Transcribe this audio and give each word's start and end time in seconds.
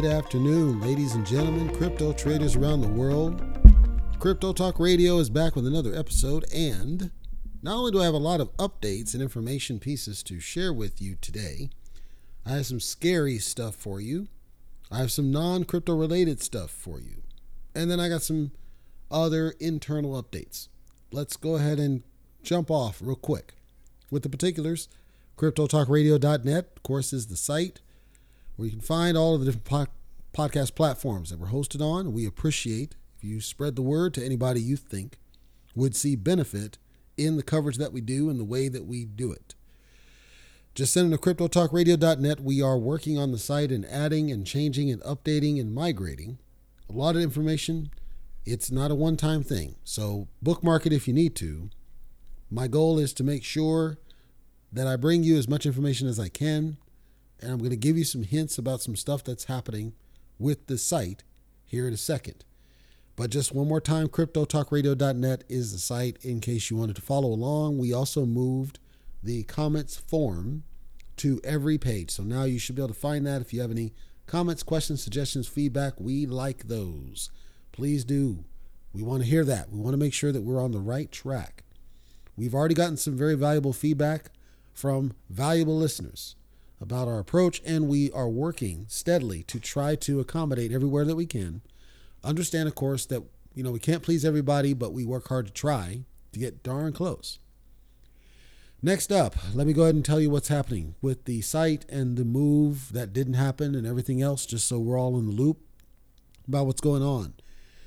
Good 0.00 0.12
afternoon, 0.12 0.80
ladies 0.80 1.16
and 1.16 1.26
gentlemen, 1.26 1.74
crypto 1.74 2.12
traders 2.12 2.54
around 2.54 2.82
the 2.82 2.86
world. 2.86 3.42
Crypto 4.20 4.52
Talk 4.52 4.78
Radio 4.78 5.18
is 5.18 5.28
back 5.28 5.56
with 5.56 5.66
another 5.66 5.92
episode, 5.92 6.44
and 6.54 7.10
not 7.62 7.78
only 7.78 7.90
do 7.90 8.00
I 8.00 8.04
have 8.04 8.14
a 8.14 8.18
lot 8.18 8.40
of 8.40 8.56
updates 8.58 9.12
and 9.12 9.20
information 9.20 9.80
pieces 9.80 10.22
to 10.22 10.38
share 10.38 10.72
with 10.72 11.02
you 11.02 11.16
today, 11.20 11.70
I 12.46 12.50
have 12.50 12.66
some 12.66 12.78
scary 12.78 13.38
stuff 13.38 13.74
for 13.74 14.00
you. 14.00 14.28
I 14.88 14.98
have 14.98 15.10
some 15.10 15.32
non 15.32 15.64
crypto 15.64 15.96
related 15.96 16.40
stuff 16.40 16.70
for 16.70 17.00
you. 17.00 17.24
And 17.74 17.90
then 17.90 17.98
I 17.98 18.08
got 18.08 18.22
some 18.22 18.52
other 19.10 19.56
internal 19.58 20.22
updates. 20.22 20.68
Let's 21.10 21.36
go 21.36 21.56
ahead 21.56 21.80
and 21.80 22.04
jump 22.44 22.70
off 22.70 23.00
real 23.02 23.16
quick 23.16 23.54
with 24.12 24.22
the 24.22 24.28
particulars. 24.28 24.88
CryptoTalkRadio.net, 25.36 26.68
of 26.76 26.82
course, 26.84 27.12
is 27.12 27.26
the 27.26 27.36
site 27.36 27.80
where 28.58 28.66
you 28.66 28.72
can 28.72 28.80
find 28.80 29.16
all 29.16 29.34
of 29.34 29.40
the 29.40 29.46
different 29.46 29.64
podcast 30.32 30.74
platforms 30.74 31.30
that 31.30 31.38
we're 31.38 31.48
hosted 31.48 31.80
on. 31.80 32.12
We 32.12 32.26
appreciate 32.26 32.96
if 33.16 33.24
you 33.24 33.40
spread 33.40 33.76
the 33.76 33.82
word 33.82 34.14
to 34.14 34.24
anybody 34.24 34.60
you 34.60 34.76
think 34.76 35.18
would 35.74 35.96
see 35.96 36.16
benefit 36.16 36.78
in 37.16 37.36
the 37.36 37.42
coverage 37.42 37.76
that 37.78 37.92
we 37.92 38.00
do 38.00 38.30
and 38.30 38.38
the 38.38 38.44
way 38.44 38.68
that 38.68 38.86
we 38.86 39.04
do 39.04 39.32
it. 39.32 39.54
Just 40.74 40.92
send 40.92 41.10
them 41.10 41.18
to 41.18 41.34
CryptoTalkRadio.net. 41.34 42.40
We 42.40 42.62
are 42.62 42.78
working 42.78 43.18
on 43.18 43.32
the 43.32 43.38
site 43.38 43.72
and 43.72 43.84
adding 43.86 44.30
and 44.30 44.46
changing 44.46 44.90
and 44.90 45.02
updating 45.02 45.60
and 45.60 45.74
migrating 45.74 46.38
a 46.88 46.92
lot 46.92 47.16
of 47.16 47.22
information. 47.22 47.90
It's 48.44 48.70
not 48.70 48.90
a 48.90 48.94
one 48.94 49.16
time 49.16 49.42
thing. 49.42 49.76
So 49.82 50.28
bookmark 50.40 50.86
it 50.86 50.92
if 50.92 51.08
you 51.08 51.14
need 51.14 51.34
to. 51.36 51.70
My 52.50 52.68
goal 52.68 52.98
is 52.98 53.12
to 53.14 53.24
make 53.24 53.44
sure 53.44 53.98
that 54.72 54.86
I 54.86 54.96
bring 54.96 55.24
you 55.24 55.36
as 55.36 55.48
much 55.48 55.66
information 55.66 56.06
as 56.06 56.20
I 56.20 56.28
can 56.28 56.76
and 57.40 57.52
I'm 57.52 57.58
going 57.58 57.70
to 57.70 57.76
give 57.76 57.96
you 57.96 58.04
some 58.04 58.22
hints 58.22 58.58
about 58.58 58.80
some 58.80 58.96
stuff 58.96 59.22
that's 59.24 59.44
happening 59.44 59.94
with 60.38 60.66
the 60.66 60.78
site 60.78 61.24
here 61.64 61.86
in 61.86 61.94
a 61.94 61.98
second. 61.98 62.44
But 63.16 63.30
just 63.30 63.52
one 63.52 63.66
more 63.66 63.80
time, 63.80 64.08
CryptoTalkRadio.net 64.08 65.44
is 65.48 65.72
the 65.72 65.78
site 65.78 66.18
in 66.22 66.40
case 66.40 66.70
you 66.70 66.76
wanted 66.76 66.96
to 66.96 67.02
follow 67.02 67.28
along. 67.28 67.78
We 67.78 67.92
also 67.92 68.24
moved 68.24 68.78
the 69.22 69.42
comments 69.44 69.96
form 69.96 70.62
to 71.16 71.40
every 71.42 71.78
page. 71.78 72.12
So 72.12 72.22
now 72.22 72.44
you 72.44 72.60
should 72.60 72.76
be 72.76 72.82
able 72.82 72.94
to 72.94 73.00
find 73.00 73.26
that. 73.26 73.40
If 73.40 73.52
you 73.52 73.60
have 73.60 73.72
any 73.72 73.92
comments, 74.26 74.62
questions, 74.62 75.02
suggestions, 75.02 75.48
feedback, 75.48 75.94
we 75.98 76.26
like 76.26 76.68
those. 76.68 77.30
Please 77.72 78.04
do. 78.04 78.44
We 78.92 79.02
want 79.02 79.24
to 79.24 79.28
hear 79.28 79.44
that. 79.44 79.72
We 79.72 79.80
want 79.80 79.94
to 79.94 79.98
make 79.98 80.14
sure 80.14 80.30
that 80.30 80.42
we're 80.42 80.62
on 80.62 80.70
the 80.72 80.78
right 80.78 81.10
track. 81.10 81.64
We've 82.36 82.54
already 82.54 82.74
gotten 82.74 82.96
some 82.96 83.16
very 83.16 83.34
valuable 83.34 83.72
feedback 83.72 84.30
from 84.72 85.12
valuable 85.28 85.76
listeners 85.76 86.36
about 86.80 87.08
our 87.08 87.18
approach, 87.18 87.60
and 87.64 87.88
we 87.88 88.10
are 88.12 88.28
working 88.28 88.86
steadily 88.88 89.42
to 89.44 89.58
try 89.58 89.96
to 89.96 90.20
accommodate 90.20 90.72
everywhere 90.72 91.04
that 91.04 91.16
we 91.16 91.26
can. 91.26 91.62
Understand, 92.22 92.68
of 92.68 92.74
course, 92.74 93.06
that 93.06 93.22
you 93.54 93.62
know 93.62 93.72
we 93.72 93.78
can't 93.78 94.02
please 94.02 94.24
everybody, 94.24 94.74
but 94.74 94.92
we 94.92 95.04
work 95.04 95.28
hard 95.28 95.46
to 95.46 95.52
try 95.52 96.04
to 96.32 96.38
get 96.38 96.62
darn 96.62 96.92
close. 96.92 97.38
Next 98.80 99.10
up, 99.10 99.34
let 99.54 99.66
me 99.66 99.72
go 99.72 99.82
ahead 99.82 99.96
and 99.96 100.04
tell 100.04 100.20
you 100.20 100.30
what's 100.30 100.48
happening 100.48 100.94
with 101.02 101.24
the 101.24 101.40
site 101.40 101.84
and 101.88 102.16
the 102.16 102.24
move 102.24 102.92
that 102.92 103.12
didn't 103.12 103.34
happen 103.34 103.74
and 103.74 103.86
everything 103.86 104.22
else, 104.22 104.46
just 104.46 104.68
so 104.68 104.78
we're 104.78 104.98
all 104.98 105.18
in 105.18 105.26
the 105.26 105.32
loop 105.32 105.58
about 106.46 106.66
what's 106.66 106.80
going 106.80 107.02
on. 107.02 107.34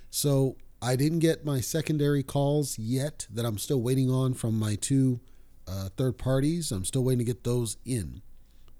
So, 0.10 0.58
I 0.82 0.98
didn't 0.98 1.20
get 1.20 1.46
my 1.46 1.62
secondary 1.62 2.24
calls 2.24 2.78
yet 2.78 3.28
that 3.32 3.46
I'm 3.46 3.58
still 3.58 3.82
waiting 3.82 4.10
on 4.10 4.34
from 4.34 4.60
my 4.60 4.76
two 4.76 5.22
uh, 5.68 5.90
third 5.96 6.18
parties. 6.18 6.72
I'm 6.72 6.84
still 6.84 7.04
waiting 7.04 7.20
to 7.20 7.24
get 7.24 7.44
those 7.44 7.78
in 7.86 8.22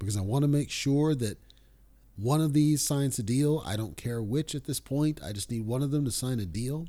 because 0.02 0.18
I 0.18 0.22
want 0.22 0.42
to 0.42 0.48
make 0.48 0.72
sure 0.72 1.14
that 1.14 1.38
one 2.16 2.42
of 2.42 2.54
these 2.54 2.82
signs 2.82 3.20
a 3.20 3.24
deal. 3.24 3.62
I 3.66 3.76
don't 3.76 3.96
care 3.96 4.22
which 4.22 4.56
at 4.56 4.66
this 4.66 4.80
point. 4.80 5.22
I 5.24 5.32
just 5.32 5.52
need 5.52 5.66
one 5.66 5.84
of 5.84 5.92
them 5.92 6.06
to 6.06 6.12
sign 6.12 6.40
a 6.40 6.46
deal. 6.46 6.88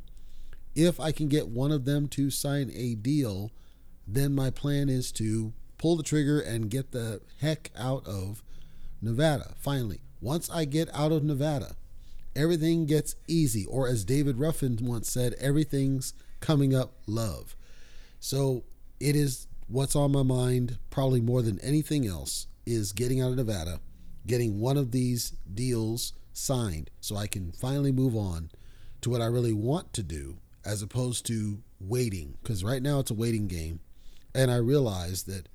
If 0.75 0.99
I 0.99 1.13
can 1.13 1.29
get 1.29 1.49
one 1.49 1.73
of 1.73 1.85
them 1.85 2.09
to 2.09 2.31
sign 2.31 2.71
a 2.75 2.95
deal, 2.95 3.53
then 4.07 4.35
my 4.35 4.51
plan 4.51 4.89
is 4.89 5.13
to 5.13 5.53
pull 5.77 5.97
the 5.97 6.03
trigger 6.03 6.41
and 6.41 6.71
get 6.71 6.93
the 6.93 7.21
heck 7.41 7.71
out 7.77 8.07
of 8.07 8.43
Nevada. 9.03 9.55
Finally, 9.59 10.01
once 10.21 10.49
I 10.49 10.65
get 10.65 10.89
out 10.95 11.13
of 11.13 11.23
Nevada, 11.23 11.77
everything 12.35 12.87
gets 12.87 13.15
easy. 13.29 13.67
Or 13.67 13.89
as 13.89 14.07
David 14.07 14.39
Ruffin 14.39 14.79
once 14.81 15.11
said, 15.11 15.35
everything's 15.39 16.15
coming 16.41 16.75
up 16.75 16.95
love. 17.07 17.57
So 18.21 18.65
it 19.01 19.17
is 19.17 19.49
what's 19.69 19.95
on 19.97 20.13
my 20.13 20.23
mind, 20.23 20.79
probably 20.89 21.21
more 21.21 21.43
than 21.43 21.61
anything 21.61 22.07
else 22.07 22.47
is 22.67 22.93
getting 22.93 23.21
out 23.21 23.31
of 23.31 23.37
Nevada, 23.37 23.81
getting 24.27 24.61
one 24.61 24.77
of 24.77 24.91
these 24.91 25.33
deals 25.53 26.13
signed 26.33 26.91
so 27.01 27.17
I 27.17 27.27
can 27.27 27.53
finally 27.53 27.93
move 27.93 28.17
on 28.17 28.51
to 29.03 29.11
what 29.11 29.21
I 29.21 29.27
really 29.27 29.53
want 29.53 29.93
to 29.95 30.03
do 30.03 30.39
as 30.65 30.83
opposed 30.83 31.27
to 31.27 31.59
waiting. 31.81 32.37
Because 32.43 32.65
right 32.65 32.83
now 32.83 33.01
it's 33.01 33.11
a 33.11 33.15
waiting 33.15 33.49
game. 33.49 33.81
And 34.35 34.51
I 34.51 34.57
realize 34.57 35.25
that 35.25 35.49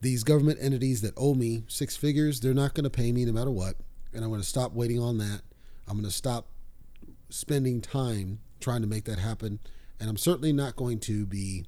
these 0.00 0.24
government 0.24 0.58
entities 0.60 1.00
that 1.02 1.14
owe 1.16 1.34
me 1.34 1.64
six 1.68 1.96
figures, 1.96 2.40
they're 2.40 2.54
not 2.54 2.74
going 2.74 2.84
to 2.84 2.90
pay 2.90 3.12
me 3.12 3.24
no 3.24 3.32
matter 3.32 3.50
what. 3.50 3.76
And 4.12 4.24
I'm 4.24 4.30
going 4.30 4.40
to 4.40 4.46
stop 4.46 4.72
waiting 4.72 4.98
on 4.98 5.18
that. 5.18 5.42
I'm 5.86 5.94
going 5.94 6.08
to 6.08 6.10
stop 6.10 6.48
spending 7.28 7.80
time 7.80 8.40
trying 8.60 8.82
to 8.82 8.86
make 8.86 9.04
that 9.04 9.18
happen. 9.18 9.60
And 9.98 10.08
I'm 10.08 10.16
certainly 10.16 10.52
not 10.52 10.76
going 10.76 10.98
to 11.00 11.26
be 11.26 11.66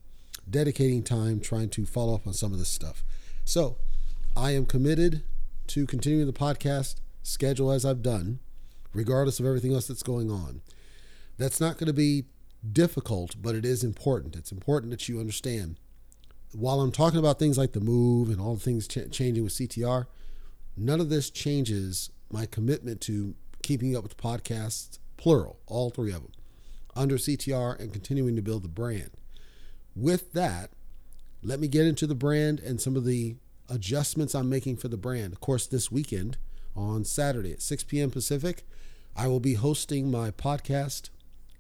dedicating 0.49 1.03
time 1.03 1.41
trying 1.41 1.69
to 1.71 1.87
follow 1.87 2.15
up 2.15 2.27
on 2.27 2.33
some 2.33 2.53
of 2.53 2.59
this 2.59 2.69
stuff. 2.69 3.05
So, 3.45 3.77
I 4.37 4.53
am 4.53 4.65
committed 4.65 5.25
to 5.69 5.87
continuing 5.87 6.27
the 6.27 6.33
podcast 6.33 6.97
schedule 7.23 7.71
as 7.71 7.85
I've 7.85 8.03
done, 8.03 8.39
regardless 8.95 9.39
of 9.39 9.47
everything 9.47 9.75
else 9.75 9.87
that's 9.87 10.03
going 10.03 10.31
on. 10.31 10.63
That's 11.37 11.61
not 11.61 11.77
going 11.77 11.89
to 11.89 11.93
be 11.93 12.25
difficult, 12.73 13.37
but 13.41 13.55
it 13.55 13.67
is 13.67 13.85
important. 13.85 14.35
It's 14.35 14.51
important 14.51 14.91
that 14.91 15.07
you 15.09 15.21
understand. 15.21 15.79
While 16.53 16.81
I'm 16.81 16.93
talking 16.93 17.19
about 17.19 17.39
things 17.39 17.59
like 17.59 17.73
the 17.73 17.81
move 17.81 18.31
and 18.31 18.41
all 18.41 18.55
the 18.55 18.61
things 18.61 18.89
ch- 18.89 19.11
changing 19.11 19.45
with 19.45 19.53
CTR, 19.53 20.07
none 20.77 21.01
of 21.01 21.11
this 21.11 21.29
changes 21.29 22.11
my 22.31 22.47
commitment 22.47 23.03
to 23.03 23.35
keeping 23.63 23.95
up 23.95 24.03
with 24.03 24.17
the 24.17 24.23
podcasts, 24.23 24.99
plural, 25.19 25.59
all 25.67 25.91
three 25.91 26.13
of 26.13 26.23
them, 26.23 26.33
under 26.97 27.17
CTR 27.17 27.79
and 27.79 27.93
continuing 27.93 28.37
to 28.37 28.43
build 28.43 28.65
the 28.65 28.69
brand. 28.69 29.11
With 29.95 30.33
that, 30.33 30.71
let 31.43 31.61
me 31.61 31.69
get 31.69 31.87
into 31.87 32.07
the 32.07 32.15
brand 32.15 32.61
and 32.61 32.81
some 32.81 32.97
of 32.97 33.05
the 33.05 33.37
adjustments 33.73 34.35
I'm 34.35 34.51
making 34.51 34.77
for 34.77 34.89
the 34.89 34.97
brand. 34.97 35.33
Of 35.33 35.41
course, 35.41 35.67
this 35.67 35.91
weekend 35.91 36.37
on 36.77 37.05
Saturday 37.05 37.53
at 37.53 37.63
6 37.63 37.85
p.m. 37.85 38.11
Pacific, 38.11 38.65
I 39.17 39.29
will 39.29 39.41
be 39.41 39.55
hosting 39.55 40.11
my 40.11 40.31
podcast 40.31 41.09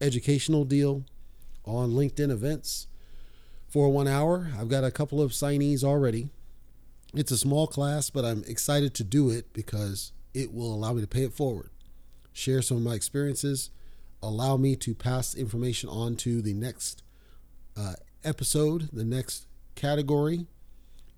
educational 0.01 0.65
deal 0.65 1.05
on 1.65 1.93
LinkedIn 1.93 2.31
events 2.31 2.87
for 3.69 3.89
one 3.89 4.07
hour. 4.07 4.51
I've 4.59 4.69
got 4.69 4.85
a 4.85 4.91
couple 4.91 5.23
of 5.23 5.33
signees 5.33 5.83
already. 5.83 6.29
It's 7.15 7.31
a 7.31 7.39
small 7.39 7.67
class, 7.67 8.11
but 8.11 8.25
I'm 8.25 8.45
excited 8.47 8.95
to 8.95 9.05
do 9.05 9.31
it 9.31 9.53
because 9.53 10.13
it 10.35 10.53
will 10.53 10.75
allow 10.75 10.93
me 10.93 11.01
to 11.01 11.07
pay 11.07 11.25
it 11.25 11.33
forward, 11.33 11.71
share 12.33 12.63
some 12.63 12.79
of 12.79 12.83
my 12.83 12.95
experiences, 12.95 13.71
allow 14.23 14.57
me 14.57 14.77
to 14.77 14.95
pass 14.95 15.35
information 15.35 15.89
on 15.89 16.17
to 16.17 16.43
the 16.43 16.55
next 16.55 17.03
uh, 17.77 17.95
episode, 18.25 18.89
the 18.93 19.05
next 19.05 19.47
category, 19.75 20.47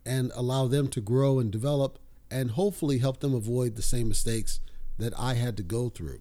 and 0.06 0.33
allow 0.35 0.67
them 0.67 0.89
to 0.89 1.01
grow 1.01 1.39
and 1.39 1.51
develop 1.51 1.99
and 2.31 2.53
hopefully 2.53 2.99
help 2.99 3.21
them 3.21 3.35
avoid 3.35 3.77
the 3.77 3.83
same 3.83 4.09
mistakes 4.09 4.61
that 4.99 5.12
I 5.19 5.35
had 5.35 5.56
to 5.56 5.62
go 5.62 5.89
through. 5.89 6.21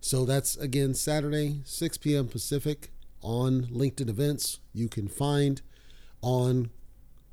So 0.00 0.24
that's 0.24 0.56
again 0.56 0.94
Saturday, 0.94 1.62
6 1.64 1.98
p.m. 1.98 2.28
Pacific 2.28 2.90
on 3.22 3.66
LinkedIn 3.66 4.08
events. 4.08 4.60
You 4.72 4.88
can 4.88 5.08
find 5.08 5.62
on 6.20 6.70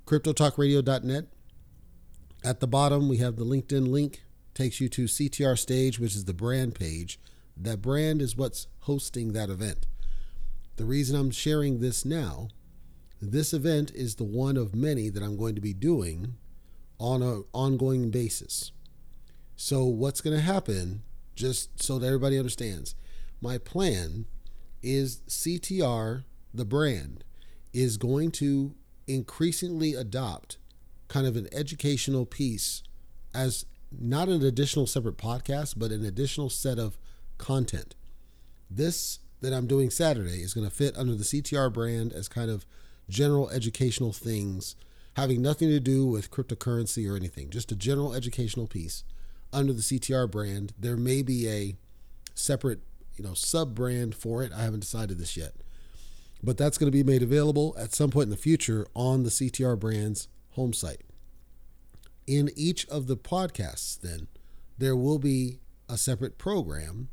cryptotalkradio.net. 0.05 1.25
At 2.43 2.59
the 2.59 2.67
bottom, 2.67 3.07
we 3.07 3.17
have 3.17 3.35
the 3.35 3.45
LinkedIn 3.45 3.87
link, 3.89 4.23
takes 4.53 4.81
you 4.81 4.89
to 4.89 5.03
CTR 5.03 5.57
Stage, 5.57 5.99
which 5.99 6.15
is 6.15 6.25
the 6.25 6.33
brand 6.33 6.75
page. 6.75 7.19
That 7.55 7.81
brand 7.81 8.21
is 8.21 8.35
what's 8.35 8.67
hosting 8.81 9.33
that 9.33 9.49
event. 9.49 9.85
The 10.77 10.85
reason 10.85 11.15
I'm 11.15 11.31
sharing 11.31 11.79
this 11.79 12.03
now 12.03 12.47
this 13.21 13.53
event 13.53 13.91
is 13.93 14.15
the 14.15 14.23
one 14.23 14.57
of 14.57 14.75
many 14.75 15.09
that 15.09 15.21
I'm 15.21 15.37
going 15.37 15.55
to 15.55 15.61
be 15.61 15.73
doing 15.73 16.35
on 16.99 17.21
an 17.21 17.45
ongoing 17.53 18.09
basis. 18.09 18.71
So, 19.55 19.85
what's 19.85 20.21
going 20.21 20.35
to 20.35 20.41
happen, 20.41 21.03
just 21.35 21.81
so 21.81 21.99
that 21.99 22.07
everybody 22.07 22.37
understands, 22.37 22.95
my 23.39 23.59
plan 23.59 24.25
is 24.81 25.21
CTR, 25.27 26.23
the 26.53 26.65
brand, 26.65 27.23
is 27.73 27.97
going 27.97 28.31
to 28.31 28.73
increasingly 29.07 29.93
adopt 29.93 30.57
kind 31.07 31.27
of 31.27 31.35
an 31.35 31.47
educational 31.51 32.25
piece 32.25 32.81
as 33.33 33.65
not 33.91 34.29
an 34.29 34.43
additional 34.43 34.87
separate 34.87 35.17
podcast, 35.17 35.75
but 35.77 35.91
an 35.91 36.05
additional 36.05 36.49
set 36.49 36.79
of 36.79 36.97
content. 37.37 37.95
This 38.69 39.19
that 39.41 39.53
I'm 39.53 39.67
doing 39.67 39.89
Saturday 39.89 40.41
is 40.41 40.53
going 40.53 40.67
to 40.67 40.73
fit 40.73 40.95
under 40.95 41.15
the 41.15 41.23
CTR 41.23 41.73
brand 41.73 42.13
as 42.13 42.27
kind 42.27 42.49
of 42.49 42.65
general 43.09 43.49
educational 43.49 44.13
things 44.13 44.75
having 45.17 45.41
nothing 45.41 45.69
to 45.69 45.79
do 45.79 46.05
with 46.05 46.31
cryptocurrency 46.31 47.09
or 47.09 47.15
anything, 47.15 47.49
just 47.49 47.71
a 47.71 47.75
general 47.75 48.13
educational 48.13 48.67
piece 48.67 49.03
under 49.51 49.73
the 49.73 49.81
CTR 49.81 50.29
brand. 50.29 50.73
There 50.79 50.97
may 50.97 51.21
be 51.21 51.49
a 51.49 51.75
separate, 52.33 52.79
you 53.17 53.23
know, 53.23 53.33
sub 53.33 53.75
brand 53.75 54.15
for 54.15 54.43
it. 54.43 54.51
I 54.53 54.61
haven't 54.61 54.79
decided 54.81 55.17
this 55.17 55.35
yet. 55.35 55.53
But 56.43 56.57
that's 56.57 56.77
going 56.77 56.91
to 56.91 56.97
be 56.97 57.03
made 57.03 57.21
available 57.21 57.75
at 57.77 57.93
some 57.93 58.09
point 58.09 58.25
in 58.25 58.31
the 58.31 58.37
future 58.37 58.87
on 58.95 59.23
the 59.23 59.29
CTR 59.29 59.79
brand's 59.79 60.27
home 60.51 60.73
site. 60.73 61.01
In 62.25 62.49
each 62.55 62.87
of 62.87 63.07
the 63.07 63.17
podcasts, 63.17 63.99
then, 63.99 64.27
there 64.77 64.95
will 64.95 65.19
be 65.19 65.59
a 65.89 65.97
separate 65.97 66.37
program 66.37 67.09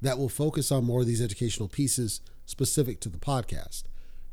that 0.00 0.18
will 0.18 0.28
focus 0.28 0.72
on 0.72 0.84
more 0.84 1.00
of 1.00 1.06
these 1.06 1.20
educational 1.20 1.68
pieces 1.68 2.20
specific 2.46 3.00
to 3.00 3.08
the 3.08 3.18
podcast. 3.18 3.84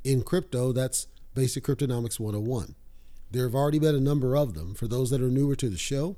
In 0.04 0.24
crypto, 0.24 0.72
that's 0.72 1.07
Basic 1.36 1.63
Cryptonomics 1.66 2.19
101. 2.19 2.75
There 3.31 3.44
have 3.44 3.56
already 3.56 3.80
been 3.80 3.96
a 3.96 4.00
number 4.00 4.36
of 4.36 4.54
them. 4.54 4.74
For 4.74 4.88
those 4.88 5.10
that 5.10 5.22
are 5.22 5.30
newer 5.30 5.56
to 5.57 5.69
the 5.69 5.78
show, 5.78 6.16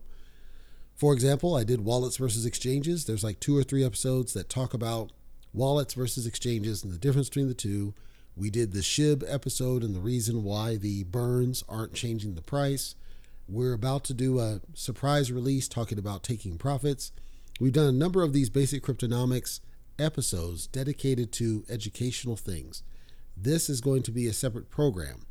for 0.96 1.14
example, 1.14 1.56
I 1.56 1.64
did 1.64 1.84
wallets 1.84 2.18
versus 2.18 2.46
exchanges. 2.46 3.06
There's 3.06 3.24
like 3.24 3.40
two 3.40 3.58
or 3.58 3.64
three 3.64 3.84
episodes 3.84 4.34
that 4.34 4.50
talk 4.50 4.76
about 4.76 5.12
wallets 5.52 5.96
versus 5.96 6.28
exchanges 6.28 6.84
and 6.84 6.94
the 6.94 7.00
difference 7.00 7.28
between 7.28 7.48
the 7.48 7.56
two. 7.56 7.96
We 8.38 8.52
did 8.52 8.72
the 8.72 8.84
SHIB 8.84 9.24
episode 9.28 9.84
and 9.84 9.96
the 9.96 10.00
reason 10.00 10.44
why 10.44 10.78
the 10.78 11.04
burns 11.06 11.64
aren't 11.68 11.96
changing 11.96 12.36
the 12.36 12.42
price. 12.44 12.94
We're 13.50 13.74
about 13.74 14.04
to 14.06 14.14
do 14.14 14.40
a 14.40 14.62
surprise 14.76 15.32
release 15.32 15.68
talking 15.68 15.98
about 15.98 16.24
taking 16.24 16.60
profits. 16.60 17.12
We've 17.60 17.74
done 17.74 17.88
a 17.88 17.92
number 17.92 18.22
of 18.22 18.32
these 18.32 18.52
basic 18.52 18.84
cryptonomics 18.84 19.60
episodes 19.98 20.68
dedicated 20.68 21.32
to 21.34 21.66
educational 21.68 22.38
things. 22.38 22.84
This 23.36 23.70
is 23.70 23.82
going 23.82 24.04
to 24.04 24.12
be 24.12 24.28
a 24.28 24.34
separate 24.34 24.70
program 24.70 25.26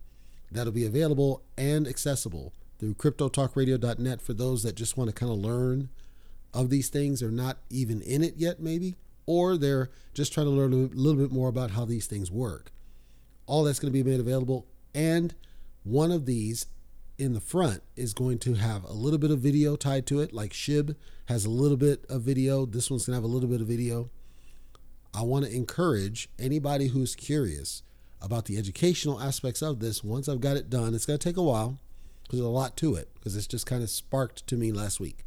that'll 0.51 0.73
be 0.73 0.87
available 0.87 1.43
and 1.57 1.87
accessible 1.87 2.53
through 2.79 2.95
cryptotalkradio.net 2.95 4.23
for 4.23 4.33
those 4.33 4.63
that 4.63 4.75
just 4.75 4.97
want 4.97 5.09
to 5.09 5.15
kind 5.15 5.31
of 5.31 5.39
learn 5.39 5.91
of 6.53 6.71
these 6.71 6.89
things. 6.89 7.21
They're 7.21 7.31
not 7.31 7.59
even 7.69 8.01
in 8.01 8.25
it 8.25 8.35
yet, 8.37 8.61
maybe, 8.61 8.97
or 9.27 9.57
they're 9.57 9.91
just 10.15 10.33
trying 10.33 10.47
to 10.47 10.51
learn 10.51 10.73
a 10.73 10.77
little 10.77 11.21
bit 11.21 11.33
more 11.33 11.49
about 11.49 11.73
how 11.73 11.85
these 11.85 12.07
things 12.07 12.31
work. 12.31 12.73
All 13.47 13.65
that's 13.65 13.79
going 13.79 13.93
to 13.93 14.03
be 14.03 14.09
made 14.09 14.21
available. 14.21 14.67
And 14.95 15.35
one 15.85 16.11
of 16.11 16.27
these 16.27 16.67
in 17.19 17.35
the 17.35 17.41
front 17.41 17.83
is 17.97 18.15
going 18.15 18.39
to 18.39 18.55
have 18.55 18.83
a 18.85 18.93
little 18.93 19.19
bit 19.19 19.31
of 19.31 19.41
video 19.41 19.77
tied 19.77 20.07
to 20.07 20.21
it, 20.21 20.33
like 20.33 20.53
Shib 20.53 20.97
has 21.27 21.45
a 21.45 21.51
little 21.51 21.77
bit 21.77 22.05
of 22.09 22.23
video. 22.23 22.65
This 22.65 22.91
one's 22.91 23.07
going 23.07 23.13
to 23.13 23.17
have 23.17 23.31
a 23.31 23.33
little 23.33 23.49
bit 23.49 23.61
of 23.61 23.67
video. 23.67 24.11
I 25.13 25.23
want 25.23 25.45
to 25.45 25.55
encourage 25.55 26.29
anybody 26.39 26.89
who's 26.89 27.15
curious 27.15 27.83
about 28.23 28.45
the 28.45 28.59
educational 28.59 29.21
aspects 29.21 29.63
of 29.63 29.81
this. 29.81 30.05
Once 30.05 30.29
I've 30.29 30.41
got 30.41 30.57
it 30.57 30.71
done, 30.71 30.95
it's 30.95 31.07
going 31.07 31.19
to 31.19 31.29
take 31.29 31.37
a 31.37 31.43
while 31.43 31.79
because 32.23 32.39
there's 32.39 32.47
a 32.47 32.51
lot 32.51 32.77
to 32.79 32.95
it 32.95 33.09
because 33.15 33.37
it's 33.37 33.47
just 33.47 33.67
kind 33.67 33.83
of 33.83 33.91
sparked 33.91 34.47
to 34.47 34.57
me 34.57 34.73
last 34.73 35.01
week. 35.01 35.25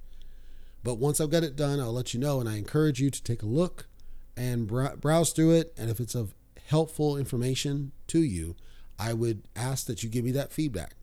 But 0.83 0.95
once 0.95 1.19
I've 1.19 1.29
got 1.31 1.43
it 1.43 1.55
done, 1.55 1.79
I'll 1.79 1.93
let 1.93 2.13
you 2.13 2.19
know. 2.19 2.39
And 2.39 2.49
I 2.49 2.57
encourage 2.57 2.99
you 2.99 3.09
to 3.09 3.23
take 3.23 3.41
a 3.41 3.47
look 3.47 3.87
and 4.35 4.67
browse 4.67 5.31
through 5.31 5.51
it. 5.51 5.73
And 5.77 5.89
if 5.89 5.99
it's 5.99 6.15
of 6.15 6.33
helpful 6.67 7.17
information 7.17 7.93
to 8.07 8.21
you, 8.21 8.55
I 8.99 9.13
would 9.13 9.43
ask 9.55 9.85
that 9.87 10.03
you 10.03 10.09
give 10.09 10.25
me 10.25 10.31
that 10.31 10.51
feedback. 10.51 10.95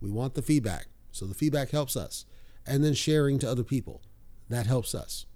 We 0.00 0.10
want 0.10 0.34
the 0.34 0.42
feedback. 0.42 0.86
So 1.12 1.24
the 1.24 1.34
feedback 1.34 1.70
helps 1.70 1.96
us. 1.96 2.24
And 2.66 2.84
then 2.84 2.94
sharing 2.94 3.38
to 3.38 3.50
other 3.50 3.64
people. 3.64 4.02
That 4.48 4.66
helps 4.66 4.94
us. 4.94 5.26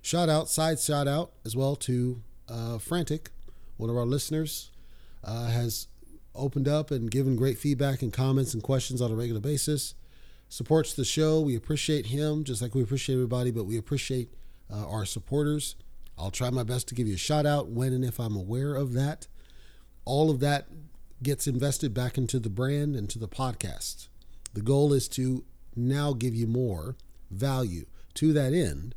Shout 0.00 0.28
out, 0.28 0.48
side 0.48 0.78
shout 0.78 1.08
out 1.08 1.32
as 1.44 1.56
well 1.56 1.76
to 1.76 2.22
uh, 2.48 2.78
Frantic, 2.78 3.30
one 3.76 3.90
of 3.90 3.96
our 3.96 4.06
listeners 4.06 4.70
uh, 5.24 5.46
has 5.46 5.88
opened 6.34 6.68
up 6.68 6.90
and 6.90 7.10
given 7.10 7.36
great 7.36 7.58
feedback 7.58 8.02
and 8.02 8.12
comments 8.12 8.54
and 8.54 8.62
questions 8.62 9.02
on 9.02 9.10
a 9.10 9.14
regular 9.14 9.40
basis. 9.40 9.94
Supports 10.48 10.94
the 10.94 11.04
show. 11.04 11.40
We 11.40 11.56
appreciate 11.56 12.06
him 12.06 12.44
just 12.44 12.62
like 12.62 12.74
we 12.74 12.82
appreciate 12.82 13.16
everybody, 13.16 13.50
but 13.50 13.64
we 13.64 13.76
appreciate 13.76 14.32
uh, 14.72 14.86
our 14.88 15.04
supporters. 15.04 15.76
I'll 16.16 16.30
try 16.30 16.50
my 16.50 16.62
best 16.62 16.88
to 16.88 16.94
give 16.94 17.06
you 17.06 17.14
a 17.14 17.18
shout 17.18 17.46
out 17.46 17.68
when 17.68 17.92
and 17.92 18.04
if 18.04 18.18
I'm 18.18 18.36
aware 18.36 18.74
of 18.74 18.92
that. 18.94 19.26
All 20.04 20.30
of 20.30 20.40
that 20.40 20.66
gets 21.22 21.46
invested 21.46 21.92
back 21.92 22.16
into 22.16 22.38
the 22.38 22.48
brand 22.48 22.96
and 22.96 23.10
to 23.10 23.18
the 23.18 23.28
podcast. 23.28 24.08
The 24.54 24.62
goal 24.62 24.92
is 24.92 25.08
to 25.10 25.44
now 25.76 26.12
give 26.12 26.34
you 26.34 26.46
more 26.46 26.96
value. 27.30 27.86
To 28.14 28.32
that 28.32 28.52
end, 28.52 28.94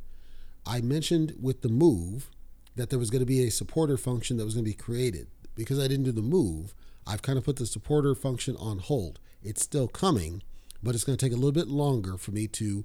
I 0.66 0.80
mentioned 0.80 1.36
with 1.40 1.62
the 1.62 1.68
move 1.68 2.30
that 2.76 2.90
there 2.90 2.98
was 2.98 3.10
going 3.10 3.20
to 3.20 3.26
be 3.26 3.44
a 3.44 3.50
supporter 3.50 3.96
function 3.96 4.36
that 4.36 4.44
was 4.44 4.54
going 4.54 4.64
to 4.64 4.70
be 4.70 4.76
created 4.76 5.28
because 5.54 5.78
I 5.78 5.88
didn't 5.88 6.04
do 6.04 6.12
the 6.12 6.22
move, 6.22 6.74
I've 7.06 7.22
kind 7.22 7.38
of 7.38 7.44
put 7.44 7.56
the 7.56 7.66
supporter 7.66 8.14
function 8.14 8.56
on 8.56 8.78
hold. 8.78 9.18
It's 9.42 9.62
still 9.62 9.88
coming, 9.88 10.42
but 10.82 10.94
it's 10.94 11.04
going 11.04 11.18
to 11.18 11.24
take 11.24 11.32
a 11.32 11.36
little 11.36 11.52
bit 11.52 11.68
longer 11.68 12.16
for 12.16 12.30
me 12.30 12.46
to 12.48 12.84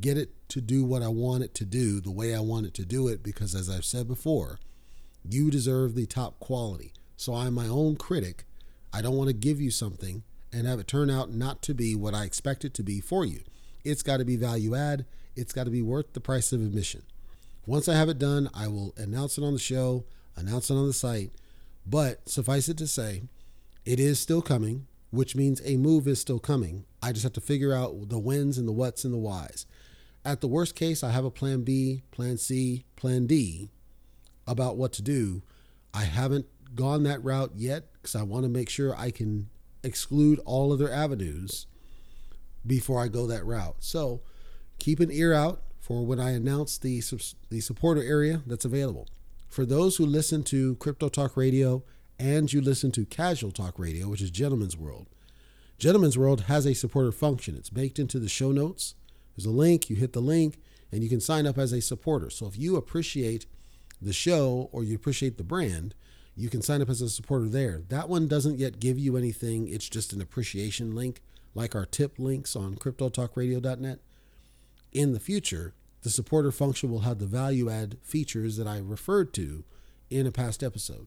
get 0.00 0.16
it 0.18 0.30
to 0.50 0.60
do 0.60 0.84
what 0.84 1.02
I 1.02 1.08
want 1.08 1.42
it 1.42 1.54
to 1.54 1.64
do 1.64 2.00
the 2.00 2.10
way 2.10 2.34
I 2.34 2.40
want 2.40 2.66
it 2.66 2.74
to 2.74 2.84
do 2.84 3.08
it 3.08 3.22
because, 3.22 3.54
as 3.54 3.68
I've 3.68 3.84
said 3.84 4.06
before, 4.06 4.58
you 5.28 5.50
deserve 5.50 5.94
the 5.94 6.06
top 6.06 6.38
quality. 6.38 6.92
So 7.16 7.34
I'm 7.34 7.54
my 7.54 7.66
own 7.66 7.96
critic. 7.96 8.44
I 8.92 9.02
don't 9.02 9.16
want 9.16 9.28
to 9.28 9.34
give 9.34 9.60
you 9.60 9.70
something 9.70 10.22
and 10.52 10.66
have 10.66 10.78
it 10.78 10.86
turn 10.86 11.10
out 11.10 11.32
not 11.32 11.62
to 11.62 11.74
be 11.74 11.94
what 11.94 12.14
I 12.14 12.24
expect 12.24 12.64
it 12.64 12.74
to 12.74 12.82
be 12.82 13.00
for 13.00 13.24
you. 13.24 13.42
It's 13.84 14.02
got 14.02 14.18
to 14.18 14.24
be 14.24 14.36
value 14.36 14.74
add, 14.74 15.06
it's 15.34 15.52
got 15.52 15.64
to 15.64 15.70
be 15.70 15.82
worth 15.82 16.12
the 16.12 16.20
price 16.20 16.52
of 16.52 16.60
admission. 16.60 17.02
Once 17.66 17.88
I 17.88 17.94
have 17.94 18.08
it 18.08 18.18
done, 18.18 18.48
I 18.54 18.68
will 18.68 18.94
announce 18.96 19.38
it 19.38 19.44
on 19.44 19.52
the 19.52 19.58
show, 19.58 20.04
announce 20.36 20.70
it 20.70 20.74
on 20.74 20.86
the 20.86 20.92
site, 20.92 21.32
but 21.86 22.28
suffice 22.28 22.68
it 22.68 22.76
to 22.78 22.86
say, 22.86 23.22
it 23.84 24.00
is 24.00 24.18
still 24.18 24.42
coming, 24.42 24.86
which 25.10 25.36
means 25.36 25.62
a 25.64 25.76
move 25.76 26.08
is 26.08 26.20
still 26.20 26.40
coming. 26.40 26.84
I 27.02 27.12
just 27.12 27.22
have 27.22 27.32
to 27.34 27.40
figure 27.40 27.72
out 27.72 28.08
the 28.08 28.18
whens 28.18 28.58
and 28.58 28.66
the 28.66 28.72
whats 28.72 29.04
and 29.04 29.14
the 29.14 29.18
whys. 29.18 29.66
At 30.24 30.40
the 30.40 30.48
worst 30.48 30.74
case, 30.74 31.04
I 31.04 31.10
have 31.10 31.24
a 31.24 31.30
plan 31.30 31.62
B, 31.62 32.02
plan 32.10 32.36
C, 32.36 32.84
plan 32.96 33.26
D 33.26 33.70
about 34.46 34.76
what 34.76 34.92
to 34.94 35.02
do. 35.02 35.42
I 35.94 36.02
haven't 36.02 36.46
gone 36.74 37.04
that 37.04 37.22
route 37.22 37.52
yet 37.54 37.92
because 37.92 38.16
I 38.16 38.22
want 38.22 38.42
to 38.42 38.48
make 38.48 38.68
sure 38.68 38.94
I 38.96 39.12
can 39.12 39.48
exclude 39.84 40.40
all 40.44 40.72
other 40.72 40.90
avenues 40.90 41.66
before 42.66 43.00
I 43.00 43.06
go 43.06 43.26
that 43.28 43.46
route. 43.46 43.76
So 43.78 44.22
keep 44.78 44.98
an 44.98 45.12
ear 45.12 45.32
out 45.32 45.62
for 45.80 46.04
when 46.04 46.18
I 46.18 46.32
announce 46.32 46.76
the, 46.78 47.00
the 47.48 47.60
supporter 47.60 48.02
area 48.02 48.42
that's 48.46 48.64
available. 48.64 49.06
For 49.56 49.64
those 49.64 49.96
who 49.96 50.04
listen 50.04 50.42
to 50.42 50.74
Crypto 50.74 51.08
Talk 51.08 51.34
Radio 51.34 51.82
and 52.18 52.52
you 52.52 52.60
listen 52.60 52.92
to 52.92 53.06
Casual 53.06 53.50
Talk 53.50 53.78
Radio, 53.78 54.06
which 54.06 54.20
is 54.20 54.30
Gentleman's 54.30 54.76
World, 54.76 55.06
Gentleman's 55.78 56.18
World 56.18 56.42
has 56.42 56.66
a 56.66 56.74
supporter 56.74 57.10
function. 57.10 57.56
It's 57.56 57.70
baked 57.70 57.98
into 57.98 58.18
the 58.18 58.28
show 58.28 58.52
notes. 58.52 58.96
There's 59.34 59.46
a 59.46 59.50
link, 59.50 59.88
you 59.88 59.96
hit 59.96 60.12
the 60.12 60.20
link, 60.20 60.58
and 60.92 61.02
you 61.02 61.08
can 61.08 61.22
sign 61.22 61.46
up 61.46 61.56
as 61.56 61.72
a 61.72 61.80
supporter. 61.80 62.28
So 62.28 62.46
if 62.46 62.58
you 62.58 62.76
appreciate 62.76 63.46
the 63.98 64.12
show 64.12 64.68
or 64.72 64.84
you 64.84 64.94
appreciate 64.94 65.38
the 65.38 65.42
brand, 65.42 65.94
you 66.36 66.50
can 66.50 66.60
sign 66.60 66.82
up 66.82 66.90
as 66.90 67.00
a 67.00 67.08
supporter 67.08 67.48
there. 67.48 67.80
That 67.88 68.10
one 68.10 68.28
doesn't 68.28 68.58
yet 68.58 68.78
give 68.78 68.98
you 68.98 69.16
anything, 69.16 69.68
it's 69.68 69.88
just 69.88 70.12
an 70.12 70.20
appreciation 70.20 70.94
link, 70.94 71.22
like 71.54 71.74
our 71.74 71.86
tip 71.86 72.18
links 72.18 72.56
on 72.56 72.76
cryptotalkradio.net. 72.76 74.00
In 74.92 75.14
the 75.14 75.18
future, 75.18 75.72
the 76.02 76.10
supporter 76.10 76.52
function 76.52 76.90
will 76.90 77.00
have 77.00 77.18
the 77.18 77.26
value 77.26 77.70
add 77.70 77.98
features 78.02 78.56
that 78.56 78.66
I 78.66 78.78
referred 78.78 79.32
to 79.34 79.64
in 80.10 80.26
a 80.26 80.32
past 80.32 80.62
episode, 80.62 81.06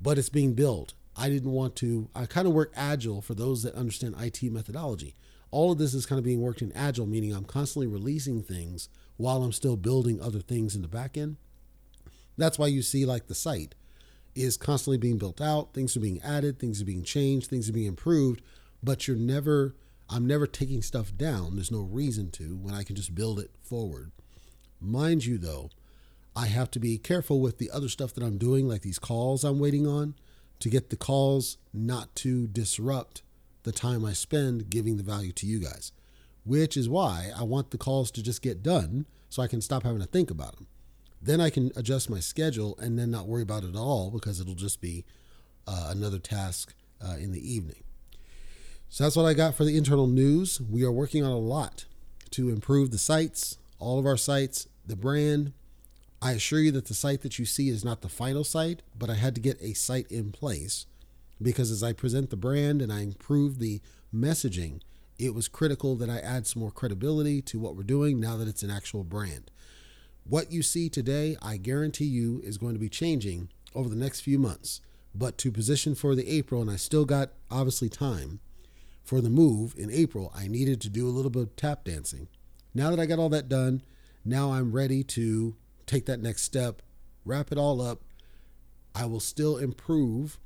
but 0.00 0.18
it's 0.18 0.28
being 0.28 0.54
built. 0.54 0.94
I 1.16 1.28
didn't 1.28 1.50
want 1.50 1.76
to, 1.76 2.08
I 2.14 2.26
kind 2.26 2.46
of 2.46 2.54
work 2.54 2.72
agile 2.74 3.20
for 3.20 3.34
those 3.34 3.62
that 3.62 3.74
understand 3.74 4.14
IT 4.18 4.42
methodology. 4.44 5.16
All 5.50 5.72
of 5.72 5.78
this 5.78 5.94
is 5.94 6.06
kind 6.06 6.18
of 6.18 6.24
being 6.24 6.40
worked 6.40 6.62
in 6.62 6.72
agile, 6.72 7.06
meaning 7.06 7.34
I'm 7.34 7.44
constantly 7.44 7.88
releasing 7.88 8.42
things 8.42 8.88
while 9.16 9.42
I'm 9.42 9.52
still 9.52 9.76
building 9.76 10.20
other 10.20 10.40
things 10.40 10.74
in 10.74 10.82
the 10.82 10.88
back 10.88 11.18
end. 11.18 11.36
That's 12.38 12.58
why 12.58 12.68
you 12.68 12.82
see 12.82 13.04
like 13.04 13.26
the 13.26 13.34
site 13.34 13.74
is 14.34 14.56
constantly 14.56 14.96
being 14.96 15.18
built 15.18 15.40
out, 15.40 15.74
things 15.74 15.96
are 15.96 16.00
being 16.00 16.22
added, 16.22 16.58
things 16.58 16.80
are 16.80 16.86
being 16.86 17.02
changed, 17.02 17.50
things 17.50 17.68
are 17.68 17.72
being 17.72 17.88
improved, 17.88 18.42
but 18.82 19.06
you're 19.06 19.16
never 19.16 19.74
I'm 20.12 20.26
never 20.26 20.46
taking 20.46 20.82
stuff 20.82 21.16
down. 21.16 21.54
There's 21.54 21.70
no 21.70 21.82
reason 21.82 22.30
to 22.32 22.56
when 22.56 22.74
I 22.74 22.82
can 22.82 22.96
just 22.96 23.14
build 23.14 23.38
it 23.38 23.52
forward. 23.62 24.10
Mind 24.80 25.24
you, 25.24 25.38
though, 25.38 25.70
I 26.34 26.46
have 26.46 26.70
to 26.72 26.80
be 26.80 26.98
careful 26.98 27.40
with 27.40 27.58
the 27.58 27.70
other 27.70 27.88
stuff 27.88 28.12
that 28.14 28.24
I'm 28.24 28.36
doing, 28.36 28.66
like 28.66 28.82
these 28.82 28.98
calls 28.98 29.44
I'm 29.44 29.60
waiting 29.60 29.86
on, 29.86 30.14
to 30.58 30.68
get 30.68 30.90
the 30.90 30.96
calls 30.96 31.58
not 31.72 32.14
to 32.16 32.48
disrupt 32.48 33.22
the 33.62 33.72
time 33.72 34.04
I 34.04 34.12
spend 34.12 34.68
giving 34.68 34.96
the 34.96 35.02
value 35.02 35.32
to 35.32 35.46
you 35.46 35.60
guys, 35.60 35.92
which 36.44 36.76
is 36.76 36.88
why 36.88 37.30
I 37.36 37.44
want 37.44 37.70
the 37.70 37.78
calls 37.78 38.10
to 38.12 38.22
just 38.22 38.42
get 38.42 38.62
done 38.62 39.06
so 39.28 39.42
I 39.42 39.48
can 39.48 39.60
stop 39.60 39.84
having 39.84 40.00
to 40.00 40.06
think 40.06 40.30
about 40.30 40.56
them. 40.56 40.66
Then 41.22 41.40
I 41.40 41.50
can 41.50 41.70
adjust 41.76 42.10
my 42.10 42.20
schedule 42.20 42.76
and 42.78 42.98
then 42.98 43.10
not 43.10 43.28
worry 43.28 43.42
about 43.42 43.64
it 43.64 43.70
at 43.70 43.76
all 43.76 44.10
because 44.10 44.40
it'll 44.40 44.54
just 44.54 44.80
be 44.80 45.04
uh, 45.66 45.88
another 45.90 46.18
task 46.18 46.74
uh, 47.00 47.16
in 47.16 47.32
the 47.32 47.54
evening. 47.54 47.84
So 48.92 49.04
that's 49.04 49.14
what 49.14 49.24
I 49.24 49.34
got 49.34 49.54
for 49.54 49.64
the 49.64 49.76
internal 49.76 50.08
news. 50.08 50.60
We 50.60 50.82
are 50.82 50.90
working 50.90 51.22
on 51.22 51.30
a 51.30 51.38
lot 51.38 51.84
to 52.32 52.48
improve 52.48 52.90
the 52.90 52.98
sites, 52.98 53.56
all 53.78 54.00
of 54.00 54.04
our 54.04 54.16
sites, 54.16 54.66
the 54.84 54.96
brand. 54.96 55.52
I 56.20 56.32
assure 56.32 56.58
you 56.58 56.72
that 56.72 56.86
the 56.86 56.94
site 56.94 57.22
that 57.22 57.38
you 57.38 57.44
see 57.44 57.68
is 57.68 57.84
not 57.84 58.00
the 58.00 58.08
final 58.08 58.42
site, 58.42 58.82
but 58.98 59.08
I 59.08 59.14
had 59.14 59.36
to 59.36 59.40
get 59.40 59.62
a 59.62 59.74
site 59.74 60.10
in 60.10 60.32
place 60.32 60.86
because 61.40 61.70
as 61.70 61.84
I 61.84 61.92
present 61.92 62.30
the 62.30 62.36
brand 62.36 62.82
and 62.82 62.92
I 62.92 63.02
improve 63.02 63.60
the 63.60 63.80
messaging, 64.12 64.80
it 65.20 65.36
was 65.36 65.46
critical 65.46 65.94
that 65.94 66.10
I 66.10 66.18
add 66.18 66.48
some 66.48 66.60
more 66.60 66.72
credibility 66.72 67.40
to 67.42 67.60
what 67.60 67.76
we're 67.76 67.84
doing 67.84 68.18
now 68.18 68.36
that 68.38 68.48
it's 68.48 68.64
an 68.64 68.72
actual 68.72 69.04
brand. 69.04 69.52
What 70.24 70.50
you 70.50 70.62
see 70.62 70.88
today, 70.88 71.36
I 71.40 71.58
guarantee 71.58 72.06
you, 72.06 72.40
is 72.42 72.58
going 72.58 72.74
to 72.74 72.80
be 72.80 72.88
changing 72.88 73.50
over 73.72 73.88
the 73.88 73.94
next 73.94 74.22
few 74.22 74.40
months. 74.40 74.80
But 75.14 75.38
to 75.38 75.52
position 75.52 75.94
for 75.94 76.16
the 76.16 76.28
April, 76.28 76.60
and 76.60 76.70
I 76.70 76.76
still 76.76 77.04
got 77.04 77.30
obviously 77.52 77.88
time 77.88 78.40
for 79.10 79.20
the 79.20 79.28
move 79.28 79.74
in 79.76 79.90
April, 79.90 80.32
I 80.36 80.46
needed 80.46 80.80
to 80.82 80.88
do 80.88 81.08
a 81.08 81.10
little 81.10 81.32
bit 81.32 81.42
of 81.42 81.56
tap 81.56 81.82
dancing. 81.82 82.28
Now 82.72 82.90
that 82.90 83.00
I 83.00 83.06
got 83.06 83.18
all 83.18 83.28
that 83.30 83.48
done, 83.48 83.82
now 84.24 84.52
I'm 84.52 84.70
ready 84.70 85.02
to 85.02 85.56
take 85.84 86.06
that 86.06 86.20
next 86.20 86.44
step, 86.44 86.80
wrap 87.24 87.50
it 87.50 87.58
all 87.58 87.82
up. 87.82 88.02
I 88.94 89.06
will 89.06 89.18
still 89.18 89.56
improve 89.56 90.38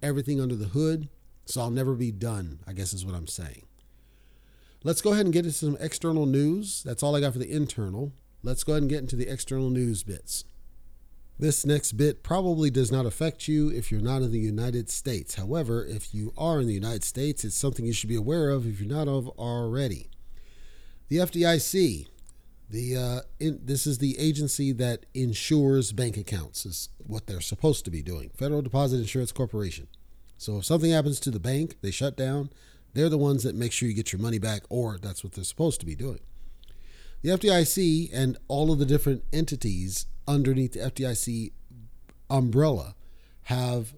everything 0.00 0.40
under 0.40 0.54
the 0.54 0.66
hood, 0.66 1.08
so 1.46 1.60
I'll 1.60 1.70
never 1.72 1.94
be 1.94 2.12
done, 2.12 2.60
I 2.64 2.74
guess 2.74 2.92
is 2.92 3.04
what 3.04 3.16
I'm 3.16 3.26
saying. 3.26 3.66
Let's 4.84 5.02
go 5.02 5.10
ahead 5.12 5.26
and 5.26 5.32
get 5.32 5.44
into 5.44 5.58
some 5.58 5.76
external 5.80 6.26
news. 6.26 6.84
That's 6.84 7.02
all 7.02 7.16
I 7.16 7.20
got 7.20 7.32
for 7.32 7.40
the 7.40 7.50
internal. 7.50 8.12
Let's 8.44 8.62
go 8.62 8.74
ahead 8.74 8.84
and 8.84 8.90
get 8.90 9.00
into 9.00 9.16
the 9.16 9.26
external 9.26 9.70
news 9.70 10.04
bits. 10.04 10.44
This 11.38 11.66
next 11.66 11.92
bit 11.92 12.22
probably 12.22 12.70
does 12.70 12.90
not 12.90 13.04
affect 13.04 13.46
you 13.46 13.68
if 13.68 13.92
you're 13.92 14.00
not 14.00 14.22
in 14.22 14.32
the 14.32 14.38
United 14.38 14.88
States. 14.88 15.34
However, 15.34 15.84
if 15.84 16.14
you 16.14 16.32
are 16.38 16.60
in 16.60 16.66
the 16.66 16.72
United 16.72 17.04
States, 17.04 17.44
it's 17.44 17.56
something 17.56 17.84
you 17.84 17.92
should 17.92 18.08
be 18.08 18.16
aware 18.16 18.48
of 18.48 18.66
if 18.66 18.80
you're 18.80 18.88
not 18.88 19.06
of 19.06 19.28
already. 19.38 20.08
The 21.08 21.18
FDIC, 21.18 22.06
the 22.70 22.96
uh, 22.96 23.20
in, 23.38 23.60
this 23.62 23.86
is 23.86 23.98
the 23.98 24.18
agency 24.18 24.72
that 24.72 25.04
insures 25.12 25.92
bank 25.92 26.16
accounts, 26.16 26.64
is 26.64 26.88
what 26.96 27.26
they're 27.26 27.42
supposed 27.42 27.84
to 27.84 27.90
be 27.90 28.02
doing. 28.02 28.30
Federal 28.34 28.62
Deposit 28.62 28.96
Insurance 28.96 29.30
Corporation. 29.30 29.88
So 30.38 30.58
if 30.58 30.64
something 30.64 30.90
happens 30.90 31.20
to 31.20 31.30
the 31.30 31.38
bank, 31.38 31.76
they 31.82 31.90
shut 31.90 32.16
down. 32.16 32.48
They're 32.94 33.10
the 33.10 33.18
ones 33.18 33.42
that 33.42 33.54
make 33.54 33.72
sure 33.72 33.88
you 33.88 33.94
get 33.94 34.10
your 34.10 34.22
money 34.22 34.38
back, 34.38 34.62
or 34.70 34.96
that's 34.96 35.22
what 35.22 35.34
they're 35.34 35.44
supposed 35.44 35.80
to 35.80 35.86
be 35.86 35.94
doing. 35.94 36.20
The 37.22 37.30
FDIC 37.30 38.10
and 38.12 38.36
all 38.48 38.72
of 38.72 38.78
the 38.78 38.86
different 38.86 39.24
entities 39.32 40.06
underneath 40.28 40.72
the 40.72 40.80
FDIC 40.80 41.52
umbrella 42.30 42.94
have 43.44 43.94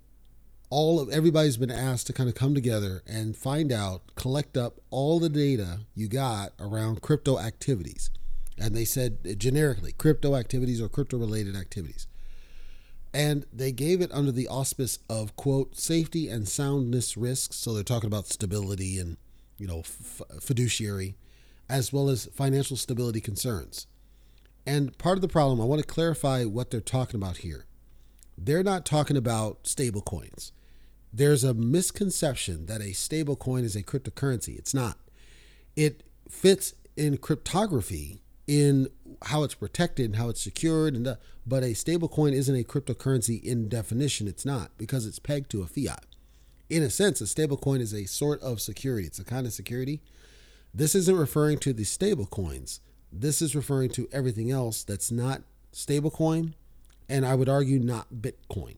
all 0.70 1.00
of 1.00 1.08
everybody's 1.08 1.56
been 1.56 1.70
asked 1.70 2.06
to 2.06 2.12
kind 2.12 2.28
of 2.28 2.34
come 2.34 2.54
together 2.54 3.02
and 3.06 3.36
find 3.36 3.72
out, 3.72 4.02
collect 4.14 4.56
up 4.56 4.80
all 4.90 5.18
the 5.18 5.28
data 5.28 5.80
you 5.94 6.08
got 6.08 6.52
around 6.60 7.00
crypto 7.00 7.38
activities. 7.38 8.10
And 8.58 8.74
they 8.74 8.84
said 8.84 9.18
uh, 9.28 9.32
generically 9.34 9.92
crypto 9.92 10.34
activities 10.34 10.80
or 10.80 10.88
crypto 10.88 11.16
related 11.16 11.56
activities. 11.56 12.06
And 13.14 13.46
they 13.52 13.72
gave 13.72 14.02
it 14.02 14.12
under 14.12 14.30
the 14.30 14.48
auspice 14.48 14.98
of, 15.08 15.34
quote, 15.36 15.76
safety 15.76 16.28
and 16.28 16.46
soundness 16.46 17.16
risks. 17.16 17.56
So 17.56 17.72
they're 17.72 17.82
talking 17.82 18.08
about 18.08 18.26
stability 18.26 18.98
and, 18.98 19.16
you 19.56 19.66
know, 19.66 19.78
f- 19.80 20.20
fiduciary, 20.40 21.16
as 21.68 21.92
well 21.92 22.08
as 22.08 22.26
financial 22.26 22.76
stability 22.76 23.20
concerns. 23.20 23.86
And 24.66 24.96
part 24.98 25.16
of 25.16 25.22
the 25.22 25.28
problem, 25.28 25.60
I 25.60 25.64
want 25.64 25.80
to 25.80 25.86
clarify 25.86 26.44
what 26.44 26.70
they're 26.70 26.80
talking 26.80 27.16
about 27.20 27.38
here. 27.38 27.66
They're 28.36 28.62
not 28.62 28.84
talking 28.84 29.16
about 29.16 29.66
stable 29.66 30.02
coins. 30.02 30.52
There's 31.12 31.42
a 31.42 31.54
misconception 31.54 32.66
that 32.66 32.80
a 32.80 32.92
stable 32.92 33.36
coin 33.36 33.64
is 33.64 33.74
a 33.74 33.82
cryptocurrency. 33.82 34.58
It's 34.58 34.74
not. 34.74 34.98
It 35.74 36.02
fits 36.28 36.74
in 36.96 37.16
cryptography 37.16 38.20
in 38.46 38.88
how 39.22 39.42
it's 39.42 39.54
protected 39.54 40.06
and 40.06 40.16
how 40.16 40.28
it's 40.28 40.42
secured 40.42 40.94
and 40.94 41.06
the, 41.06 41.18
but 41.46 41.62
a 41.62 41.74
stable 41.74 42.08
coin 42.08 42.32
isn't 42.32 42.58
a 42.58 42.64
cryptocurrency 42.64 43.42
in 43.42 43.68
definition 43.68 44.26
it's 44.26 44.44
not 44.44 44.70
because 44.78 45.06
it's 45.06 45.18
pegged 45.18 45.50
to 45.50 45.62
a 45.62 45.66
fiat 45.66 46.06
in 46.70 46.82
a 46.82 46.90
sense 46.90 47.20
a 47.20 47.26
stable 47.26 47.56
coin 47.56 47.80
is 47.80 47.92
a 47.92 48.06
sort 48.06 48.40
of 48.40 48.60
security 48.60 49.06
it's 49.06 49.18
a 49.18 49.24
kind 49.24 49.46
of 49.46 49.52
security 49.52 50.00
this 50.74 50.94
isn't 50.94 51.16
referring 51.16 51.58
to 51.58 51.72
the 51.72 51.84
stable 51.84 52.26
coins 52.26 52.80
this 53.12 53.40
is 53.40 53.56
referring 53.56 53.90
to 53.90 54.08
everything 54.12 54.50
else 54.50 54.84
that's 54.84 55.10
not 55.10 55.42
stablecoin, 55.72 56.54
and 57.08 57.24
I 57.24 57.34
would 57.34 57.48
argue 57.48 57.78
not 57.78 58.14
Bitcoin. 58.14 58.76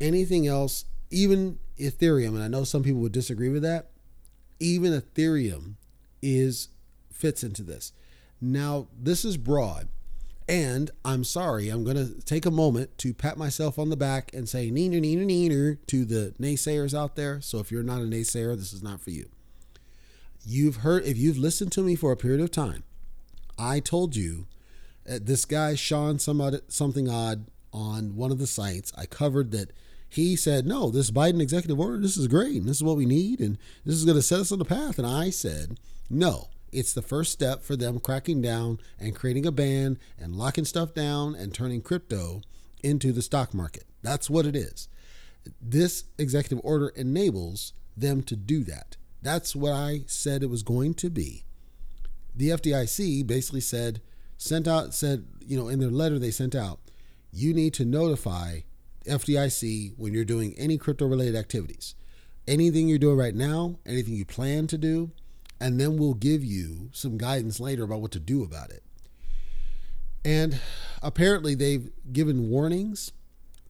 Anything 0.00 0.46
else, 0.46 0.84
even 1.10 1.58
Ethereum, 1.78 2.34
and 2.34 2.42
I 2.42 2.48
know 2.48 2.64
some 2.64 2.82
people 2.82 3.00
would 3.00 3.12
disagree 3.12 3.48
with 3.48 3.62
that. 3.62 3.90
Even 4.60 4.92
Ethereum 4.92 5.74
is 6.20 6.68
fits 7.10 7.42
into 7.42 7.62
this. 7.62 7.92
Now, 8.40 8.88
this 8.98 9.24
is 9.24 9.36
broad, 9.36 9.88
and 10.48 10.90
I'm 11.04 11.24
sorry, 11.24 11.68
I'm 11.68 11.84
going 11.84 11.96
to 11.96 12.20
take 12.22 12.44
a 12.44 12.50
moment 12.50 12.98
to 12.98 13.14
pat 13.14 13.38
myself 13.38 13.78
on 13.78 13.90
the 13.90 13.96
back 13.96 14.30
and 14.34 14.48
say 14.48 14.70
neener, 14.70 15.00
neener, 15.00 15.26
neener 15.26 15.78
to 15.86 16.04
the 16.04 16.34
naysayers 16.40 16.98
out 16.98 17.16
there. 17.16 17.40
So 17.40 17.58
if 17.60 17.70
you're 17.70 17.84
not 17.84 18.00
a 18.00 18.04
naysayer, 18.04 18.56
this 18.56 18.72
is 18.72 18.82
not 18.82 19.00
for 19.00 19.10
you. 19.10 19.28
You've 20.44 20.76
heard, 20.76 21.04
if 21.04 21.16
you've 21.16 21.38
listened 21.38 21.72
to 21.72 21.82
me 21.82 21.94
for 21.94 22.12
a 22.12 22.16
period 22.16 22.40
of 22.40 22.50
time, 22.50 22.82
I 23.58 23.80
told 23.80 24.16
you 24.16 24.46
uh, 25.08 25.18
this 25.20 25.44
guy 25.44 25.74
Sean 25.74 26.18
somebody, 26.18 26.58
something 26.68 27.08
odd 27.08 27.46
on 27.72 28.16
one 28.16 28.32
of 28.32 28.38
the 28.38 28.46
sites. 28.46 28.92
I 28.96 29.06
covered 29.06 29.50
that 29.52 29.72
he 30.08 30.36
said, 30.36 30.66
"No, 30.66 30.90
this 30.90 31.10
Biden 31.10 31.40
executive 31.40 31.78
order, 31.78 31.98
this 31.98 32.16
is 32.16 32.26
great, 32.26 32.56
and 32.56 32.68
this 32.68 32.76
is 32.76 32.82
what 32.82 32.96
we 32.96 33.06
need, 33.06 33.40
and 33.40 33.56
this 33.84 33.94
is 33.94 34.04
going 34.04 34.16
to 34.16 34.22
set 34.22 34.40
us 34.40 34.52
on 34.52 34.58
the 34.58 34.64
path." 34.64 34.98
And 34.98 35.06
I 35.06 35.30
said, 35.30 35.78
"No, 36.10 36.48
it's 36.72 36.92
the 36.92 37.02
first 37.02 37.32
step 37.32 37.62
for 37.62 37.76
them 37.76 38.00
cracking 38.00 38.42
down 38.42 38.80
and 38.98 39.14
creating 39.14 39.46
a 39.46 39.52
ban 39.52 39.98
and 40.18 40.34
locking 40.34 40.64
stuff 40.64 40.94
down 40.94 41.34
and 41.34 41.54
turning 41.54 41.82
crypto 41.82 42.40
into 42.82 43.12
the 43.12 43.22
stock 43.22 43.54
market. 43.54 43.84
That's 44.02 44.28
what 44.28 44.46
it 44.46 44.56
is. 44.56 44.88
This 45.60 46.04
executive 46.18 46.60
order 46.64 46.88
enables 46.88 47.74
them 47.96 48.22
to 48.24 48.36
do 48.36 48.64
that. 48.64 48.96
That's 49.22 49.54
what 49.56 49.72
I 49.72 50.02
said 50.06 50.42
it 50.42 50.50
was 50.50 50.62
going 50.62 50.94
to 50.94 51.08
be 51.08 51.44
the 52.34 52.50
FDIC 52.50 53.26
basically 53.26 53.60
said, 53.60 54.00
sent 54.38 54.66
out, 54.66 54.94
said, 54.94 55.26
you 55.46 55.56
know, 55.56 55.68
in 55.68 55.80
their 55.80 55.90
letter 55.90 56.18
they 56.18 56.30
sent 56.30 56.54
out, 56.54 56.80
you 57.32 57.52
need 57.54 57.74
to 57.74 57.84
notify 57.84 58.60
FDIC 59.06 59.94
when 59.96 60.12
you're 60.14 60.24
doing 60.24 60.54
any 60.56 60.78
crypto 60.78 61.06
related 61.06 61.36
activities. 61.36 61.94
Anything 62.46 62.88
you're 62.88 62.98
doing 62.98 63.16
right 63.16 63.34
now, 63.34 63.78
anything 63.86 64.14
you 64.14 64.24
plan 64.24 64.66
to 64.68 64.78
do, 64.78 65.12
and 65.60 65.78
then 65.78 65.96
we'll 65.96 66.14
give 66.14 66.44
you 66.44 66.90
some 66.92 67.18
guidance 67.18 67.60
later 67.60 67.84
about 67.84 68.00
what 68.00 68.10
to 68.12 68.20
do 68.20 68.42
about 68.42 68.70
it. 68.70 68.82
And 70.24 70.60
apparently 71.02 71.54
they've 71.54 71.90
given 72.12 72.48
warnings, 72.48 73.12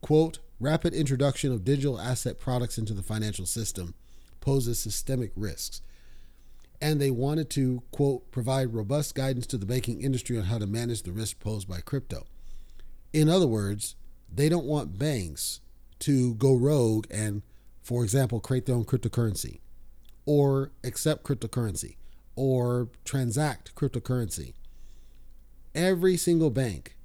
quote, 0.00 0.38
rapid 0.59 0.94
introduction 0.94 1.52
of 1.52 1.64
digital 1.64 2.00
asset 2.00 2.38
products 2.38 2.78
into 2.78 2.94
the 2.94 3.02
financial 3.02 3.47
system 3.47 3.94
poses 4.43 4.79
systemic 4.79 5.33
risks 5.35 5.81
and 6.83 7.01
they 7.01 7.13
wanted 7.13 7.49
to, 7.49 7.81
quote, 7.93 8.31
provide 8.33 8.75
robust 8.75 9.15
guidance 9.15 9.47
to 9.47 9.57
the 9.57 9.65
banking 9.65 10.03
industry 10.03 10.37
on 10.37 10.45
how 10.45 10.59
to 10.59 10.67
manage 10.67 11.05
the 11.05 11.13
risk 11.13 11.39
posed 11.39 11.69
by 11.69 11.81
crypto. 11.81 12.27
In 13.13 13.29
other 13.29 13.47
words, 13.47 13.95
they 14.35 14.49
don't 14.49 14.67
want 14.67 14.99
banks 14.99 15.61
to 16.01 16.35
go 16.35 16.55
rogue 16.57 17.07
and, 17.09 17.43
for 17.83 18.03
example, 18.03 18.41
create 18.41 18.67
their 18.67 18.75
own 18.75 18.85
cryptocurrency 18.85 19.61
or 20.27 20.73
accept 20.83 21.23
cryptocurrency 21.23 21.95
or 22.35 22.89
transact 23.05 23.75
cryptocurrency. 23.77 24.55
Every 25.77 26.17
single 26.17 26.51
bank 26.51 26.97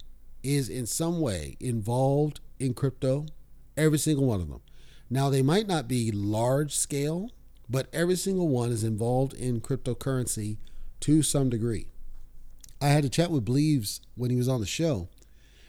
is 0.42 0.70
in 0.70 0.88
some 0.88 1.20
way 1.20 1.56
involved 1.60 2.40
in 2.60 2.74
crypto, 2.74 3.28
every 3.76 4.00
single 4.00 4.26
one 4.26 4.42
of 4.42 4.50
them. 4.50 4.62
Now, 5.10 5.30
they 5.30 5.42
might 5.42 5.68
not 5.68 5.88
be 5.88 6.12
large 6.12 6.76
scale 6.76 7.32
but 7.70 7.88
every 7.92 8.16
single 8.16 8.48
one 8.48 8.72
is 8.72 8.84
involved 8.84 9.34
in 9.34 9.62
cryptocurrency 9.62 10.58
to 11.02 11.22
some 11.22 11.50
degree. 11.50 11.88
I 12.82 12.88
had 12.88 13.06
a 13.06 13.10
chat 13.10 13.32
with 13.32 13.46
Bleaves 13.46 14.02
when 14.16 14.30
he 14.30 14.38
was 14.38 14.48
on 14.48 14.62
the 14.62 14.66
show, 14.66 15.10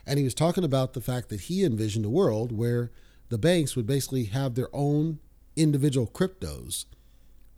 and 0.07 0.19
he 0.19 0.25
was 0.25 0.35
talking 0.35 0.65
about 0.65 0.93
the 0.93 1.01
fact 1.01 1.29
that 1.29 1.43
he 1.43 1.65
envisioned 1.65 2.05
a 2.05 2.11
world 2.11 2.53
where 2.53 2.91
the 3.31 3.39
banks 3.39 3.77
would 3.77 3.87
basically 3.87 4.25
have 4.25 4.55
their 4.55 4.69
own 4.73 5.19
individual 5.57 6.07
cryptos. 6.07 6.85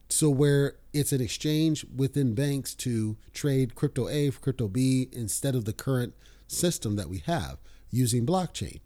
So, 0.08 0.30
where 0.30 0.76
it's 0.92 1.12
an 1.12 1.20
exchange 1.20 1.84
within 1.94 2.34
banks 2.34 2.75
to 2.76 3.16
trade 3.32 3.76
crypto 3.76 4.08
A 4.08 4.30
for 4.30 4.40
crypto 4.40 4.66
B 4.66 5.08
instead 5.12 5.54
of 5.54 5.64
the 5.64 5.72
current 5.72 6.14
system 6.49 6.96
that 6.96 7.08
we 7.08 7.18
have 7.18 7.58
using 7.90 8.26
blockchain. 8.26 8.80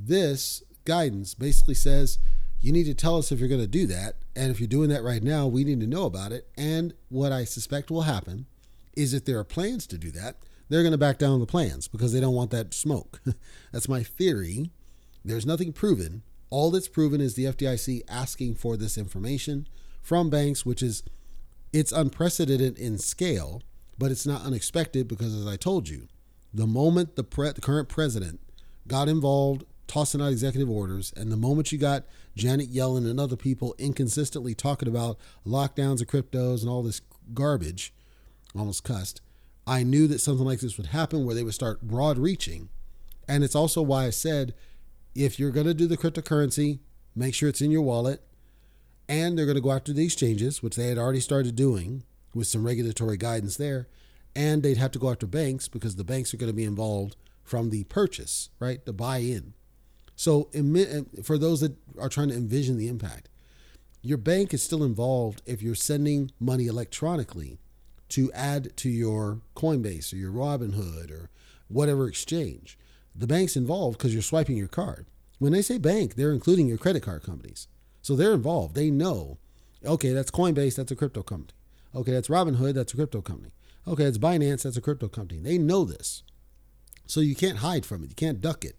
This 0.00 0.64
guidance 0.84 1.34
basically 1.34 1.74
says 1.74 2.18
you 2.60 2.72
need 2.72 2.84
to 2.84 2.94
tell 2.94 3.18
us 3.18 3.32
if 3.32 3.40
you're 3.40 3.48
going 3.48 3.60
to 3.60 3.66
do 3.66 3.86
that. 3.88 4.16
And 4.36 4.50
if 4.50 4.60
you're 4.60 4.68
doing 4.68 4.88
that 4.90 5.02
right 5.02 5.22
now, 5.22 5.46
we 5.46 5.64
need 5.64 5.80
to 5.80 5.86
know 5.86 6.04
about 6.04 6.32
it. 6.32 6.48
And 6.56 6.94
what 7.08 7.32
I 7.32 7.44
suspect 7.44 7.90
will 7.90 8.02
happen 8.02 8.46
is 8.96 9.12
if 9.12 9.24
there 9.24 9.38
are 9.38 9.44
plans 9.44 9.86
to 9.88 9.98
do 9.98 10.10
that, 10.12 10.36
they're 10.68 10.82
going 10.82 10.92
to 10.92 10.98
back 10.98 11.18
down 11.18 11.40
the 11.40 11.46
plans 11.46 11.88
because 11.88 12.12
they 12.12 12.20
don't 12.20 12.34
want 12.34 12.50
that 12.52 12.72
smoke. 12.72 13.20
that's 13.72 13.88
my 13.88 14.02
theory. 14.02 14.70
There's 15.24 15.44
nothing 15.44 15.72
proven. 15.72 16.22
All 16.50 16.70
that's 16.70 16.88
proven 16.88 17.20
is 17.20 17.34
the 17.34 17.44
FDIC 17.46 18.02
asking 18.08 18.54
for 18.54 18.76
this 18.76 18.96
information 18.96 19.66
from 20.00 20.30
banks, 20.30 20.64
which 20.64 20.82
is 20.82 21.02
it's 21.72 21.92
unprecedented 21.92 22.78
in 22.78 22.98
scale, 22.98 23.62
but 23.98 24.10
it's 24.10 24.26
not 24.26 24.42
unexpected 24.42 25.08
because, 25.08 25.34
as 25.34 25.46
I 25.46 25.56
told 25.56 25.88
you, 25.88 26.08
the 26.52 26.66
moment 26.66 27.16
the, 27.16 27.24
pre- 27.24 27.52
the 27.52 27.60
current 27.60 27.88
president 27.88 28.40
got 28.86 29.08
involved 29.08 29.64
tossing 29.86 30.20
out 30.20 30.32
executive 30.32 30.70
orders. 30.70 31.12
And 31.16 31.30
the 31.30 31.36
moment 31.36 31.72
you 31.72 31.78
got 31.78 32.04
Janet 32.36 32.72
Yellen 32.72 33.08
and 33.08 33.20
other 33.20 33.36
people 33.36 33.74
inconsistently 33.78 34.54
talking 34.54 34.88
about 34.88 35.18
lockdowns 35.46 36.00
of 36.00 36.08
cryptos 36.08 36.60
and 36.60 36.68
all 36.68 36.82
this 36.82 37.00
garbage, 37.34 37.92
almost 38.56 38.84
cussed, 38.84 39.20
I 39.66 39.82
knew 39.82 40.06
that 40.08 40.20
something 40.20 40.46
like 40.46 40.60
this 40.60 40.76
would 40.76 40.88
happen 40.88 41.24
where 41.24 41.34
they 41.34 41.44
would 41.44 41.54
start 41.54 41.82
broad 41.82 42.18
reaching. 42.18 42.68
And 43.28 43.44
it's 43.44 43.54
also 43.54 43.82
why 43.82 44.06
I 44.06 44.10
said 44.10 44.54
if 45.14 45.38
you're 45.38 45.50
going 45.50 45.66
to 45.66 45.74
do 45.74 45.86
the 45.86 45.96
cryptocurrency, 45.96 46.80
make 47.14 47.34
sure 47.34 47.48
it's 47.48 47.60
in 47.60 47.70
your 47.70 47.82
wallet. 47.82 48.22
And 49.08 49.36
they're 49.36 49.46
going 49.46 49.56
to 49.56 49.62
go 49.62 49.72
after 49.72 49.92
the 49.92 50.04
exchanges, 50.04 50.62
which 50.62 50.76
they 50.76 50.88
had 50.88 50.98
already 50.98 51.20
started 51.20 51.54
doing 51.54 52.04
with 52.34 52.46
some 52.46 52.64
regulatory 52.64 53.16
guidance 53.16 53.56
there. 53.56 53.88
And 54.34 54.62
they'd 54.62 54.78
have 54.78 54.92
to 54.92 54.98
go 54.98 55.10
after 55.10 55.26
banks 55.26 55.68
because 55.68 55.96
the 55.96 56.04
banks 56.04 56.32
are 56.32 56.38
going 56.38 56.50
to 56.50 56.56
be 56.56 56.64
involved 56.64 57.16
from 57.44 57.70
the 57.70 57.84
purchase, 57.84 58.48
right? 58.58 58.84
The 58.84 58.92
buy 58.92 59.18
in. 59.18 59.54
So, 60.22 60.48
eh, 60.54 61.00
for 61.24 61.36
those 61.36 61.62
that 61.62 61.74
are 61.98 62.08
trying 62.08 62.28
to 62.28 62.36
envision 62.36 62.78
the 62.78 62.86
impact, 62.86 63.28
your 64.02 64.18
bank 64.18 64.54
is 64.54 64.62
still 64.62 64.84
involved 64.84 65.42
if 65.46 65.62
you're 65.62 65.74
sending 65.74 66.30
money 66.38 66.68
electronically 66.68 67.58
to 68.10 68.30
add 68.30 68.76
to 68.76 68.88
your 68.88 69.40
Coinbase 69.56 70.12
or 70.12 70.16
your 70.18 70.30
Robinhood 70.30 71.10
or 71.10 71.28
whatever 71.66 72.06
exchange. 72.06 72.78
The 73.16 73.26
bank's 73.26 73.56
involved 73.56 73.98
because 73.98 74.12
you're 74.12 74.22
swiping 74.22 74.56
your 74.56 74.68
card. 74.68 75.06
When 75.40 75.50
they 75.50 75.60
say 75.60 75.76
bank, 75.76 76.14
they're 76.14 76.30
including 76.30 76.68
your 76.68 76.78
credit 76.78 77.02
card 77.02 77.24
companies. 77.24 77.66
So 78.00 78.14
they're 78.14 78.32
involved. 78.32 78.76
They 78.76 78.92
know, 78.92 79.38
okay, 79.84 80.12
that's 80.12 80.30
Coinbase, 80.30 80.76
that's 80.76 80.92
a 80.92 80.96
crypto 80.96 81.24
company. 81.24 81.58
Okay, 81.96 82.12
that's 82.12 82.28
Robinhood, 82.28 82.74
that's 82.74 82.92
a 82.92 82.96
crypto 82.96 83.22
company. 83.22 83.50
Okay, 83.88 84.04
it's 84.04 84.18
Binance, 84.18 84.62
that's 84.62 84.76
a 84.76 84.80
crypto 84.80 85.08
company. 85.08 85.40
They 85.40 85.58
know 85.58 85.84
this. 85.84 86.22
So 87.06 87.18
you 87.18 87.34
can't 87.34 87.58
hide 87.58 87.84
from 87.84 88.04
it. 88.04 88.10
You 88.10 88.14
can't 88.14 88.40
duck 88.40 88.64
it. 88.64 88.78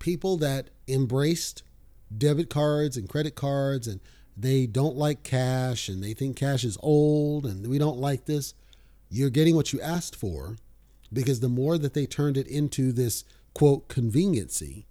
People 0.00 0.36
that 0.38 0.70
embraced 0.88 1.62
debit 2.16 2.50
cards 2.50 2.96
and 2.96 3.08
credit 3.08 3.36
cards 3.36 3.86
and 3.86 4.00
they 4.36 4.66
don't 4.66 4.96
like 4.96 5.22
cash 5.22 5.88
and 5.88 6.02
they 6.02 6.14
think 6.14 6.36
cash 6.36 6.64
is 6.64 6.76
old 6.82 7.46
and 7.46 7.66
we 7.68 7.78
don't 7.78 7.98
like 7.98 8.24
this, 8.24 8.54
you're 9.08 9.30
getting 9.30 9.54
what 9.54 9.72
you 9.72 9.80
asked 9.80 10.16
for 10.16 10.56
because 11.12 11.40
the 11.40 11.48
more 11.48 11.78
that 11.78 11.94
they 11.94 12.06
turned 12.06 12.36
it 12.36 12.48
into 12.48 12.92
this 12.92 13.24
quote 13.54 13.88
conveniency, 13.88 14.86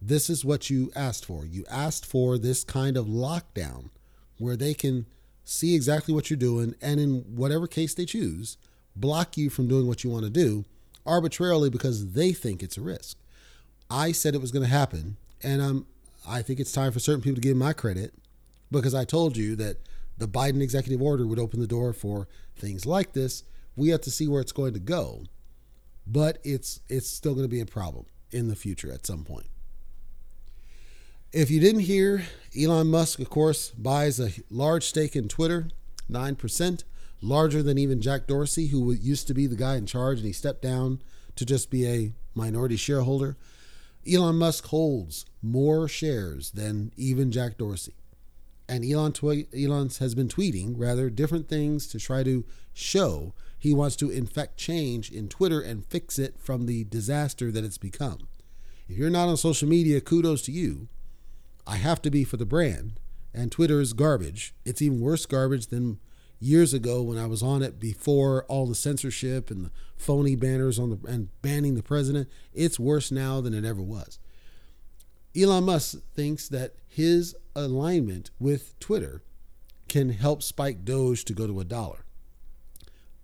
this 0.00 0.30
is 0.30 0.44
what 0.44 0.70
you 0.70 0.92
asked 0.94 1.24
for. 1.24 1.44
You 1.44 1.64
asked 1.70 2.06
for 2.06 2.38
this 2.38 2.64
kind 2.64 2.96
of 2.96 3.06
lockdown 3.06 3.90
where 4.38 4.56
they 4.56 4.74
can 4.74 5.06
see 5.44 5.74
exactly 5.74 6.12
what 6.12 6.30
you're 6.30 6.36
doing 6.36 6.74
and 6.80 7.00
in 7.00 7.20
whatever 7.34 7.66
case 7.66 7.94
they 7.94 8.04
choose, 8.04 8.58
block 8.94 9.36
you 9.36 9.50
from 9.50 9.68
doing 9.68 9.86
what 9.86 10.04
you 10.04 10.10
want 10.10 10.24
to 10.24 10.30
do 10.30 10.64
arbitrarily 11.04 11.70
because 11.70 12.12
they 12.12 12.32
think 12.32 12.62
it's 12.62 12.76
a 12.76 12.82
risk. 12.82 13.16
I 13.90 14.12
said 14.12 14.34
it 14.34 14.40
was 14.40 14.52
going 14.52 14.64
to 14.64 14.70
happen 14.70 15.16
and 15.42 15.62
I'm 15.62 15.86
I 16.28 16.42
think 16.42 16.58
it's 16.58 16.72
time 16.72 16.90
for 16.90 16.98
certain 16.98 17.22
people 17.22 17.36
to 17.36 17.40
give 17.40 17.56
my 17.56 17.72
credit 17.72 18.12
because 18.70 18.94
I 18.94 19.04
told 19.04 19.36
you 19.36 19.54
that 19.56 19.76
the 20.18 20.26
Biden 20.26 20.60
executive 20.60 21.00
order 21.00 21.26
would 21.26 21.38
open 21.38 21.60
the 21.60 21.66
door 21.66 21.92
for 21.92 22.26
things 22.56 22.84
like 22.84 23.12
this. 23.12 23.44
We 23.76 23.90
have 23.90 24.00
to 24.02 24.10
see 24.10 24.26
where 24.26 24.40
it's 24.40 24.52
going 24.52 24.72
to 24.72 24.80
go, 24.80 25.24
but 26.06 26.38
it's 26.42 26.80
it's 26.88 27.08
still 27.08 27.34
going 27.34 27.44
to 27.44 27.50
be 27.50 27.60
a 27.60 27.66
problem 27.66 28.06
in 28.32 28.48
the 28.48 28.56
future 28.56 28.90
at 28.90 29.06
some 29.06 29.24
point. 29.24 29.46
If 31.32 31.50
you 31.50 31.60
didn't 31.60 31.82
hear, 31.82 32.24
Elon 32.58 32.88
Musk, 32.88 33.18
of 33.18 33.28
course, 33.28 33.70
buys 33.70 34.18
a 34.18 34.30
large 34.50 34.84
stake 34.84 35.14
in 35.14 35.28
Twitter, 35.28 35.68
9%, 36.10 36.84
larger 37.20 37.62
than 37.62 37.78
even 37.78 38.00
Jack 38.00 38.26
Dorsey, 38.26 38.68
who 38.68 38.92
used 38.92 39.26
to 39.26 39.34
be 39.34 39.46
the 39.46 39.56
guy 39.56 39.76
in 39.76 39.86
charge, 39.86 40.18
and 40.18 40.26
he 40.26 40.32
stepped 40.32 40.62
down 40.62 41.02
to 41.34 41.44
just 41.44 41.70
be 41.70 41.86
a 41.86 42.12
minority 42.34 42.76
shareholder. 42.76 43.36
Elon 44.10 44.36
Musk 44.36 44.66
holds 44.66 45.26
more 45.42 45.88
shares 45.88 46.50
than 46.52 46.92
even 46.96 47.30
Jack 47.30 47.58
Dorsey 47.58 47.94
and 48.68 48.84
Elon 48.84 49.12
tw- 49.12 49.54
Elon 49.54 49.90
has 50.00 50.14
been 50.14 50.28
tweeting 50.28 50.74
rather 50.76 51.10
different 51.10 51.48
things 51.48 51.86
to 51.88 51.98
try 51.98 52.22
to 52.22 52.44
show 52.72 53.32
he 53.58 53.72
wants 53.72 53.96
to 53.96 54.10
infect 54.10 54.56
change 54.56 55.10
in 55.10 55.28
Twitter 55.28 55.60
and 55.60 55.86
fix 55.86 56.18
it 56.18 56.38
from 56.38 56.66
the 56.66 56.84
disaster 56.84 57.50
that 57.50 57.64
it's 57.64 57.78
become. 57.78 58.28
If 58.88 58.96
you're 58.96 59.10
not 59.10 59.28
on 59.28 59.36
social 59.36 59.68
media, 59.68 60.00
kudos 60.00 60.42
to 60.42 60.52
you. 60.52 60.88
I 61.66 61.76
have 61.76 62.00
to 62.02 62.10
be 62.10 62.22
for 62.22 62.36
the 62.36 62.46
brand, 62.46 63.00
and 63.34 63.50
Twitter 63.50 63.80
is 63.80 63.92
garbage. 63.92 64.54
It's 64.64 64.82
even 64.82 65.00
worse 65.00 65.26
garbage 65.26 65.68
than 65.68 65.98
years 66.38 66.74
ago 66.74 67.02
when 67.02 67.18
I 67.18 67.26
was 67.26 67.42
on 67.42 67.62
it 67.62 67.80
before 67.80 68.44
all 68.44 68.66
the 68.66 68.74
censorship 68.74 69.50
and 69.50 69.66
the 69.66 69.70
phony 69.96 70.36
banners 70.36 70.78
on 70.78 70.90
the 70.90 71.08
and 71.08 71.28
banning 71.42 71.74
the 71.74 71.82
president. 71.82 72.28
It's 72.52 72.78
worse 72.78 73.10
now 73.10 73.40
than 73.40 73.54
it 73.54 73.64
ever 73.64 73.82
was. 73.82 74.18
Elon 75.36 75.64
Musk 75.64 75.98
thinks 76.14 76.48
that 76.48 76.74
his 76.88 77.34
alignment 77.54 78.30
with 78.38 78.78
Twitter 78.80 79.22
can 79.88 80.10
help 80.10 80.42
spike 80.42 80.84
Doge 80.84 81.24
to 81.26 81.34
go 81.34 81.46
to 81.46 81.60
a 81.60 81.64
dollar. 81.64 82.04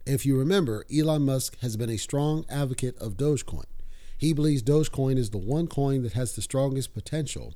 If 0.05 0.27
you 0.27 0.37
remember, 0.37 0.85
Elon 0.95 1.23
Musk 1.23 1.59
has 1.61 1.77
been 1.77 1.91
a 1.91 1.97
strong 1.97 2.45
advocate 2.49 2.97
of 2.99 3.17
Dogecoin. 3.17 3.65
He 4.19 4.33
believes 4.33 4.63
Dogecoin 4.63 5.17
is 5.17 5.31
the 5.31 5.39
one 5.39 5.67
coin 5.67 6.03
that 6.03 6.13
has 6.13 6.35
the 6.35 6.43
strongest 6.43 6.93
potential 6.93 7.55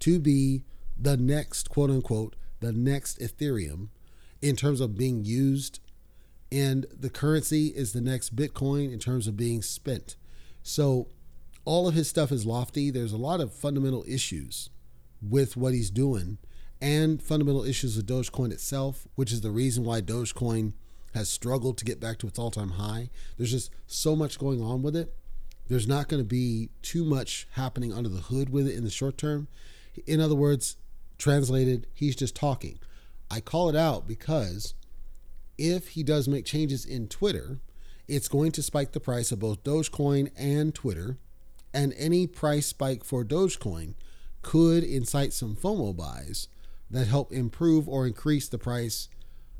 to 0.00 0.18
be 0.18 0.64
the 0.98 1.16
next, 1.16 1.70
quote 1.70 1.90
unquote, 1.90 2.36
the 2.60 2.72
next 2.72 3.18
Ethereum 3.20 3.88
in 4.42 4.56
terms 4.56 4.80
of 4.80 4.96
being 4.96 5.24
used. 5.24 5.80
And 6.52 6.86
the 6.92 7.10
currency 7.10 7.68
is 7.68 7.92
the 7.92 8.00
next 8.00 8.36
Bitcoin 8.36 8.92
in 8.92 8.98
terms 8.98 9.26
of 9.26 9.36
being 9.36 9.62
spent. 9.62 10.16
So 10.62 11.08
all 11.64 11.88
of 11.88 11.94
his 11.94 12.08
stuff 12.08 12.30
is 12.30 12.46
lofty. 12.46 12.90
There's 12.90 13.12
a 13.12 13.18
lot 13.18 13.40
of 13.40 13.52
fundamental 13.52 14.04
issues 14.06 14.70
with 15.20 15.56
what 15.56 15.74
he's 15.74 15.90
doing 15.90 16.38
and 16.80 17.22
fundamental 17.22 17.64
issues 17.64 17.96
with 17.96 18.06
Dogecoin 18.06 18.52
itself, 18.52 19.06
which 19.14 19.32
is 19.32 19.40
the 19.40 19.50
reason 19.50 19.84
why 19.84 20.00
Dogecoin 20.00 20.74
has 21.14 21.28
struggled 21.28 21.78
to 21.78 21.84
get 21.84 22.00
back 22.00 22.18
to 22.18 22.26
its 22.26 22.38
all 22.38 22.50
time 22.50 22.72
high. 22.72 23.10
There's 23.36 23.50
just 23.50 23.70
so 23.86 24.14
much 24.14 24.38
going 24.38 24.60
on 24.62 24.82
with 24.82 24.94
it. 24.94 25.14
There's 25.68 25.88
not 25.88 26.08
going 26.08 26.22
to 26.22 26.28
be 26.28 26.70
too 26.82 27.04
much 27.04 27.48
happening 27.52 27.92
under 27.92 28.08
the 28.08 28.20
hood 28.20 28.50
with 28.50 28.68
it 28.68 28.76
in 28.76 28.84
the 28.84 28.90
short 28.90 29.18
term. 29.18 29.48
In 30.06 30.20
other 30.20 30.34
words, 30.34 30.76
translated, 31.18 31.86
he's 31.94 32.14
just 32.14 32.36
talking. 32.36 32.78
I 33.30 33.40
call 33.40 33.68
it 33.68 33.76
out 33.76 34.06
because 34.06 34.74
if 35.58 35.88
he 35.88 36.02
does 36.02 36.28
make 36.28 36.44
changes 36.44 36.84
in 36.84 37.08
Twitter, 37.08 37.58
it's 38.08 38.28
going 38.28 38.52
to 38.52 38.62
spike 38.62 38.92
the 38.92 39.00
price 39.00 39.32
of 39.32 39.40
both 39.40 39.64
Dogecoin 39.64 40.30
and 40.36 40.74
Twitter. 40.74 41.18
And 41.74 41.92
any 41.98 42.26
price 42.26 42.66
spike 42.66 43.04
for 43.04 43.24
Dogecoin 43.24 43.94
could 44.42 44.84
incite 44.84 45.32
some 45.32 45.56
FOMO 45.56 45.96
buys 45.96 46.48
that 46.90 47.08
help 47.08 47.32
improve 47.32 47.88
or 47.88 48.06
increase 48.06 48.48
the 48.48 48.58
price 48.58 49.08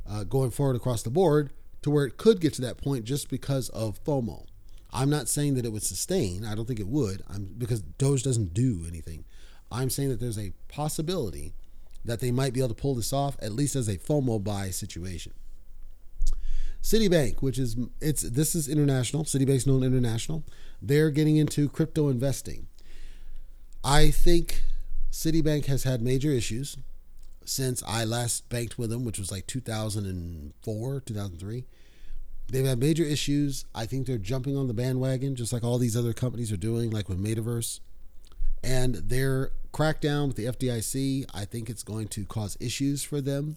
uh, 0.09 0.25
going 0.25 0.51
forward 0.51 0.77
across 0.77 1.03
the 1.03 1.11
board 1.11 1.51
to 1.83 1.91
where 1.91 2.05
it 2.05 2.17
could 2.17 2.41
get 2.41 2.55
to 2.55 2.63
that 2.63 2.79
point 2.79 3.05
just 3.05 3.29
because 3.29 3.69
of 3.71 4.03
FOMO. 4.05 4.47
I'm 4.93 5.11
not 5.11 5.29
saying 5.29 5.55
that 5.55 5.67
it 5.67 5.73
would 5.73 5.83
sustain. 5.83 6.45
I 6.45 6.55
don't 6.55 6.67
think 6.67 6.81
it 6.81 6.87
would. 6.87 7.23
I'm 7.29 7.55
because 7.59 7.83
Doge 7.83 8.23
doesn't 8.23 8.55
do 8.55 8.85
anything. 8.89 9.25
I'm 9.71 9.91
saying 9.91 10.09
that 10.11 10.21
there's 10.21 10.39
a 10.39 10.53
possibility 10.69 11.53
that 12.07 12.21
they 12.21 12.31
might 12.31 12.53
be 12.53 12.61
able 12.61 12.69
to 12.69 12.75
pull 12.75 12.95
this 12.95 13.13
off 13.13 13.37
at 13.41 13.53
least 13.53 13.77
as 13.77 13.89
a 13.89 13.99
FOMO 13.99 14.43
buy 14.43 14.71
situation. 14.71 15.33
Citibank, 16.83 17.43
which 17.43 17.59
is 17.59 17.77
it's 18.01 18.23
this 18.23 18.55
is 18.55 18.69
international. 18.69 19.25
Citibank's 19.25 19.67
known 19.67 19.83
international. 19.83 20.45
They're 20.81 21.11
getting 21.11 21.37
into 21.37 21.69
crypto 21.69 22.09
investing. 22.09 22.69
I 23.83 24.11
think 24.11 24.63
Citibank 25.11 25.67
has 25.67 25.83
had 25.83 26.01
major 26.01 26.31
issues 26.31 26.77
since 27.45 27.83
I 27.87 28.05
last 28.05 28.49
banked 28.49 28.79
with 28.79 28.91
them, 28.91 29.05
which 29.05 29.19
was 29.19 29.33
like 29.33 29.47
2004, 29.47 31.01
2003. 31.01 31.65
They've 32.49 32.65
had 32.65 32.79
major 32.79 33.05
issues. 33.05 33.65
I 33.75 33.87
think 33.87 34.07
they're 34.07 34.19
jumping 34.19 34.57
on 34.57 34.69
the 34.69 34.75
bandwagon, 34.75 35.35
just 35.35 35.53
like 35.53 35.65
all 35.65 35.79
these 35.79 35.97
other 35.97 36.13
companies 36.13 36.53
are 36.53 36.57
doing, 36.57 36.91
like 36.91 37.09
with 37.09 37.23
Metaverse. 37.23 37.81
And 38.63 38.95
their 38.97 39.51
crackdown 39.77 40.29
with 40.29 40.37
the 40.37 40.47
FDIC, 40.47 41.27
I 41.35 41.45
think 41.45 41.69
it's 41.69 41.83
going 41.83 42.09
to 42.09 42.25
cause 42.25 42.57
issues 42.61 43.03
for 43.03 43.21
them. 43.21 43.57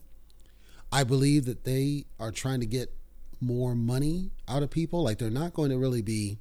I 0.92 1.04
believe 1.04 1.46
that 1.46 1.64
they 1.64 2.06
are 2.20 2.32
trying 2.32 2.60
to 2.60 2.66
get 2.66 2.94
more 3.40 3.76
money 3.76 4.32
out 4.48 4.64
of 4.64 4.70
people. 4.70 5.04
Like 5.04 5.20
they're 5.20 5.30
not 5.30 5.54
going 5.54 5.70
to 5.70 5.78
really 5.78 6.02
be 6.02 6.38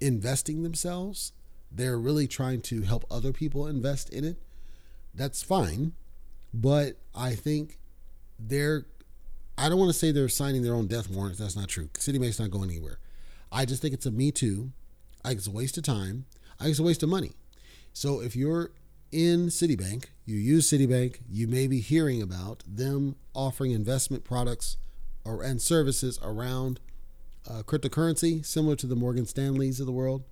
investing 0.00 0.62
themselves. 0.62 1.32
They're 1.70 1.98
really 1.98 2.26
trying 2.26 2.62
to 2.62 2.82
help 2.82 3.04
other 3.10 3.32
people 3.32 3.66
invest 3.66 4.10
in 4.10 4.24
it 4.24 4.38
that's 5.14 5.42
fine. 5.42 5.92
But 6.54 6.96
I 7.14 7.34
think 7.34 7.78
they're, 8.38 8.86
I 9.56 9.68
don't 9.68 9.78
want 9.78 9.92
to 9.92 9.98
say 9.98 10.10
they're 10.10 10.28
signing 10.28 10.62
their 10.62 10.74
own 10.74 10.86
death 10.86 11.08
warrants. 11.08 11.38
That's 11.38 11.56
not 11.56 11.68
true. 11.68 11.88
City 11.96 12.18
Citibank's 12.18 12.40
not 12.40 12.50
going 12.50 12.70
anywhere. 12.70 12.98
I 13.50 13.64
just 13.64 13.82
think 13.82 13.94
it's 13.94 14.06
a 14.06 14.10
me 14.10 14.30
too. 14.30 14.72
I 15.24 15.28
think 15.28 15.38
it's 15.38 15.46
a 15.46 15.52
waste 15.52 15.76
of 15.78 15.84
time. 15.84 16.26
I 16.58 16.64
think 16.64 16.72
it's 16.72 16.80
a 16.80 16.84
waste 16.84 17.02
of 17.02 17.08
money. 17.08 17.32
So 17.92 18.20
if 18.20 18.34
you're 18.34 18.70
in 19.12 19.46
Citibank, 19.48 20.06
you 20.24 20.36
use 20.36 20.70
Citibank, 20.70 21.20
you 21.30 21.46
may 21.46 21.66
be 21.66 21.80
hearing 21.80 22.22
about 22.22 22.62
them 22.66 23.16
offering 23.34 23.70
investment 23.72 24.24
products 24.24 24.76
or 25.24 25.42
and 25.42 25.60
services 25.60 26.18
around 26.22 26.80
uh, 27.48 27.62
cryptocurrency, 27.62 28.44
similar 28.44 28.76
to 28.76 28.86
the 28.86 28.96
Morgan 28.96 29.26
Stanleys 29.26 29.80
of 29.80 29.86
the 29.86 29.92
world. 29.92 30.24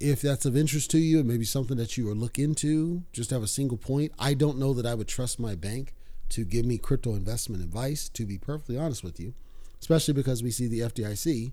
if 0.00 0.22
that's 0.22 0.46
of 0.46 0.56
interest 0.56 0.90
to 0.92 0.98
you, 0.98 1.18
it 1.18 1.26
may 1.26 1.36
be 1.36 1.44
something 1.44 1.76
that 1.76 1.96
you 1.96 2.08
are 2.08 2.14
look 2.14 2.38
into. 2.38 3.02
Just 3.12 3.30
have 3.30 3.42
a 3.42 3.48
single 3.48 3.76
point. 3.76 4.12
I 4.18 4.34
don't 4.34 4.58
know 4.58 4.72
that 4.74 4.86
I 4.86 4.94
would 4.94 5.08
trust 5.08 5.40
my 5.40 5.54
bank 5.54 5.94
to 6.30 6.44
give 6.44 6.64
me 6.64 6.78
crypto 6.78 7.14
investment 7.14 7.62
advice. 7.62 8.08
To 8.10 8.24
be 8.24 8.38
perfectly 8.38 8.78
honest 8.78 9.02
with 9.02 9.18
you, 9.18 9.34
especially 9.80 10.14
because 10.14 10.42
we 10.42 10.50
see 10.50 10.68
the 10.68 10.80
FDIC 10.80 11.52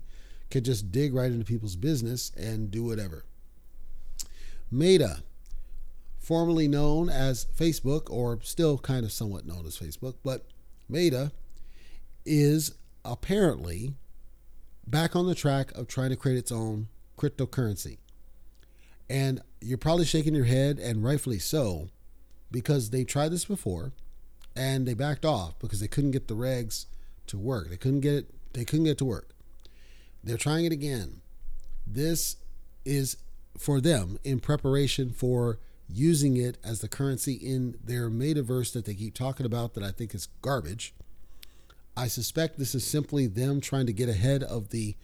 could 0.50 0.64
just 0.64 0.92
dig 0.92 1.12
right 1.12 1.32
into 1.32 1.44
people's 1.44 1.76
business 1.76 2.30
and 2.36 2.70
do 2.70 2.84
whatever. 2.84 3.24
Meta, 4.70 5.22
formerly 6.26 6.66
known 6.66 7.08
as 7.08 7.46
Facebook, 7.56 8.10
or 8.10 8.40
still 8.42 8.78
kind 8.78 9.04
of 9.04 9.12
somewhat 9.12 9.46
known 9.46 9.64
as 9.64 9.78
Facebook, 9.78 10.16
but 10.24 10.44
Meta 10.88 11.30
is 12.24 12.74
apparently 13.04 13.94
back 14.84 15.14
on 15.14 15.28
the 15.28 15.36
track 15.36 15.70
of 15.76 15.86
trying 15.86 16.10
to 16.10 16.16
create 16.16 16.36
its 16.36 16.50
own 16.50 16.88
cryptocurrency. 17.16 17.98
And 19.08 19.40
you're 19.60 19.78
probably 19.78 20.04
shaking 20.04 20.34
your 20.34 20.46
head, 20.46 20.80
and 20.80 21.04
rightfully 21.04 21.38
so, 21.38 21.90
because 22.50 22.90
they 22.90 23.04
tried 23.04 23.28
this 23.28 23.44
before 23.44 23.92
and 24.56 24.84
they 24.84 24.94
backed 24.94 25.24
off 25.24 25.56
because 25.60 25.78
they 25.78 25.86
couldn't 25.86 26.10
get 26.10 26.26
the 26.26 26.34
regs 26.34 26.86
to 27.28 27.38
work. 27.38 27.70
They 27.70 27.76
couldn't 27.76 28.00
get 28.00 28.14
it, 28.14 28.34
they 28.52 28.64
couldn't 28.64 28.86
get 28.86 28.98
to 28.98 29.04
work. 29.04 29.30
They're 30.24 30.36
trying 30.36 30.64
it 30.64 30.72
again. 30.72 31.20
This 31.86 32.34
is 32.84 33.16
for 33.56 33.80
them 33.80 34.18
in 34.24 34.40
preparation 34.40 35.10
for 35.10 35.60
using 35.88 36.36
it 36.36 36.58
as 36.64 36.80
the 36.80 36.88
currency 36.88 37.34
in 37.34 37.76
their 37.82 38.10
metaverse 38.10 38.72
that 38.72 38.84
they 38.84 38.94
keep 38.94 39.14
talking 39.14 39.46
about 39.46 39.74
that 39.74 39.84
I 39.84 39.90
think 39.90 40.14
is 40.14 40.28
garbage. 40.42 40.94
I 41.96 42.08
suspect 42.08 42.58
this 42.58 42.74
is 42.74 42.86
simply 42.86 43.26
them 43.26 43.60
trying 43.60 43.86
to 43.86 43.92
get 43.92 44.08
ahead 44.08 44.42
of 44.42 44.70
the 44.70 44.96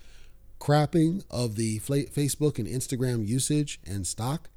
crapping 0.61 1.25
of 1.31 1.57
the 1.57 1.81
Facebook 1.81 2.59
and 2.59 2.69
Instagram 2.69 3.27
usage 3.27 3.81
and 3.87 4.07
stock. 4.07 4.49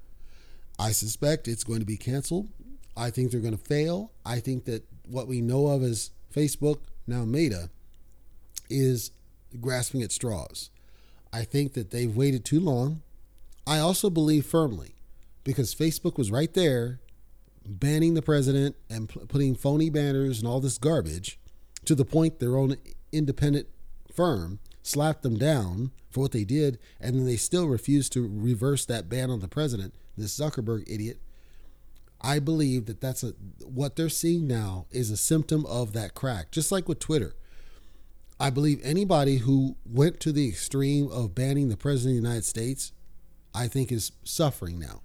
I 0.77 0.91
suspect 0.91 1.47
it's 1.47 1.63
going 1.63 1.79
to 1.79 1.85
be 1.85 1.97
canceled. 1.97 2.49
I 2.97 3.09
think 3.09 3.31
they're 3.31 3.39
going 3.39 3.57
to 3.57 3.63
fail. 3.63 4.11
I 4.25 4.39
think 4.39 4.65
that 4.65 4.83
what 5.07 5.27
we 5.27 5.41
know 5.41 5.67
of 5.67 5.83
as 5.83 6.11
Facebook, 6.33 6.79
now 7.07 7.23
Meta, 7.23 7.69
is 8.69 9.11
grasping 9.61 10.01
at 10.01 10.11
straws. 10.11 10.69
I 11.31 11.43
think 11.43 11.73
that 11.73 11.91
they've 11.91 12.15
waited 12.15 12.43
too 12.43 12.59
long. 12.59 13.01
I 13.67 13.79
also 13.79 14.09
believe 14.09 14.45
firmly, 14.45 14.94
because 15.45 15.73
Facebook 15.73 16.17
was 16.17 16.29
right 16.29 16.53
there 16.53 16.99
banning 17.65 18.13
the 18.13 18.21
president 18.21 18.75
and 18.89 19.07
p- 19.07 19.21
putting 19.27 19.55
phony 19.55 19.89
banners 19.89 20.39
and 20.39 20.47
all 20.47 20.59
this 20.59 20.77
garbage 20.77 21.39
to 21.85 21.95
the 21.95 22.03
point 22.03 22.39
their 22.39 22.57
own 22.57 22.75
independent 23.13 23.67
firm 24.13 24.59
slapped 24.83 25.23
them 25.23 25.37
down 25.37 25.91
for 26.09 26.21
what 26.21 26.31
they 26.31 26.43
did, 26.43 26.79
and 26.99 27.15
then 27.15 27.25
they 27.25 27.35
still 27.35 27.67
refused 27.67 28.13
to 28.13 28.27
reverse 28.27 28.85
that 28.85 29.09
ban 29.09 29.29
on 29.29 29.39
the 29.39 29.47
president, 29.47 29.93
this 30.17 30.37
Zuckerberg 30.37 30.83
idiot. 30.87 31.19
I 32.21 32.39
believe 32.39 32.85
that 32.85 33.01
that's 33.01 33.23
a 33.23 33.33
what 33.63 33.95
they're 33.95 34.09
seeing 34.09 34.47
now 34.47 34.85
is 34.91 35.11
a 35.11 35.17
symptom 35.17 35.65
of 35.65 35.93
that 35.93 36.13
crack, 36.13 36.51
just 36.51 36.71
like 36.71 36.87
with 36.87 36.99
Twitter. 36.99 37.35
I 38.39 38.49
believe 38.49 38.79
anybody 38.83 39.37
who 39.37 39.75
went 39.85 40.19
to 40.21 40.31
the 40.31 40.47
extreme 40.47 41.09
of 41.11 41.35
banning 41.35 41.69
the 41.69 41.77
president 41.77 42.17
of 42.17 42.23
the 42.23 42.29
United 42.29 42.45
States, 42.45 42.91
I 43.53 43.67
think 43.67 43.91
is 43.91 44.11
suffering 44.23 44.79
now. 44.79 45.01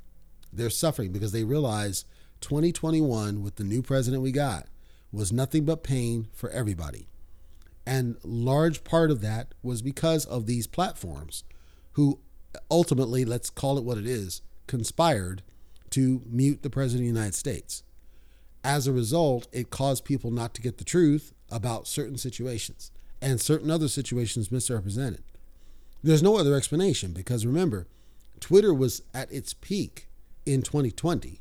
They're 0.52 0.70
suffering 0.70 1.12
because 1.12 1.32
they 1.32 1.44
realize 1.44 2.04
2021 2.40 3.42
with 3.42 3.56
the 3.56 3.64
new 3.64 3.82
president 3.82 4.22
we 4.22 4.32
got 4.32 4.66
was 5.12 5.32
nothing 5.32 5.64
but 5.64 5.82
pain 5.82 6.28
for 6.32 6.50
everybody. 6.50 7.08
And 7.86 8.16
large 8.22 8.84
part 8.84 9.10
of 9.10 9.20
that 9.22 9.54
was 9.62 9.82
because 9.82 10.24
of 10.26 10.46
these 10.46 10.66
platforms 10.66 11.44
who 11.92 12.20
ultimately, 12.70 13.24
let's 13.24 13.50
call 13.50 13.78
it 13.78 13.84
what 13.84 13.98
it 13.98 14.06
is, 14.06 14.42
conspired 14.66 15.42
to 15.90 16.22
mute 16.26 16.62
the 16.62 16.70
president 16.70 17.08
of 17.08 17.14
the 17.14 17.18
United 17.18 17.34
States. 17.34 17.82
As 18.62 18.86
a 18.86 18.92
result, 18.92 19.48
it 19.52 19.70
caused 19.70 20.04
people 20.04 20.30
not 20.30 20.54
to 20.54 20.62
get 20.62 20.78
the 20.78 20.84
truth 20.84 21.32
about 21.50 21.88
certain 21.88 22.16
situations 22.16 22.92
and 23.20 23.40
certain 23.40 23.70
other 23.70 23.88
situations 23.88 24.52
misrepresented. 24.52 25.22
There's 26.02 26.22
no 26.22 26.38
other 26.38 26.54
explanation 26.54 27.12
because 27.12 27.44
remember, 27.44 27.86
Twitter 28.38 28.72
was 28.72 29.02
at 29.12 29.30
its 29.32 29.52
peak 29.52 30.08
in 30.46 30.62
2020. 30.62 31.38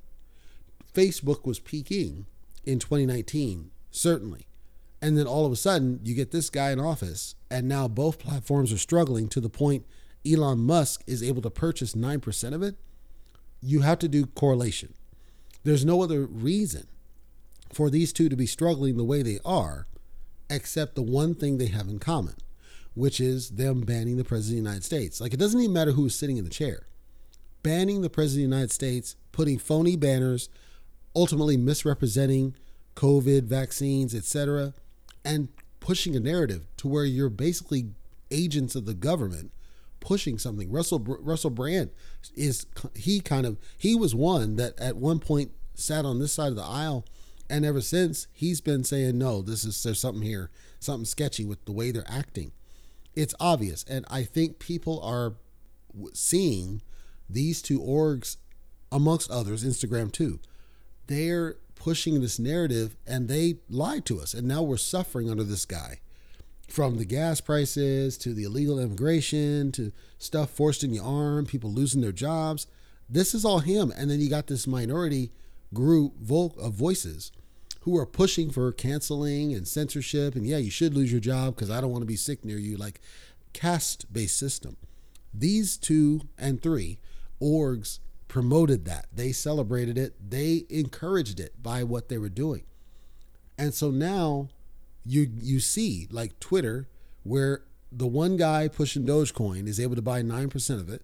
Facebook 0.93 1.45
was 1.45 1.59
peaking 1.59 2.25
in 2.65 2.79
2019, 2.79 3.71
certainly. 3.91 4.47
And 5.01 5.17
then 5.17 5.27
all 5.27 5.45
of 5.45 5.51
a 5.51 5.55
sudden, 5.55 5.99
you 6.03 6.13
get 6.13 6.31
this 6.31 6.49
guy 6.49 6.71
in 6.71 6.79
office, 6.79 7.35
and 7.49 7.67
now 7.67 7.87
both 7.87 8.19
platforms 8.19 8.73
are 8.73 8.77
struggling 8.77 9.29
to 9.29 9.39
the 9.39 9.49
point 9.49 9.85
Elon 10.29 10.59
Musk 10.59 11.03
is 11.07 11.23
able 11.23 11.41
to 11.41 11.49
purchase 11.49 11.93
9% 11.93 12.53
of 12.53 12.61
it. 12.61 12.75
You 13.61 13.81
have 13.81 13.99
to 13.99 14.07
do 14.07 14.25
correlation. 14.25 14.93
There's 15.63 15.85
no 15.85 16.01
other 16.01 16.25
reason 16.25 16.87
for 17.71 17.89
these 17.89 18.11
two 18.11 18.29
to 18.29 18.35
be 18.35 18.45
struggling 18.45 18.97
the 18.97 19.03
way 19.03 19.21
they 19.21 19.39
are 19.45 19.87
except 20.49 20.95
the 20.95 21.01
one 21.01 21.35
thing 21.35 21.57
they 21.57 21.67
have 21.67 21.87
in 21.87 21.99
common, 21.99 22.35
which 22.93 23.19
is 23.19 23.51
them 23.51 23.81
banning 23.81 24.17
the 24.17 24.23
President 24.23 24.59
of 24.59 24.63
the 24.63 24.69
United 24.69 24.83
States. 24.83 25.21
Like, 25.21 25.33
it 25.33 25.39
doesn't 25.39 25.59
even 25.59 25.73
matter 25.73 25.91
who's 25.91 26.15
sitting 26.15 26.37
in 26.37 26.43
the 26.43 26.49
chair. 26.49 26.87
Banning 27.63 28.01
the 28.01 28.09
President 28.09 28.45
of 28.45 28.49
the 28.49 28.55
United 28.55 28.71
States, 28.71 29.15
putting 29.31 29.57
phony 29.57 29.95
banners, 29.95 30.49
ultimately 31.15 31.57
misrepresenting 31.57 32.55
COVID 32.95 33.43
vaccines, 33.43 34.13
etc., 34.15 34.73
and 35.23 35.49
pushing 35.79 36.15
a 36.15 36.19
narrative 36.19 36.67
to 36.77 36.87
where 36.87 37.05
you're 37.05 37.29
basically 37.29 37.87
agents 38.31 38.75
of 38.75 38.85
the 38.85 38.93
government 38.93 39.51
pushing 39.99 40.37
something. 40.37 40.71
Russell 40.71 40.99
Russell 40.99 41.49
Brand 41.49 41.89
is 42.35 42.65
he 42.95 43.19
kind 43.19 43.45
of 43.45 43.57
he 43.77 43.95
was 43.95 44.15
one 44.15 44.55
that 44.55 44.79
at 44.79 44.95
one 44.95 45.19
point 45.19 45.51
sat 45.75 46.05
on 46.05 46.19
this 46.19 46.33
side 46.33 46.49
of 46.49 46.55
the 46.55 46.63
aisle 46.63 47.05
and 47.49 47.65
ever 47.65 47.81
since, 47.81 48.27
he's 48.31 48.61
been 48.61 48.83
saying, 48.83 49.17
no, 49.17 49.41
this 49.41 49.65
is, 49.65 49.81
there's 49.81 49.99
something 49.99 50.21
here, 50.21 50.51
something 50.79 51.05
sketchy 51.05 51.43
with 51.43 51.65
the 51.65 51.71
way 51.71 51.91
they're 51.91 52.03
acting. 52.07 52.51
It's 53.15 53.33
obvious. 53.39 53.83
And 53.89 54.05
I 54.09 54.23
think 54.23 54.59
people 54.59 55.01
are 55.01 55.33
seeing 56.13 56.83
these 57.29 57.61
two 57.61 57.79
orgs, 57.79 58.37
amongst 58.91 59.29
others, 59.29 59.63
Instagram 59.63 60.11
too. 60.11 60.39
They're 61.07 61.57
pushing 61.75 62.21
this 62.21 62.39
narrative 62.39 62.95
and 63.07 63.27
they 63.27 63.57
lied 63.69 64.05
to 64.05 64.19
us. 64.19 64.33
And 64.33 64.47
now 64.47 64.61
we're 64.61 64.77
suffering 64.77 65.29
under 65.29 65.43
this 65.43 65.65
guy. 65.65 65.99
From 66.67 66.97
the 66.97 67.05
gas 67.05 67.41
prices 67.41 68.17
to 68.19 68.33
the 68.33 68.43
illegal 68.43 68.79
immigration 68.79 69.71
to 69.71 69.91
stuff 70.19 70.51
forced 70.51 70.83
in 70.83 70.93
your 70.93 71.05
arm, 71.05 71.47
people 71.47 71.71
losing 71.71 72.01
their 72.01 72.11
jobs. 72.11 72.67
This 73.09 73.33
is 73.33 73.43
all 73.43 73.59
him. 73.59 73.91
And 73.95 74.11
then 74.11 74.19
you 74.19 74.29
got 74.29 74.47
this 74.47 74.67
minority 74.67 75.31
group 75.73 76.13
of 76.29 76.73
voices 76.73 77.31
who 77.81 77.97
are 77.97 78.05
pushing 78.05 78.51
for 78.51 78.71
canceling 78.71 79.53
and 79.53 79.67
censorship 79.67 80.35
and 80.35 80.45
yeah 80.45 80.57
you 80.57 80.71
should 80.71 80.93
lose 80.93 81.11
your 81.11 81.21
job 81.21 81.55
because 81.55 81.69
i 81.69 81.79
don't 81.79 81.91
want 81.91 82.01
to 82.01 82.07
be 82.07 82.15
sick 82.15 82.43
near 82.43 82.57
you 82.57 82.75
like 82.75 82.99
caste 83.53 84.11
based 84.11 84.37
system 84.37 84.75
these 85.33 85.77
two 85.77 86.21
and 86.37 86.61
three 86.61 86.99
orgs 87.41 87.99
promoted 88.27 88.85
that. 88.85 89.07
They 89.13 89.31
celebrated 89.31 89.97
it. 89.97 90.29
They 90.29 90.65
encouraged 90.69 91.39
it 91.39 91.61
by 91.61 91.83
what 91.83 92.09
they 92.09 92.17
were 92.17 92.29
doing. 92.29 92.63
And 93.57 93.73
so 93.73 93.91
now 93.91 94.49
you 95.05 95.27
you 95.41 95.59
see 95.59 96.07
like 96.11 96.39
twitter 96.39 96.87
where 97.23 97.63
the 97.91 98.07
one 98.07 98.37
guy 98.37 98.67
pushing 98.67 99.05
dogecoin 99.05 99.67
is 99.67 99.79
able 99.79 99.95
to 99.95 100.01
buy 100.01 100.21
9% 100.21 100.79
of 100.79 100.89
it. 100.89 101.01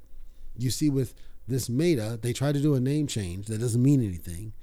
You 0.57 0.69
see 0.69 0.89
with 0.89 1.13
this 1.47 1.69
meta 1.69 2.19
they 2.21 2.31
try 2.31 2.51
to 2.51 2.61
do 2.61 2.75
a 2.75 2.79
name 2.79 3.07
change 3.07 3.47
that 3.47 3.59
doesn't 3.59 3.81
mean 3.81 4.03
anything. 4.03 4.53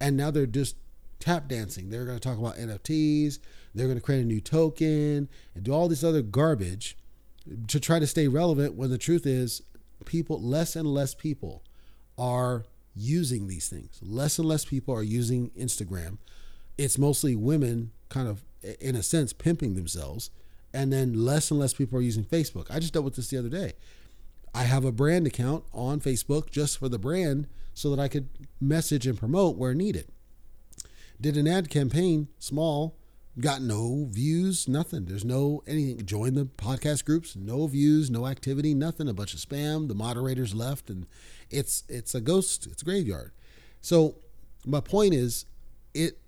And 0.00 0.16
now 0.16 0.30
they're 0.30 0.46
just 0.46 0.76
tap 1.18 1.48
dancing. 1.48 1.90
They're 1.90 2.04
going 2.04 2.18
to 2.18 2.28
talk 2.28 2.38
about 2.38 2.56
NFTs. 2.56 3.38
They're 3.74 3.86
going 3.86 3.98
to 3.98 4.04
create 4.04 4.22
a 4.22 4.26
new 4.26 4.40
token 4.40 5.28
and 5.54 5.64
do 5.64 5.72
all 5.72 5.88
this 5.88 6.04
other 6.04 6.22
garbage 6.22 6.96
to 7.68 7.80
try 7.80 7.98
to 7.98 8.06
stay 8.06 8.28
relevant 8.28 8.74
when 8.74 8.90
the 8.90 8.98
truth 8.98 9.26
is 9.26 9.62
people 10.02 10.40
less 10.40 10.76
and 10.76 10.92
less 10.92 11.14
people 11.14 11.62
are 12.18 12.64
using 12.94 13.46
these 13.46 13.68
things. 13.68 13.98
Less 14.02 14.38
and 14.38 14.48
less 14.48 14.64
people 14.64 14.94
are 14.94 15.02
using 15.02 15.50
Instagram. 15.50 16.18
It's 16.76 16.98
mostly 16.98 17.34
women 17.36 17.92
kind 18.08 18.28
of 18.28 18.44
in 18.80 18.94
a 18.94 19.02
sense 19.02 19.32
pimping 19.32 19.74
themselves 19.74 20.30
and 20.74 20.92
then 20.92 21.12
less 21.12 21.50
and 21.50 21.60
less 21.60 21.74
people 21.74 21.98
are 21.98 22.02
using 22.02 22.24
Facebook. 22.24 22.70
I 22.70 22.78
just 22.78 22.92
dealt 22.92 23.04
with 23.04 23.16
this 23.16 23.28
the 23.28 23.38
other 23.38 23.48
day. 23.48 23.72
I 24.54 24.64
have 24.64 24.84
a 24.84 24.92
brand 24.92 25.26
account 25.26 25.64
on 25.72 26.00
Facebook 26.00 26.50
just 26.50 26.78
for 26.78 26.88
the 26.88 26.98
brand 26.98 27.46
so 27.74 27.90
that 27.90 28.00
I 28.00 28.08
could 28.08 28.28
message 28.60 29.06
and 29.06 29.18
promote 29.18 29.56
where 29.56 29.74
needed. 29.74 30.08
Did 31.20 31.36
an 31.36 31.48
ad 31.48 31.70
campaign, 31.70 32.28
small, 32.38 32.96
got 33.40 33.62
no 33.62 34.06
views, 34.10 34.68
nothing. 34.68 35.06
There's 35.06 35.24
no 35.24 35.62
anything. 35.66 36.04
Join 36.04 36.34
the 36.34 36.44
podcast 36.44 37.04
groups, 37.04 37.34
no 37.34 37.66
views, 37.66 38.10
no 38.10 38.26
activity, 38.26 38.74
nothing. 38.74 39.08
A 39.08 39.14
bunch 39.14 39.34
of 39.34 39.40
spam. 39.40 39.88
The 39.88 39.94
moderators 39.94 40.54
left, 40.54 40.90
and 40.90 41.06
it's 41.50 41.84
it's 41.88 42.14
a 42.14 42.20
ghost. 42.20 42.66
It's 42.66 42.82
a 42.82 42.84
graveyard. 42.84 43.32
So 43.80 44.16
my 44.66 44.80
point 44.80 45.14
is, 45.14 45.46
it. 45.94 46.18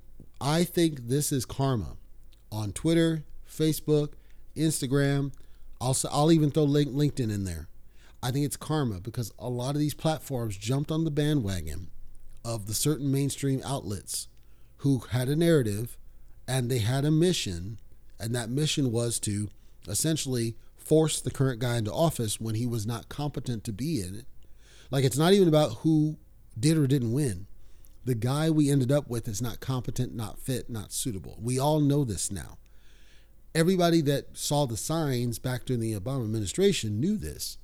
I 0.40 0.64
think 0.64 1.08
this 1.08 1.32
is 1.32 1.44
karma 1.44 1.96
on 2.50 2.72
Twitter, 2.72 3.24
Facebook, 3.48 4.12
Instagram. 4.56 5.32
I'll 5.80 5.96
I'll 6.10 6.32
even 6.32 6.50
throw 6.50 6.66
LinkedIn 6.66 7.32
in 7.32 7.44
there. 7.44 7.68
I 8.22 8.30
think 8.30 8.46
it's 8.46 8.56
karma 8.56 9.00
because 9.00 9.32
a 9.38 9.50
lot 9.50 9.74
of 9.74 9.80
these 9.80 9.92
platforms 9.92 10.56
jumped 10.56 10.90
on 10.90 11.04
the 11.04 11.10
bandwagon 11.10 11.90
of 12.42 12.66
the 12.66 12.74
certain 12.74 13.12
mainstream 13.12 13.60
outlets 13.64 14.28
who 14.78 15.00
had 15.10 15.28
a 15.28 15.36
narrative 15.36 15.98
and 16.46 16.70
they 16.70 16.78
had 16.78 17.04
a 17.04 17.10
mission, 17.10 17.78
and 18.18 18.34
that 18.34 18.50
mission 18.50 18.92
was 18.92 19.18
to 19.20 19.50
essentially 19.88 20.56
force 20.76 21.20
the 21.20 21.30
current 21.30 21.60
guy 21.60 21.76
into 21.76 21.92
office 21.92 22.40
when 22.40 22.54
he 22.54 22.66
was 22.66 22.86
not 22.86 23.08
competent 23.08 23.64
to 23.64 23.72
be 23.72 24.00
in 24.00 24.14
it. 24.14 24.26
Like 24.90 25.04
it's 25.04 25.18
not 25.18 25.32
even 25.32 25.48
about 25.48 25.78
who 25.78 26.18
did 26.58 26.76
or 26.76 26.86
didn't 26.86 27.12
win. 27.12 27.46
The 28.04 28.14
guy 28.14 28.50
we 28.50 28.70
ended 28.70 28.92
up 28.92 29.08
with 29.08 29.26
is 29.26 29.40
not 29.40 29.60
competent, 29.60 30.14
not 30.14 30.38
fit, 30.38 30.68
not 30.68 30.92
suitable. 30.92 31.38
We 31.40 31.58
all 31.58 31.80
know 31.80 32.04
this 32.04 32.30
now. 32.30 32.58
Everybody 33.54 34.02
that 34.02 34.36
saw 34.36 34.66
the 34.66 34.76
signs 34.76 35.38
back 35.38 35.64
during 35.64 35.80
the 35.80 35.98
Obama 35.98 36.24
administration 36.24 37.00
knew 37.00 37.16
this. 37.16 37.56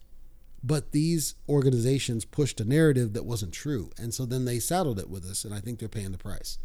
But 0.62 0.92
these 0.92 1.34
organizations 1.48 2.24
pushed 2.24 2.60
a 2.60 2.64
narrative 2.64 3.12
that 3.14 3.24
wasn't 3.24 3.52
true. 3.52 3.90
And 3.98 4.12
so 4.12 4.26
then 4.26 4.44
they 4.44 4.58
saddled 4.58 4.98
it 4.98 5.08
with 5.08 5.24
us, 5.24 5.44
and 5.44 5.54
I 5.54 5.60
think 5.60 5.78
they're 5.78 5.88
paying 5.88 6.12
the 6.12 6.18
price. 6.18 6.58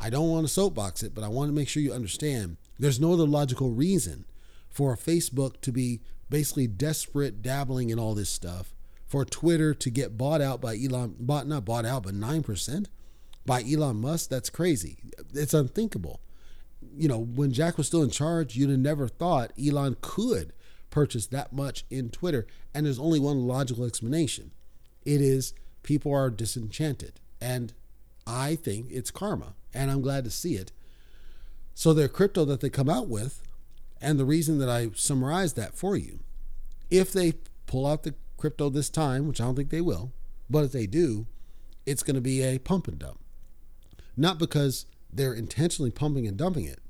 I 0.00 0.10
don't 0.10 0.30
want 0.30 0.46
to 0.46 0.52
soapbox 0.52 1.02
it, 1.02 1.14
but 1.14 1.24
I 1.24 1.28
want 1.28 1.48
to 1.48 1.54
make 1.54 1.68
sure 1.68 1.82
you 1.82 1.92
understand 1.92 2.56
there's 2.78 3.00
no 3.00 3.12
other 3.12 3.26
logical 3.26 3.70
reason 3.70 4.24
for 4.70 4.96
Facebook 4.96 5.60
to 5.62 5.72
be 5.72 6.00
basically 6.30 6.66
desperate 6.66 7.42
dabbling 7.42 7.90
in 7.90 7.98
all 7.98 8.14
this 8.14 8.30
stuff, 8.30 8.74
for 9.06 9.24
Twitter 9.24 9.74
to 9.74 9.90
get 9.90 10.18
bought 10.18 10.40
out 10.40 10.60
by 10.60 10.76
Elon, 10.76 11.16
bought 11.18 11.46
not 11.46 11.64
bought 11.64 11.86
out, 11.86 12.02
but 12.04 12.14
nine 12.14 12.42
percent 12.42 12.88
by 13.46 13.62
Elon 13.62 13.96
Musk. 13.96 14.28
That's 14.28 14.50
crazy. 14.50 14.98
It's 15.32 15.54
unthinkable. 15.54 16.20
You 16.96 17.08
know, 17.08 17.18
when 17.18 17.52
Jack 17.52 17.78
was 17.78 17.86
still 17.86 18.02
in 18.02 18.10
charge, 18.10 18.54
you'd 18.54 18.70
have 18.70 18.78
never 18.78 19.08
thought 19.08 19.52
Elon 19.58 19.96
could 20.00 20.52
purchase 20.90 21.26
that 21.26 21.52
much 21.52 21.84
in 21.90 22.10
Twitter. 22.10 22.46
And 22.74 22.86
there's 22.86 22.98
only 22.98 23.18
one 23.18 23.46
logical 23.46 23.84
explanation. 23.84 24.52
It 25.04 25.20
is 25.20 25.54
people 25.82 26.12
are 26.12 26.30
disenchanted. 26.30 27.20
And 27.40 27.72
I 28.26 28.56
think 28.56 28.88
it's 28.90 29.10
karma. 29.10 29.54
And 29.74 29.90
I'm 29.90 30.00
glad 30.00 30.24
to 30.24 30.30
see 30.30 30.54
it. 30.54 30.72
So 31.74 31.92
their 31.92 32.08
crypto 32.08 32.44
that 32.46 32.60
they 32.60 32.70
come 32.70 32.88
out 32.88 33.08
with 33.08 33.42
and 34.00 34.18
the 34.18 34.24
reason 34.24 34.58
that 34.58 34.68
I 34.68 34.90
summarized 34.94 35.56
that 35.56 35.74
for 35.74 35.96
you, 35.96 36.20
if 36.90 37.12
they 37.12 37.34
pull 37.66 37.86
out 37.86 38.02
the 38.02 38.14
crypto 38.36 38.70
this 38.70 38.88
time, 38.88 39.26
which 39.26 39.40
I 39.40 39.44
don't 39.44 39.56
think 39.56 39.70
they 39.70 39.80
will, 39.80 40.12
but 40.48 40.64
if 40.64 40.72
they 40.72 40.86
do, 40.86 41.26
it's 41.84 42.02
going 42.02 42.14
to 42.14 42.20
be 42.20 42.42
a 42.42 42.58
pump 42.58 42.88
and 42.88 42.98
dump. 42.98 43.20
Not 44.16 44.38
because 44.38 44.86
they're 45.12 45.34
intentionally 45.34 45.90
pumping 45.90 46.26
and 46.26 46.36
dumping 46.36 46.64
it, 46.64 46.80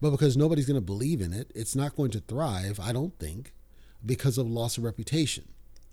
but 0.00 0.10
because 0.10 0.36
nobody's 0.36 0.66
going 0.66 0.74
to 0.76 0.80
believe 0.80 1.20
in 1.20 1.32
it. 1.32 1.50
It's 1.54 1.76
not 1.76 1.96
going 1.96 2.10
to 2.12 2.20
thrive, 2.20 2.80
I 2.80 2.92
don't 2.92 3.18
think, 3.18 3.52
because 4.04 4.38
of 4.38 4.48
loss 4.48 4.78
of 4.78 4.84
reputation, 4.84 5.48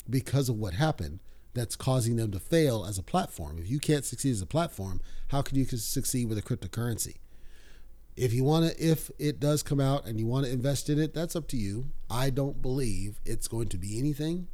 because 0.10 0.50
of 0.50 0.58
what 0.58 0.73
happened 0.73 1.19
that's 1.58 1.76
causing 1.76 2.15
them 2.15 2.32
to 2.32 2.39
fail 2.39 2.86
as 2.86 2.98
a 2.98 3.04
platform. 3.04 3.58
If 3.60 3.70
you 3.70 3.80
can't 3.80 4.06
succeed 4.06 4.32
as 4.32 4.41
a 4.41 4.48
platform, 4.48 5.02
how 5.30 5.41
can 5.41 5.58
you 5.58 5.65
succeed 5.65 6.30
with 6.30 6.38
a 6.38 6.41
cryptocurrency? 6.41 7.15
If 8.15 8.34
you 8.34 8.43
want 8.43 8.72
to, 8.72 8.84
if 8.84 9.12
it 9.20 9.39
does 9.39 9.62
come 9.62 9.80
out 9.80 10.06
and 10.06 10.20
you 10.20 10.26
want 10.26 10.46
to 10.46 10.52
invest 10.52 10.89
in 10.89 11.00
it, 11.00 11.13
that's 11.13 11.36
up 11.36 11.48
to 11.50 11.58
you. 11.58 11.89
I 12.10 12.30
don't 12.30 12.62
believe 12.62 13.20
it's 13.26 13.48
going 13.48 13.67
to 13.70 13.78
be 13.78 14.00
anything 14.00 14.48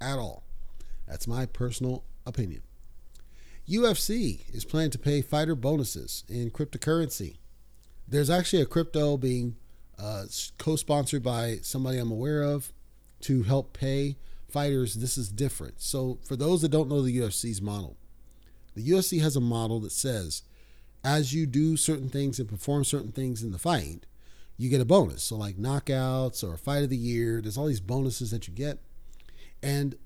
at 0.00 0.18
all. 0.18 0.44
That's 1.06 1.26
my 1.26 1.46
personal 1.46 2.04
opinion. 2.26 2.62
UFC 3.68 4.40
is 4.54 4.64
planning 4.64 4.90
to 4.90 4.98
pay 4.98 5.22
fighter 5.22 5.54
bonuses 5.54 6.24
in 6.28 6.50
cryptocurrency. 6.50 7.38
There's 8.06 8.30
actually 8.30 8.62
a 8.62 8.66
crypto 8.66 9.16
being 9.16 9.56
uh, 9.98 10.26
co 10.58 10.76
sponsored 10.76 11.22
by 11.22 11.58
somebody 11.62 11.98
I'm 11.98 12.10
aware 12.10 12.42
of 12.42 12.72
to 13.22 13.42
help 13.42 13.72
pay 13.72 14.16
fighters. 14.56 14.94
This 14.94 15.18
is 15.18 15.28
different. 15.28 15.82
So, 15.82 16.18
for 16.24 16.34
those 16.34 16.62
that 16.62 16.70
don't 16.70 16.88
know 16.88 17.02
the 17.02 17.18
UFC's 17.18 17.60
model, 17.60 17.98
the 18.74 18.88
UFC 18.88 19.20
has 19.20 19.36
a 19.36 19.40
model 19.40 19.80
that 19.80 19.92
says 19.92 20.42
as 21.04 21.34
you 21.34 21.44
do 21.46 21.76
certain 21.76 22.08
things 22.08 22.38
and 22.38 22.48
perform 22.48 22.82
certain 22.82 23.12
things 23.12 23.42
in 23.42 23.52
the 23.52 23.58
fight, 23.58 24.06
you 24.56 24.70
get 24.70 24.80
a 24.80 24.86
bonus. 24.86 25.22
So, 25.24 25.36
like 25.36 25.56
knockouts 25.56 26.42
or 26.42 26.56
fight 26.56 26.84
of 26.84 26.88
the 26.88 26.96
year, 26.96 27.42
there's 27.42 27.58
all 27.58 27.66
these 27.66 27.82
bonuses 27.82 28.30
that 28.30 28.48
you 28.48 28.54
get. 28.54 28.78
And 29.62 29.96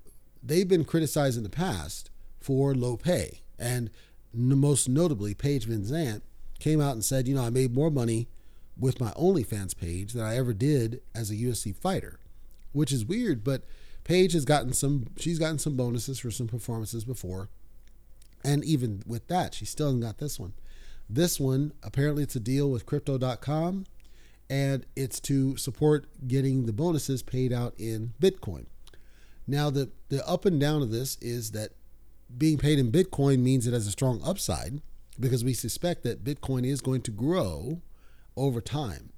they've 0.43 0.67
been 0.67 0.83
criticized 0.83 1.37
in 1.37 1.43
the 1.43 1.49
past 1.49 2.11
for 2.41 2.75
low 2.75 2.97
pay. 2.97 3.43
And 3.57 3.89
most 4.33 4.89
notably, 4.89 5.33
Paige 5.33 5.65
VanZant 5.65 6.23
came 6.59 6.81
out 6.81 6.93
and 6.93 7.05
said, 7.05 7.25
you 7.25 7.35
know, 7.35 7.45
I 7.45 7.49
made 7.49 7.73
more 7.73 7.89
money 7.89 8.27
with 8.77 8.99
my 8.99 9.11
OnlyFans 9.11 9.77
page 9.77 10.11
than 10.11 10.25
I 10.25 10.35
ever 10.35 10.53
did 10.53 10.99
as 11.15 11.31
a 11.31 11.35
UFC 11.35 11.73
fighter, 11.73 12.19
which 12.73 12.91
is 12.91 13.05
weird. 13.05 13.45
But 13.45 13.63
Paige 14.11 14.33
has 14.33 14.43
gotten 14.43 14.73
some, 14.73 15.05
she's 15.17 15.39
gotten 15.39 15.57
some 15.57 15.77
bonuses 15.77 16.19
for 16.19 16.31
some 16.31 16.47
performances 16.47 17.05
before. 17.05 17.47
And 18.43 18.61
even 18.65 19.03
with 19.07 19.29
that, 19.29 19.53
she 19.53 19.63
still 19.63 19.87
hasn't 19.87 20.03
got 20.03 20.17
this 20.17 20.37
one. 20.37 20.51
This 21.09 21.39
one, 21.39 21.71
apparently, 21.81 22.21
it's 22.21 22.35
a 22.35 22.41
deal 22.41 22.69
with 22.69 22.85
crypto.com 22.85 23.85
and 24.49 24.85
it's 24.97 25.21
to 25.21 25.55
support 25.55 26.07
getting 26.27 26.65
the 26.65 26.73
bonuses 26.73 27.23
paid 27.23 27.53
out 27.53 27.73
in 27.77 28.13
Bitcoin. 28.21 28.65
Now, 29.47 29.69
the, 29.69 29.91
the 30.09 30.27
up 30.27 30.43
and 30.43 30.59
down 30.59 30.81
of 30.81 30.91
this 30.91 31.17
is 31.21 31.51
that 31.51 31.71
being 32.37 32.57
paid 32.57 32.79
in 32.79 32.91
Bitcoin 32.91 33.39
means 33.39 33.65
it 33.65 33.71
has 33.73 33.87
a 33.87 33.91
strong 33.91 34.21
upside 34.25 34.81
because 35.21 35.45
we 35.45 35.53
suspect 35.53 36.03
that 36.03 36.25
Bitcoin 36.25 36.65
is 36.65 36.81
going 36.81 37.03
to 37.03 37.11
grow 37.11 37.81
over 38.35 38.59
time. 38.59 39.13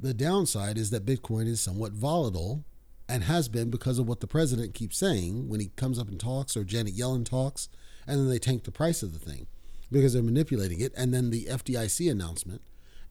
The 0.00 0.12
downside 0.12 0.78
is 0.78 0.90
that 0.90 1.06
Bitcoin 1.06 1.46
is 1.46 1.60
somewhat 1.60 1.92
volatile 1.92 2.64
and 3.12 3.24
has 3.24 3.46
been 3.46 3.68
because 3.68 3.98
of 3.98 4.08
what 4.08 4.20
the 4.20 4.26
president 4.26 4.72
keeps 4.72 4.96
saying 4.96 5.46
when 5.46 5.60
he 5.60 5.68
comes 5.76 5.98
up 5.98 6.08
and 6.08 6.18
talks 6.18 6.56
or 6.56 6.64
Janet 6.64 6.96
Yellen 6.96 7.26
talks, 7.26 7.68
and 8.06 8.18
then 8.18 8.30
they 8.30 8.38
tank 8.38 8.64
the 8.64 8.72
price 8.72 9.02
of 9.02 9.12
the 9.12 9.18
thing 9.18 9.46
because 9.90 10.14
they're 10.14 10.22
manipulating 10.22 10.80
it. 10.80 10.94
And 10.96 11.12
then 11.12 11.28
the 11.28 11.44
FDIC 11.44 12.10
announcement 12.10 12.62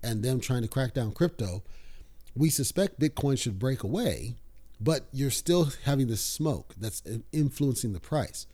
and 0.01 0.23
them 0.23 0.39
trying 0.39 0.63
to 0.63 0.67
crack 0.67 0.95
down 0.95 1.11
crypto, 1.11 1.61
we 2.35 2.49
suspect 2.49 2.99
Bitcoin 2.99 3.37
should 3.37 3.59
break 3.59 3.83
away, 3.83 4.37
but 4.79 5.05
you're 5.11 5.29
still 5.29 5.69
having 5.83 6.07
this 6.07 6.21
smoke 6.21 6.73
that's 6.79 7.03
influencing 7.31 7.93
the 7.93 7.99
price. 7.99 8.47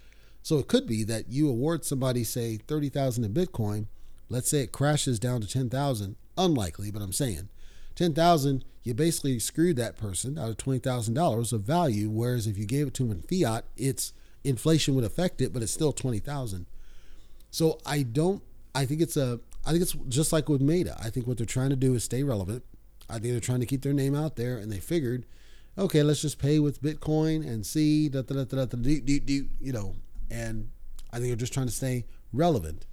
So 0.43 0.57
it 0.57 0.67
could 0.67 0.85
be 0.85 1.05
that 1.05 1.29
you 1.29 1.47
award 1.47 1.85
somebody, 1.85 2.25
say, 2.25 2.57
30,000 2.57 3.23
in 3.23 3.33
Bitcoin. 3.33 3.85
Let's 4.27 4.49
say 4.49 4.63
it 4.63 4.73
crashes 4.73 5.17
down 5.17 5.39
to 5.39 5.47
10,000. 5.47 6.17
Unlikely, 6.37 6.91
but 6.91 7.01
I'm 7.01 7.13
saying 7.13 7.47
10,000, 7.97 8.63
you 8.83 8.93
basically 8.93 9.39
screwed 9.39 9.75
that 9.75 9.97
person 9.97 10.37
out 10.37 10.49
of 10.49 10.57
$20,000 10.57 11.53
of 11.53 11.61
value. 11.61 12.09
Whereas 12.09 12.47
if 12.47 12.57
you 12.57 12.65
gave 12.65 12.87
it 12.87 12.93
to 12.93 13.03
them 13.03 13.11
in 13.11 13.21
fiat, 13.21 13.65
it's 13.75 14.13
inflation 14.43 14.95
would 14.95 15.03
affect 15.03 15.41
it, 15.41 15.51
but 15.51 15.61
it's 15.63 15.71
still 15.71 15.91
20,000. 15.91 16.67
So 17.49 17.79
I 17.85 18.03
don't. 18.03 18.43
I 18.75 18.85
think 18.85 19.01
it's 19.01 19.17
a. 19.17 19.39
I 19.65 19.71
think 19.71 19.81
it's 19.81 19.93
just 20.07 20.31
like 20.31 20.47
with 20.47 20.61
Meta. 20.61 20.95
I 20.99 21.09
think 21.09 21.27
what 21.27 21.37
they're 21.37 21.45
trying 21.45 21.71
to 21.71 21.75
do 21.75 21.95
is 21.95 22.03
stay 22.03 22.23
relevant. 22.23 22.63
I 23.09 23.13
think 23.13 23.31
they're 23.33 23.39
trying 23.39 23.61
to 23.61 23.65
keep 23.65 23.81
their 23.81 23.93
name 23.93 24.15
out 24.15 24.35
there, 24.35 24.57
and 24.57 24.71
they 24.71 24.79
figured, 24.79 25.25
okay, 25.77 26.03
let's 26.03 26.21
just 26.21 26.37
pay 26.37 26.59
with 26.59 26.81
Bitcoin 26.81 27.47
and 27.47 27.65
see 27.65 28.09
da 28.09 28.21
da 28.21 28.35
da 28.35 28.43
da 28.43 28.65
da 28.65 28.77
do 28.77 29.01
do 29.01 29.19
do 29.19 29.47
you 29.59 29.73
know. 29.73 29.95
And 30.29 30.69
I 31.11 31.17
think 31.17 31.29
they're 31.29 31.35
just 31.35 31.53
trying 31.53 31.67
to 31.67 31.73
stay 31.73 32.05
relevant. 32.31 32.85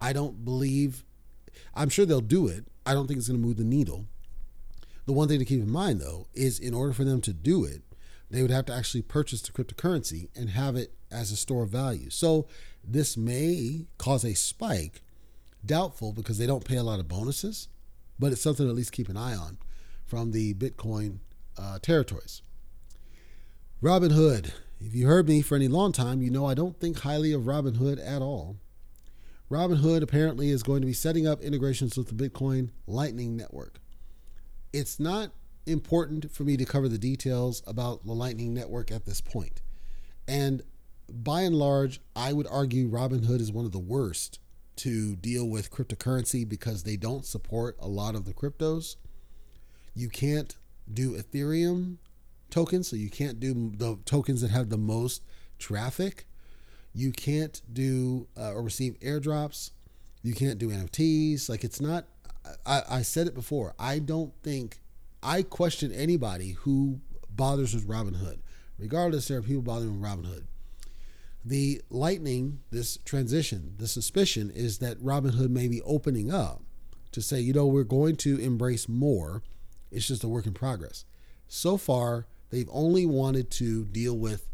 I 0.00 0.12
don't 0.12 0.44
believe. 0.44 1.04
I'm 1.74 1.88
sure 1.88 2.06
they'll 2.06 2.20
do 2.20 2.46
it. 2.46 2.66
I 2.86 2.94
don't 2.94 3.08
think 3.08 3.18
it's 3.18 3.28
going 3.28 3.40
to 3.40 3.46
move 3.46 3.56
the 3.56 3.64
needle. 3.64 4.06
The 5.08 5.14
one 5.14 5.26
thing 5.26 5.38
to 5.38 5.46
keep 5.46 5.62
in 5.62 5.70
mind, 5.70 6.02
though, 6.02 6.26
is 6.34 6.58
in 6.58 6.74
order 6.74 6.92
for 6.92 7.02
them 7.02 7.22
to 7.22 7.32
do 7.32 7.64
it, 7.64 7.80
they 8.30 8.42
would 8.42 8.50
have 8.50 8.66
to 8.66 8.74
actually 8.74 9.00
purchase 9.00 9.40
the 9.40 9.52
cryptocurrency 9.52 10.28
and 10.36 10.50
have 10.50 10.76
it 10.76 10.92
as 11.10 11.32
a 11.32 11.36
store 11.36 11.62
of 11.62 11.70
value. 11.70 12.10
So 12.10 12.46
this 12.84 13.16
may 13.16 13.86
cause 13.96 14.22
a 14.22 14.34
spike. 14.34 15.00
Doubtful 15.64 16.12
because 16.12 16.36
they 16.36 16.44
don't 16.44 16.66
pay 16.66 16.76
a 16.76 16.82
lot 16.82 17.00
of 17.00 17.08
bonuses, 17.08 17.68
but 18.18 18.32
it's 18.32 18.42
something 18.42 18.66
to 18.66 18.68
at 18.68 18.76
least 18.76 18.92
keep 18.92 19.08
an 19.08 19.16
eye 19.16 19.34
on 19.34 19.56
from 20.04 20.32
the 20.32 20.52
Bitcoin 20.52 21.20
uh, 21.56 21.78
territories. 21.78 22.42
Robinhood. 23.82 24.52
If 24.78 24.94
you 24.94 25.06
heard 25.06 25.26
me 25.26 25.40
for 25.40 25.54
any 25.54 25.68
long 25.68 25.92
time, 25.92 26.20
you 26.20 26.30
know 26.30 26.44
I 26.44 26.52
don't 26.52 26.78
think 26.78 26.98
highly 26.98 27.32
of 27.32 27.44
Robinhood 27.44 27.98
at 27.98 28.20
all. 28.20 28.58
Robinhood 29.50 30.02
apparently 30.02 30.50
is 30.50 30.62
going 30.62 30.82
to 30.82 30.86
be 30.86 30.92
setting 30.92 31.26
up 31.26 31.40
integrations 31.40 31.96
with 31.96 32.14
the 32.14 32.28
Bitcoin 32.28 32.72
Lightning 32.86 33.38
Network. 33.38 33.80
It's 34.72 35.00
not 35.00 35.30
important 35.66 36.30
for 36.30 36.44
me 36.44 36.56
to 36.56 36.64
cover 36.64 36.88
the 36.88 36.98
details 36.98 37.62
about 37.66 38.04
the 38.06 38.12
Lightning 38.12 38.54
Network 38.54 38.90
at 38.90 39.04
this 39.04 39.20
point. 39.20 39.60
And 40.26 40.62
by 41.08 41.42
and 41.42 41.54
large, 41.54 42.00
I 42.14 42.32
would 42.32 42.46
argue 42.50 42.90
Robinhood 42.90 43.40
is 43.40 43.52
one 43.52 43.64
of 43.64 43.72
the 43.72 43.78
worst 43.78 44.40
to 44.76 45.16
deal 45.16 45.48
with 45.48 45.70
cryptocurrency 45.70 46.48
because 46.48 46.82
they 46.82 46.96
don't 46.96 47.24
support 47.24 47.76
a 47.80 47.88
lot 47.88 48.14
of 48.14 48.24
the 48.24 48.32
cryptos. 48.32 48.96
You 49.94 50.08
can't 50.08 50.54
do 50.92 51.16
Ethereum 51.16 51.96
tokens, 52.50 52.88
so 52.88 52.96
you 52.96 53.10
can't 53.10 53.40
do 53.40 53.72
the 53.76 53.98
tokens 54.04 54.40
that 54.42 54.50
have 54.50 54.68
the 54.68 54.78
most 54.78 55.24
traffic. 55.58 56.26
You 56.94 57.12
can't 57.12 57.60
do 57.72 58.28
uh, 58.36 58.52
or 58.52 58.62
receive 58.62 58.98
airdrops. 59.00 59.72
You 60.22 60.34
can't 60.34 60.58
do 60.58 60.68
NFTs. 60.70 61.48
Like 61.48 61.64
it's 61.64 61.80
not. 61.80 62.06
I, 62.66 62.82
I 62.88 63.02
said 63.02 63.26
it 63.26 63.34
before. 63.34 63.74
I 63.78 63.98
don't 63.98 64.32
think 64.42 64.78
I 65.22 65.42
question 65.42 65.92
anybody 65.92 66.52
who 66.52 67.00
bothers 67.30 67.74
with 67.74 67.88
Robinhood. 67.88 68.38
Regardless, 68.78 69.28
there 69.28 69.38
are 69.38 69.42
people 69.42 69.62
bothering 69.62 70.00
with 70.00 70.10
Robinhood. 70.10 70.44
The 71.44 71.80
lightning, 71.88 72.60
this 72.70 72.98
transition, 73.04 73.74
the 73.78 73.88
suspicion 73.88 74.50
is 74.54 74.78
that 74.78 75.02
Robinhood 75.02 75.50
may 75.50 75.68
be 75.68 75.80
opening 75.82 76.32
up 76.32 76.62
to 77.12 77.22
say, 77.22 77.40
you 77.40 77.52
know, 77.52 77.66
we're 77.66 77.84
going 77.84 78.16
to 78.16 78.38
embrace 78.38 78.88
more. 78.88 79.42
It's 79.90 80.08
just 80.08 80.24
a 80.24 80.28
work 80.28 80.46
in 80.46 80.52
progress. 80.52 81.04
So 81.48 81.76
far, 81.76 82.26
they've 82.50 82.68
only 82.70 83.06
wanted 83.06 83.50
to 83.52 83.86
deal 83.86 84.16
with 84.16 84.50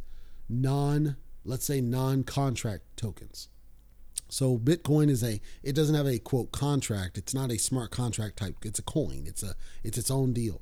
non, 0.48 1.16
let's 1.44 1.64
say, 1.64 1.80
non 1.80 2.22
contract 2.22 2.84
tokens. 2.96 3.48
So 4.34 4.58
Bitcoin 4.58 5.10
is 5.10 5.22
a 5.22 5.40
it 5.62 5.76
doesn't 5.76 5.94
have 5.94 6.08
a 6.08 6.18
quote 6.18 6.50
contract. 6.50 7.16
It's 7.16 7.34
not 7.34 7.52
a 7.52 7.56
smart 7.56 7.92
contract 7.92 8.36
type. 8.36 8.56
It's 8.64 8.80
a 8.80 8.82
coin. 8.82 9.26
It's 9.28 9.44
a 9.44 9.54
it's 9.84 9.96
its 9.96 10.10
own 10.10 10.32
deal. 10.32 10.60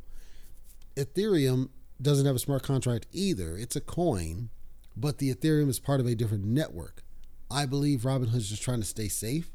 Ethereum 0.95 1.71
doesn't 2.01 2.27
have 2.27 2.37
a 2.37 2.39
smart 2.39 2.65
contract 2.65 3.07
either. 3.13 3.57
It's 3.57 3.75
a 3.75 3.81
coin, 3.81 4.51
but 4.95 5.17
the 5.17 5.35
Ethereum 5.35 5.71
is 5.71 5.79
part 5.79 6.01
of 6.01 6.07
a 6.07 6.15
different 6.15 6.45
network. 6.45 7.03
I 7.51 7.65
believe 7.65 8.01
Robinhood 8.01 8.37
is 8.37 8.51
just 8.51 8.63
trying 8.63 8.81
to 8.81 8.87
stay 8.87 9.09
safe. 9.09 9.51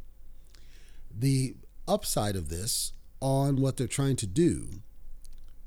The 1.15 1.55
upside 1.87 2.35
of 2.35 2.49
this 2.49 2.93
on 3.21 3.57
what 3.57 3.77
they're 3.77 3.85
trying 3.85 4.15
to 4.15 4.25
do 4.25 4.81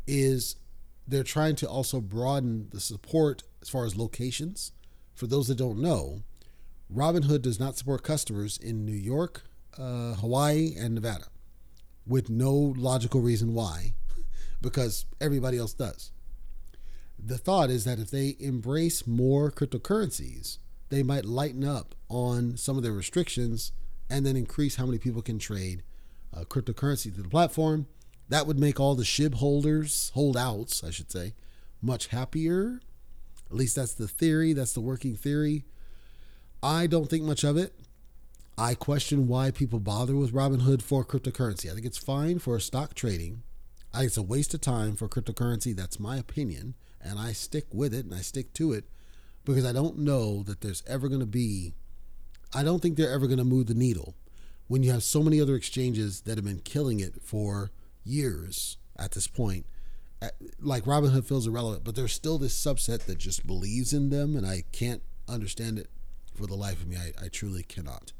is 0.08 0.56
they're 1.06 1.22
trying 1.22 1.54
to 1.54 1.68
also 1.68 2.00
broaden 2.00 2.66
the 2.72 2.80
support 2.80 3.44
as 3.62 3.68
far 3.68 3.84
as 3.84 3.94
locations. 3.94 4.72
For 5.14 5.28
those 5.28 5.46
that 5.46 5.58
don't 5.58 5.78
know, 5.78 6.24
Robinhood 6.94 7.42
does 7.42 7.60
not 7.60 7.76
support 7.76 8.02
customers 8.02 8.58
in 8.58 8.84
New 8.84 8.92
York, 8.92 9.44
uh, 9.78 10.14
Hawaii, 10.14 10.74
and 10.76 10.94
Nevada 10.94 11.26
with 12.06 12.28
no 12.28 12.52
logical 12.52 13.20
reason 13.20 13.54
why, 13.54 13.94
because 14.60 15.06
everybody 15.20 15.56
else 15.56 15.72
does. 15.72 16.10
The 17.18 17.38
thought 17.38 17.70
is 17.70 17.84
that 17.84 17.98
if 17.98 18.10
they 18.10 18.36
embrace 18.40 19.06
more 19.06 19.52
cryptocurrencies, 19.52 20.58
they 20.88 21.02
might 21.02 21.24
lighten 21.24 21.64
up 21.64 21.94
on 22.08 22.56
some 22.56 22.76
of 22.76 22.82
their 22.82 22.92
restrictions 22.92 23.72
and 24.08 24.26
then 24.26 24.36
increase 24.36 24.76
how 24.76 24.86
many 24.86 24.98
people 24.98 25.22
can 25.22 25.38
trade 25.38 25.84
uh, 26.34 26.40
cryptocurrency 26.44 27.14
to 27.14 27.22
the 27.22 27.28
platform. 27.28 27.86
That 28.28 28.46
would 28.46 28.58
make 28.58 28.80
all 28.80 28.94
the 28.94 29.04
SHIB 29.04 29.34
holders, 29.34 30.10
holdouts, 30.14 30.82
I 30.82 30.90
should 30.90 31.12
say, 31.12 31.34
much 31.80 32.08
happier. 32.08 32.80
At 33.50 33.56
least 33.56 33.76
that's 33.76 33.94
the 33.94 34.08
theory, 34.08 34.52
that's 34.52 34.72
the 34.72 34.80
working 34.80 35.14
theory. 35.14 35.64
I 36.62 36.86
don't 36.86 37.08
think 37.08 37.24
much 37.24 37.44
of 37.44 37.56
it. 37.56 37.74
I 38.58 38.74
question 38.74 39.26
why 39.26 39.50
people 39.50 39.80
bother 39.80 40.14
with 40.14 40.34
Robinhood 40.34 40.82
for 40.82 41.04
cryptocurrency. 41.04 41.70
I 41.70 41.74
think 41.74 41.86
it's 41.86 41.96
fine 41.96 42.38
for 42.38 42.58
stock 42.60 42.92
trading. 42.94 43.42
I 43.94 43.98
think 43.98 44.08
it's 44.08 44.16
a 44.18 44.22
waste 44.22 44.52
of 44.52 44.60
time 44.60 44.96
for 44.96 45.08
cryptocurrency. 45.08 45.74
That's 45.74 45.98
my 45.98 46.18
opinion. 46.18 46.74
And 47.00 47.18
I 47.18 47.32
stick 47.32 47.64
with 47.72 47.94
it 47.94 48.04
and 48.04 48.14
I 48.14 48.20
stick 48.20 48.52
to 48.54 48.72
it 48.72 48.84
because 49.46 49.64
I 49.64 49.72
don't 49.72 49.98
know 49.98 50.42
that 50.42 50.60
there's 50.60 50.82
ever 50.86 51.08
going 51.08 51.20
to 51.20 51.26
be, 51.26 51.72
I 52.54 52.62
don't 52.62 52.80
think 52.80 52.96
they're 52.96 53.12
ever 53.12 53.26
going 53.26 53.38
to 53.38 53.44
move 53.44 53.66
the 53.66 53.74
needle 53.74 54.14
when 54.68 54.82
you 54.82 54.90
have 54.90 55.02
so 55.02 55.22
many 55.22 55.40
other 55.40 55.54
exchanges 55.54 56.20
that 56.22 56.36
have 56.36 56.44
been 56.44 56.60
killing 56.60 57.00
it 57.00 57.22
for 57.22 57.70
years 58.04 58.76
at 58.98 59.12
this 59.12 59.26
point. 59.26 59.64
Uh, 60.20 60.28
like 60.60 60.84
Robinhood 60.84 61.24
feels 61.24 61.46
irrelevant, 61.46 61.82
but 61.82 61.96
there's 61.96 62.12
still 62.12 62.36
this 62.36 62.54
subset 62.54 63.06
that 63.06 63.16
just 63.16 63.46
believes 63.46 63.94
in 63.94 64.10
them, 64.10 64.36
and 64.36 64.46
I 64.46 64.64
can't 64.70 65.00
understand 65.26 65.78
it 65.78 65.88
for 66.40 66.46
the 66.46 66.54
life 66.54 66.80
of 66.80 66.88
me. 66.88 66.96
I, 66.96 67.24
I 67.24 67.28
truly 67.28 67.62
cannot. 67.62 68.12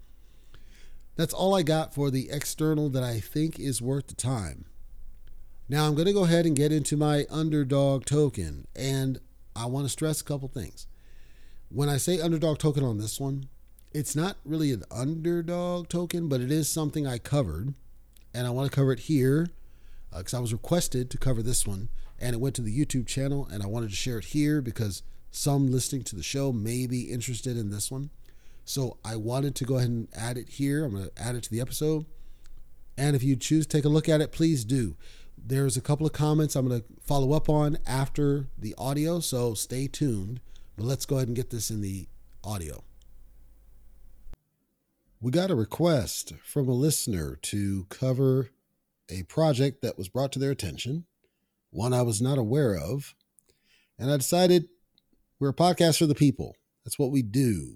That's 1.16 1.34
all 1.34 1.54
I 1.54 1.62
got 1.62 1.94
for 1.94 2.10
the 2.10 2.30
external 2.30 2.88
that 2.90 3.02
I 3.02 3.20
think 3.20 3.58
is 3.58 3.82
worth 3.82 4.06
the 4.06 4.14
time. 4.14 4.66
Now 5.68 5.86
I'm 5.86 5.94
going 5.94 6.06
to 6.06 6.12
go 6.12 6.24
ahead 6.24 6.46
and 6.46 6.56
get 6.56 6.72
into 6.72 6.96
my 6.96 7.26
underdog 7.30 8.04
token, 8.04 8.66
and 8.74 9.20
I 9.54 9.66
want 9.66 9.86
to 9.86 9.90
stress 9.90 10.20
a 10.20 10.24
couple 10.24 10.48
things. 10.48 10.86
When 11.68 11.88
I 11.88 11.96
say 11.96 12.20
underdog 12.20 12.58
token 12.58 12.84
on 12.84 12.98
this 12.98 13.20
one, 13.20 13.48
it's 13.92 14.16
not 14.16 14.36
really 14.44 14.72
an 14.72 14.84
underdog 14.90 15.88
token, 15.88 16.28
but 16.28 16.40
it 16.40 16.50
is 16.50 16.68
something 16.68 17.06
I 17.06 17.18
covered, 17.18 17.74
and 18.34 18.46
I 18.46 18.50
want 18.50 18.70
to 18.70 18.74
cover 18.74 18.92
it 18.92 19.00
here 19.00 19.48
because 20.16 20.34
uh, 20.34 20.38
I 20.38 20.40
was 20.40 20.52
requested 20.52 21.10
to 21.10 21.18
cover 21.18 21.42
this 21.42 21.66
one, 21.66 21.88
and 22.18 22.34
it 22.34 22.40
went 22.40 22.56
to 22.56 22.62
the 22.62 22.76
YouTube 22.76 23.06
channel, 23.06 23.48
and 23.50 23.62
I 23.62 23.66
wanted 23.66 23.90
to 23.90 23.96
share 23.96 24.18
it 24.18 24.26
here 24.26 24.60
because 24.60 25.02
some 25.30 25.70
listening 25.70 26.02
to 26.04 26.16
the 26.16 26.22
show 26.22 26.52
may 26.52 26.86
be 26.86 27.10
interested 27.10 27.56
in 27.56 27.70
this 27.70 27.90
one. 27.90 28.10
So 28.64 28.98
I 29.04 29.16
wanted 29.16 29.54
to 29.56 29.64
go 29.64 29.76
ahead 29.76 29.88
and 29.88 30.08
add 30.14 30.36
it 30.36 30.48
here. 30.48 30.84
I'm 30.84 30.92
going 30.92 31.08
to 31.08 31.22
add 31.22 31.34
it 31.34 31.42
to 31.44 31.50
the 31.50 31.60
episode. 31.60 32.06
And 32.96 33.16
if 33.16 33.22
you 33.22 33.36
choose 33.36 33.66
to 33.66 33.76
take 33.76 33.84
a 33.84 33.88
look 33.88 34.08
at 34.08 34.20
it, 34.20 34.32
please 34.32 34.64
do. 34.64 34.96
There's 35.38 35.76
a 35.76 35.80
couple 35.80 36.06
of 36.06 36.12
comments 36.12 36.54
I'm 36.54 36.68
going 36.68 36.80
to 36.80 36.86
follow 37.02 37.32
up 37.32 37.48
on 37.48 37.78
after 37.86 38.48
the 38.58 38.74
audio, 38.76 39.20
so 39.20 39.54
stay 39.54 39.86
tuned. 39.86 40.40
But 40.76 40.84
let's 40.84 41.06
go 41.06 41.16
ahead 41.16 41.28
and 41.28 41.36
get 41.36 41.50
this 41.50 41.70
in 41.70 41.80
the 41.80 42.08
audio. 42.44 42.84
We 45.20 45.30
got 45.30 45.50
a 45.50 45.54
request 45.54 46.34
from 46.42 46.68
a 46.68 46.72
listener 46.72 47.38
to 47.42 47.86
cover 47.88 48.50
a 49.08 49.22
project 49.24 49.82
that 49.82 49.98
was 49.98 50.08
brought 50.08 50.32
to 50.32 50.38
their 50.38 50.50
attention, 50.50 51.04
one 51.70 51.92
I 51.92 52.02
was 52.02 52.22
not 52.22 52.38
aware 52.38 52.74
of, 52.74 53.14
and 53.98 54.10
I 54.10 54.16
decided 54.16 54.68
we're 55.40 55.48
a 55.48 55.54
podcast 55.54 55.98
for 55.98 56.06
the 56.06 56.14
people. 56.14 56.54
That's 56.84 56.98
what 56.98 57.10
we 57.10 57.22
do. 57.22 57.74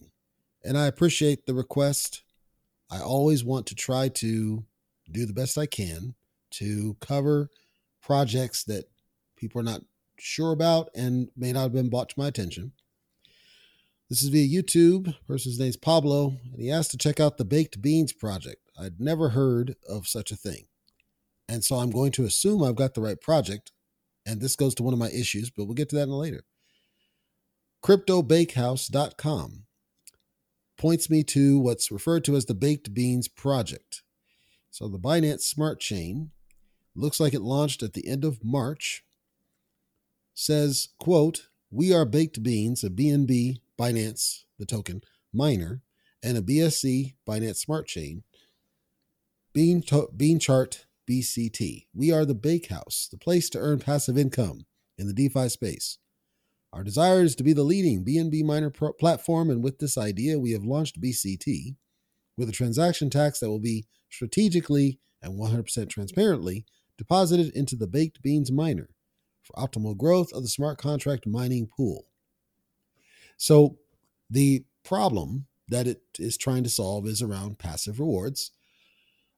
And 0.63 0.77
I 0.77 0.87
appreciate 0.87 1.47
the 1.47 1.55
request. 1.55 2.23
I 2.91 3.01
always 3.01 3.43
want 3.43 3.67
to 3.69 3.75
try 3.75 4.09
to 4.09 4.65
do 5.11 5.27
the 5.27 5.33
best 5.33 5.57
I 5.57 5.67
can 5.67 6.15
to 6.53 6.97
cover 7.01 7.49
projects 8.03 8.65
that 8.65 8.85
people 9.37 9.61
are 9.61 9.65
not 9.65 9.81
sure 10.19 10.53
about 10.53 10.91
and 10.95 11.31
may 11.37 11.53
not 11.53 11.63
have 11.63 11.73
been 11.73 11.89
brought 11.89 12.11
to 12.11 12.19
my 12.19 12.29
attention. 12.29 12.73
This 14.11 14.23
is 14.23 14.29
via 14.29 14.47
YouTube. 14.47 15.15
Person's 15.27 15.59
name 15.59 15.71
is 15.71 15.77
Pablo, 15.79 16.37
and 16.53 16.61
he 16.61 16.71
asked 16.71 16.91
to 16.91 16.99
check 16.99 17.19
out 17.19 17.39
the 17.39 17.45
Baked 17.47 17.81
Beans 17.81 18.13
project. 18.13 18.61
I'd 18.79 19.01
never 19.01 19.31
heard 19.31 19.77
of 19.89 20.07
such 20.07 20.31
a 20.31 20.37
thing. 20.37 20.67
And 21.49 21.65
so 21.65 21.77
I'm 21.77 21.91
going 21.91 22.13
to 22.13 22.25
assume 22.25 22.63
I've 22.63 22.77
got 22.77 22.95
the 22.95 23.01
right 23.01 23.21
project. 23.21 23.73
And 24.27 24.41
this 24.41 24.57
goes 24.57 24.75
to 24.77 24.83
one 24.83 24.93
of 24.93 24.99
my 24.99 25.11
issues, 25.11 25.51
but 25.51 25.65
we'll 25.65 25.75
get 25.75 25.89
to 25.91 25.97
that 25.97 26.05
in 26.05 26.11
later 26.11 26.45
cryptobakehouse.com 27.85 29.65
points 30.79 31.11
me 31.11 31.23
to 31.23 31.59
what's 31.59 31.93
referred 31.93 32.25
to 32.25 32.35
as 32.35 32.47
the 32.47 32.55
Baked 32.55 32.95
Beans 32.95 33.29
Project. 33.29 34.03
So 34.71 34.89
the 34.89 34.99
Binance 34.99 35.43
Smart 35.43 35.81
Chain 35.81 36.31
looks 36.97 37.21
like 37.21 37.35
it 37.35 37.43
launched 37.43 37.83
at 37.83 37.93
the 37.93 38.09
end 38.09 38.25
of 38.25 38.43
March. 38.43 39.05
Says, 40.33 40.89
quote, 40.99 41.49
we 41.71 41.93
are 41.93 42.07
Baked 42.07 42.43
Beans, 42.43 42.83
a 42.83 42.89
BNB 42.89 43.59
Binance, 43.79 44.45
the 44.59 44.65
token, 44.65 45.03
miner, 45.31 45.83
and 46.23 46.39
a 46.39 46.43
BSC 46.43 47.17
Binance 47.29 47.57
Smart 47.57 47.87
Chain, 47.87 48.23
Bean, 49.53 49.83
to- 49.83 50.09
Bean 50.17 50.39
Chart 50.39 50.87
BCT. 51.07 51.89
We 51.93 52.11
are 52.11 52.25
the 52.25 52.35
Bakehouse, 52.35 53.09
the 53.11 53.19
place 53.19 53.51
to 53.51 53.59
earn 53.59 53.81
passive 53.81 54.17
income 54.17 54.65
in 54.97 55.07
the 55.07 55.13
DeFi 55.13 55.51
space. 55.51 55.99
Our 56.75 56.83
desire 56.83 57.23
is 57.23 57.37
to 57.37 57.45
be 57.45 57.53
the 57.53 57.63
leading 57.63 58.05
BNB 58.05 58.43
miner 58.43 58.69
pro- 58.69 58.93
platform, 58.93 59.49
and 59.49 59.63
with 59.63 59.79
this 59.79 59.97
idea, 59.97 60.41
we 60.41 60.51
have 60.51 60.65
launched 60.65 61.01
BCT 61.01 61.77
with 62.37 62.49
a 62.49 62.53
transaction 62.53 63.11
tax 63.11 63.39
that 63.39 63.49
will 63.49 63.61
be 63.61 63.87
strategically 64.11 64.99
and 65.23 65.39
100% 65.39 65.89
transparently 65.89 66.67
deposited 66.99 67.55
into 67.55 67.77
the 67.77 67.87
Baked 67.87 68.23
Beans 68.23 68.51
miner 68.51 68.91
for 69.45 69.53
optimal 69.55 69.97
growth 69.97 70.33
of 70.33 70.43
the 70.43 70.49
smart 70.49 70.79
contract 70.79 71.29
mining 71.29 71.69
pool. 71.69 72.07
So, 73.37 73.79
the 74.29 74.65
problem 74.85 75.47
that 75.69 75.87
it 75.87 76.03
is 76.19 76.37
trying 76.37 76.65
to 76.65 76.71
solve 76.71 77.07
is 77.07 77.23
around 77.23 77.61
passive 77.61 78.01
rewards 78.01 78.51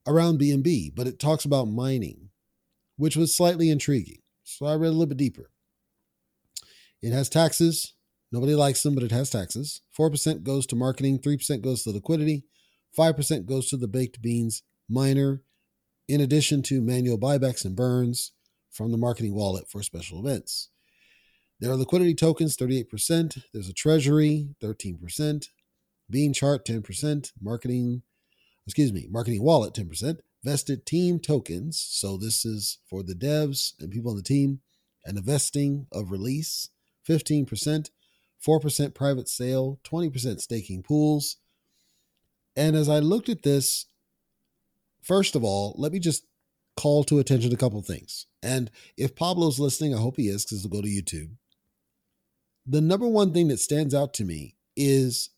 around 0.07 0.41
BNB, 0.41 0.95
but 0.95 1.07
it 1.07 1.19
talks 1.19 1.45
about 1.45 1.67
mining, 1.67 2.31
which 2.97 3.15
was 3.15 3.37
slightly 3.37 3.69
intriguing. 3.69 4.23
So 4.45 4.65
I 4.65 4.75
read 4.75 4.89
a 4.89 4.93
little 4.93 5.07
bit 5.07 5.19
deeper. 5.19 5.51
It 7.03 7.13
has 7.13 7.29
taxes. 7.29 7.95
Nobody 8.33 8.55
likes 8.55 8.83
them, 8.83 8.95
but 8.95 9.05
it 9.05 9.13
has 9.13 9.31
taxes. 9.31 9.83
4% 9.99 10.43
goes 10.43 10.67
to 10.67 10.77
marketing, 10.77 11.21
3% 11.21 11.63
goes 11.63 11.85
to 11.85 11.91
liquidity, 11.91 12.45
5% 12.99 13.47
goes 13.47 13.69
to 13.69 13.77
the 13.77 13.89
baked 13.89 14.21
beans 14.21 14.63
miner, 14.89 15.43
in 16.09 16.21
addition 16.21 16.63
to 16.63 16.81
manual 16.81 17.19
buybacks 17.19 17.65
and 17.65 17.77
burns 17.77 18.33
from 18.71 18.93
the 18.93 18.99
marketing 18.99 19.35
wallet 19.35 19.69
for 19.69 19.83
special 19.83 20.25
events. 20.25 20.71
There 21.59 21.71
are 21.71 21.77
liquidity 21.77 22.15
tokens, 22.15 22.57
38%. 22.57 23.43
There's 23.53 23.69
a 23.69 23.73
treasury, 23.73 24.51
13%. 24.63 25.49
Bean 26.11 26.33
chart, 26.33 26.67
10%. 26.67 27.33
Marketing, 27.41 28.03
excuse 28.67 28.93
me, 28.93 29.09
marketing 29.11 29.43
wallet, 29.43 29.73
10%. 29.73 30.19
Vested 30.45 30.85
team 30.85 31.19
tokens. 31.19 31.81
So 31.81 32.17
this 32.19 32.45
is 32.45 32.79
for 32.89 33.03
the 33.03 33.15
devs 33.15 33.73
and 33.81 33.91
people 33.91 34.11
on 34.11 34.17
the 34.17 34.23
team. 34.23 34.61
And 35.05 35.17
the 35.17 35.23
vesting 35.23 35.87
of 35.93 36.11
release, 36.11 36.69
15%, 37.09 37.91
4% 38.47 38.95
private 38.95 39.29
sale, 39.29 39.81
20% 39.85 40.41
staking 40.41 40.83
pools. 40.83 41.37
And 42.57 42.77
as 42.77 42.89
I 42.89 42.99
looked 43.01 43.29
at 43.29 43.43
this, 43.43 43.87
first 45.03 45.37
of 45.37 45.45
all, 45.45 45.75
let 45.79 45.93
me 45.93 45.99
just 45.99 46.27
call 46.77 47.05
to 47.05 47.19
attention 47.19 47.53
a 47.53 47.57
couple 47.57 47.81
things. 47.83 48.27
And 48.43 48.71
if 48.97 49.15
Pablo's 49.15 49.59
listening, 49.59 49.95
I 49.95 49.99
hope 49.99 50.17
he 50.17 50.29
is 50.29 50.45
because 50.45 50.63
he'll 50.63 50.71
go 50.71 50.83
to 50.83 50.89
YouTube. 50.89 51.31
the 52.67 52.81
number 52.81 53.07
one 53.07 53.33
thing 53.33 53.49
that 53.49 53.61
stands 53.61 53.95
out 53.95 54.13
to 54.15 54.25
me 54.25 54.57
is 54.77 55.31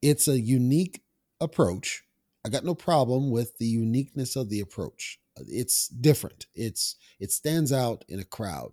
it's 0.00 0.28
a 0.28 0.40
unique 0.40 1.02
approach. 1.40 2.04
I 2.44 2.48
got 2.48 2.64
no 2.64 2.74
problem 2.74 3.30
with 3.30 3.58
the 3.58 3.66
uniqueness 3.66 4.36
of 4.36 4.48
the 4.48 4.60
approach. 4.60 5.18
It's 5.36 5.88
different. 5.88 6.46
It's 6.54 6.96
it 7.18 7.32
stands 7.32 7.72
out 7.72 8.04
in 8.08 8.20
a 8.20 8.24
crowd. 8.24 8.72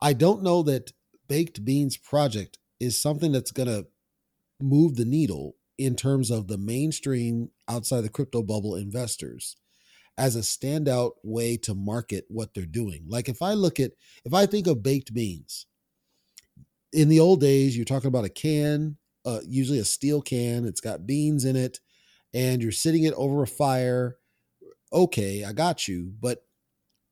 I 0.00 0.12
don't 0.12 0.42
know 0.42 0.62
that 0.64 0.92
Baked 1.28 1.64
Beans 1.64 1.96
project 1.96 2.58
is 2.78 3.00
something 3.00 3.32
that's 3.32 3.52
going 3.52 3.68
to 3.68 3.86
move 4.60 4.96
the 4.96 5.04
needle 5.04 5.56
in 5.78 5.96
terms 5.96 6.30
of 6.30 6.48
the 6.48 6.58
mainstream 6.58 7.50
outside 7.68 8.02
the 8.02 8.08
crypto 8.08 8.42
bubble 8.42 8.76
investors 8.76 9.56
as 10.18 10.36
a 10.36 10.40
standout 10.40 11.12
way 11.22 11.56
to 11.56 11.74
market 11.74 12.26
what 12.28 12.52
they're 12.52 12.66
doing. 12.66 13.04
Like 13.08 13.28
if 13.28 13.40
I 13.40 13.54
look 13.54 13.80
at 13.80 13.92
if 14.24 14.34
I 14.34 14.44
think 14.44 14.66
of 14.66 14.82
baked 14.82 15.14
beans, 15.14 15.66
in 16.92 17.08
the 17.08 17.20
old 17.20 17.40
days 17.40 17.76
you're 17.76 17.86
talking 17.86 18.08
about 18.08 18.24
a 18.26 18.28
can, 18.28 18.98
uh, 19.24 19.40
usually 19.46 19.78
a 19.78 19.84
steel 19.84 20.20
can, 20.20 20.66
it's 20.66 20.80
got 20.80 21.06
beans 21.06 21.44
in 21.44 21.56
it 21.56 21.80
and 22.34 22.62
you're 22.62 22.72
sitting 22.72 23.04
it 23.04 23.14
over 23.14 23.42
a 23.42 23.46
fire. 23.46 24.16
Okay, 24.92 25.44
I 25.44 25.52
got 25.52 25.88
you, 25.88 26.12
but 26.20 26.44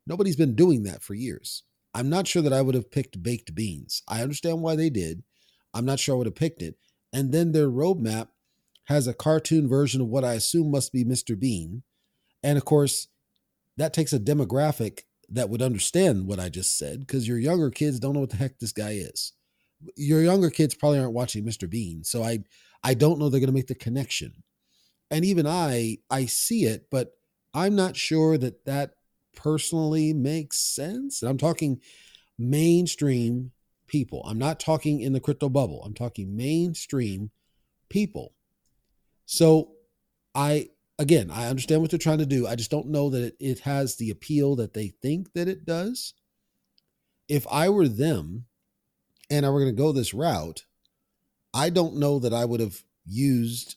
nobody's 0.07 0.37
been 0.37 0.55
doing 0.55 0.83
that 0.83 1.03
for 1.03 1.15
years. 1.15 1.63
I'm 1.95 2.09
not 2.09 2.27
sure 2.27 2.43
that 2.43 2.53
I 2.53 2.63
would 2.63 2.75
have 2.75 2.91
picked 2.91 3.23
baked 3.23 3.55
beans. 3.55 4.03
I 4.09 4.23
understand 4.23 4.61
why 4.61 4.77
they 4.77 4.91
did. 4.91 5.23
I'm 5.75 5.85
not 5.85 5.99
sure 5.99 6.15
I 6.15 6.19
would 6.19 6.27
have 6.27 6.35
picked 6.35 6.63
it. 6.63 6.77
And 7.13 7.33
then 7.33 7.53
their 7.53 7.69
roadmap 7.69 8.29
has 8.85 9.07
a 9.07 9.15
cartoon 9.15 9.69
version 9.69 10.01
of 10.01 10.09
what 10.09 10.25
I 10.25 10.35
assume 10.35 10.71
must 10.71 10.93
be 10.93 11.05
Mr. 11.05 11.39
Bean. 11.39 11.83
And 12.43 12.57
of 12.57 12.65
course, 12.65 13.09
that 13.77 13.93
takes 13.93 14.13
a 14.13 14.19
demographic 14.19 15.01
that 15.29 15.51
would 15.51 15.63
understand 15.63 16.27
what 16.27 16.41
I 16.41 16.49
just 16.49 16.77
said 16.79 17.01
because 17.01 17.29
your 17.29 17.39
younger 17.39 17.71
kids 17.71 18.01
don't 18.01 18.15
know 18.15 18.21
what 18.21 18.31
the 18.31 18.37
heck 18.37 18.59
this 18.59 18.73
guy 18.73 18.93
is. 18.93 19.33
Your 19.97 20.23
younger 20.23 20.51
kids 20.51 20.75
probably 20.75 20.99
aren't 20.99 21.13
watching 21.13 21.45
Mr. 21.45 21.69
Bean. 21.69 22.03
So 22.05 22.23
I 22.23 22.41
I 22.83 22.95
don't 22.95 23.19
know 23.19 23.29
they're 23.29 23.41
going 23.41 23.49
to 23.49 23.55
make 23.55 23.67
the 23.67 23.75
connection. 23.75 24.43
And 25.11 25.25
even 25.25 25.47
I 25.47 25.99
I 26.11 26.27
see 26.27 26.65
it, 26.65 26.87
but 26.91 27.13
I'm 27.55 27.77
not 27.77 27.97
sure 27.97 28.39
that 28.39 28.65
that 28.65 28.95
personally 29.39 30.13
makes 30.13 30.59
sense. 30.59 31.23
And 31.23 31.31
I'm 31.31 31.39
talking 31.39 31.81
mainstream 32.39 33.53
people. 33.87 34.23
I'm 34.27 34.39
not 34.39 34.61
talking 34.61 35.01
in 35.01 35.13
the 35.13 35.21
crypto 35.21 35.49
bubble. 35.49 35.83
I'm 35.85 35.95
talking 35.95 36.37
mainstream 36.37 37.31
people. 37.89 38.35
So 39.27 39.71
I 40.35 40.71
again, 40.99 41.31
I 41.31 41.47
understand 41.47 41.81
what 41.81 41.91
they're 41.91 41.99
trying 41.99 42.19
to 42.19 42.27
do. 42.27 42.47
I 42.47 42.57
just 42.57 42.71
don't 42.71 42.89
know 42.89 43.09
that 43.11 43.23
it, 43.23 43.37
it 43.39 43.61
has 43.61 43.97
the 43.97 44.11
appeal 44.11 44.57
that 44.57 44.75
they 44.75 44.89
think 44.89 45.33
that 45.35 45.49
it 45.49 45.65
does. 45.65 46.15
If 47.29 47.47
I 47.51 47.69
were 47.69 47.89
them 47.89 48.47
and 49.31 49.47
I 49.47 49.51
were 49.51 49.61
going 49.61 49.75
to 49.75 49.83
go 49.83 49.93
this 49.93 50.13
route, 50.13 50.65
I 51.55 51.71
don't 51.71 51.97
know 51.97 52.19
that 52.19 52.35
I 52.35 52.45
would 52.45 52.61
have 52.61 52.83
used 53.07 53.77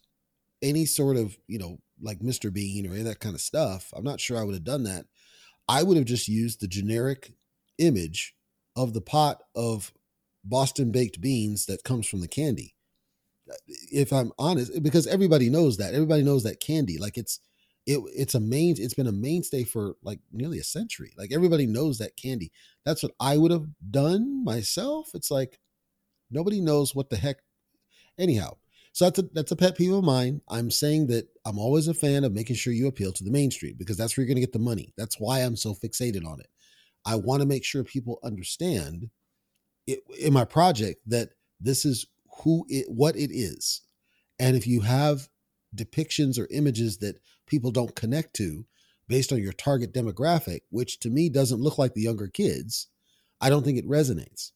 any 0.61 0.85
sort 0.85 1.17
of, 1.17 1.37
you 1.47 1.59
know, 1.59 1.79
like 2.01 2.19
Mr. 2.19 2.51
Bean 2.51 2.87
or 2.87 2.93
any 2.93 3.03
that 3.03 3.19
kind 3.19 3.35
of 3.35 3.41
stuff. 3.41 3.93
I'm 3.95 4.03
not 4.03 4.19
sure 4.19 4.37
I 4.37 4.43
would 4.43 4.55
have 4.55 4.63
done 4.63 4.83
that. 4.83 5.05
I 5.71 5.83
would 5.83 5.95
have 5.95 6.05
just 6.05 6.27
used 6.27 6.59
the 6.59 6.67
generic 6.67 7.31
image 7.77 8.35
of 8.75 8.93
the 8.93 8.99
pot 8.99 9.41
of 9.55 9.93
Boston 10.43 10.91
baked 10.91 11.21
beans 11.21 11.65
that 11.67 11.85
comes 11.85 12.05
from 12.05 12.19
the 12.19 12.27
candy. 12.27 12.75
If 13.89 14.11
I'm 14.11 14.33
honest, 14.37 14.83
because 14.83 15.07
everybody 15.07 15.49
knows 15.49 15.77
that. 15.77 15.93
Everybody 15.93 16.23
knows 16.23 16.43
that 16.43 16.59
candy. 16.59 16.97
Like 16.97 17.17
it's 17.17 17.39
it 17.87 18.01
it's 18.13 18.35
a 18.35 18.39
main 18.41 18.75
it's 18.79 18.93
been 18.93 19.07
a 19.07 19.13
mainstay 19.13 19.63
for 19.63 19.95
like 20.03 20.19
nearly 20.33 20.59
a 20.59 20.63
century. 20.63 21.13
Like 21.17 21.31
everybody 21.31 21.67
knows 21.67 21.99
that 21.99 22.17
candy. 22.17 22.51
That's 22.85 23.01
what 23.01 23.13
I 23.17 23.37
would 23.37 23.51
have 23.51 23.67
done 23.91 24.43
myself. 24.43 25.11
It's 25.13 25.31
like 25.31 25.57
nobody 26.29 26.59
knows 26.59 26.93
what 26.93 27.09
the 27.09 27.15
heck 27.15 27.37
anyhow. 28.19 28.57
So 28.93 29.05
that's 29.05 29.19
a 29.19 29.23
that's 29.33 29.51
a 29.51 29.55
pet 29.55 29.77
peeve 29.77 29.93
of 29.93 30.03
mine. 30.03 30.41
I'm 30.49 30.69
saying 30.69 31.07
that 31.07 31.27
I'm 31.45 31.57
always 31.57 31.87
a 31.87 31.93
fan 31.93 32.23
of 32.23 32.33
making 32.33 32.57
sure 32.57 32.73
you 32.73 32.87
appeal 32.87 33.11
to 33.13 33.23
the 33.23 33.31
mainstream 33.31 33.75
because 33.77 33.97
that's 33.97 34.17
where 34.17 34.23
you're 34.23 34.27
going 34.27 34.41
to 34.41 34.47
get 34.47 34.53
the 34.53 34.59
money. 34.59 34.93
That's 34.97 35.19
why 35.19 35.39
I'm 35.39 35.55
so 35.55 35.73
fixated 35.73 36.25
on 36.25 36.39
it. 36.39 36.47
I 37.05 37.15
want 37.15 37.41
to 37.41 37.47
make 37.47 37.63
sure 37.63 37.83
people 37.83 38.19
understand 38.23 39.09
it, 39.87 39.99
in 40.19 40.33
my 40.33 40.45
project 40.45 41.01
that 41.07 41.29
this 41.59 41.85
is 41.85 42.05
who 42.43 42.65
it 42.69 42.85
what 42.89 43.15
it 43.15 43.31
is. 43.31 43.81
And 44.39 44.55
if 44.55 44.67
you 44.67 44.81
have 44.81 45.29
depictions 45.75 46.37
or 46.37 46.47
images 46.51 46.97
that 46.97 47.21
people 47.47 47.71
don't 47.71 47.95
connect 47.95 48.35
to 48.35 48.65
based 49.07 49.31
on 49.31 49.41
your 49.41 49.53
target 49.53 49.93
demographic, 49.93 50.61
which 50.69 50.99
to 50.99 51.09
me 51.09 51.29
doesn't 51.29 51.61
look 51.61 51.77
like 51.77 51.93
the 51.93 52.01
younger 52.01 52.27
kids, 52.27 52.87
I 53.39 53.49
don't 53.49 53.63
think 53.63 53.77
it 53.77 53.87
resonates. 53.87 54.51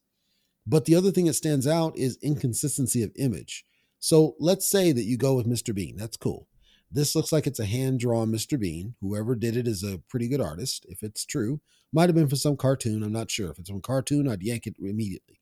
But 0.67 0.86
the 0.86 0.95
other 0.95 1.11
thing 1.11 1.25
that 1.25 1.33
stands 1.33 1.67
out 1.67 1.97
is 1.97 2.17
inconsistency 2.21 3.03
of 3.03 3.11
image. 3.17 3.65
So 4.06 4.36
let's 4.39 4.68
say 4.68 4.91
that 4.91 5.06
you 5.06 5.18
go 5.18 5.34
with 5.34 5.47
Mr. 5.47 5.74
Bean. 5.74 5.97
That's 5.97 6.16
cool. 6.16 6.47
This 6.91 7.16
looks 7.16 7.32
like 7.32 7.47
it's 7.47 7.60
a 7.60 7.66
hand 7.66 8.01
drawn 8.01 8.32
Mr. 8.32 8.60
Bean. 8.60 8.93
Whoever 9.01 9.34
did 9.34 9.58
it 9.58 9.68
is 9.68 9.82
a 9.82 9.97
pretty 9.97 10.28
good 10.28 10.39
artist, 10.39 10.86
if 10.88 11.01
it's 11.01 11.26
true. 11.26 11.60
Might 11.91 12.10
have 12.10 12.16
been 12.16 12.28
for 12.28 12.36
some 12.36 12.56
cartoon. 12.56 13.01
I'm 13.01 13.12
not 13.12 13.32
sure. 13.32 13.49
If 13.49 13.58
it's 13.58 13.72
from 13.72 13.82
cartoon, 13.82 14.30
I'd 14.30 14.43
yank 14.43 14.68
it 14.68 14.76
immediately 14.80 15.39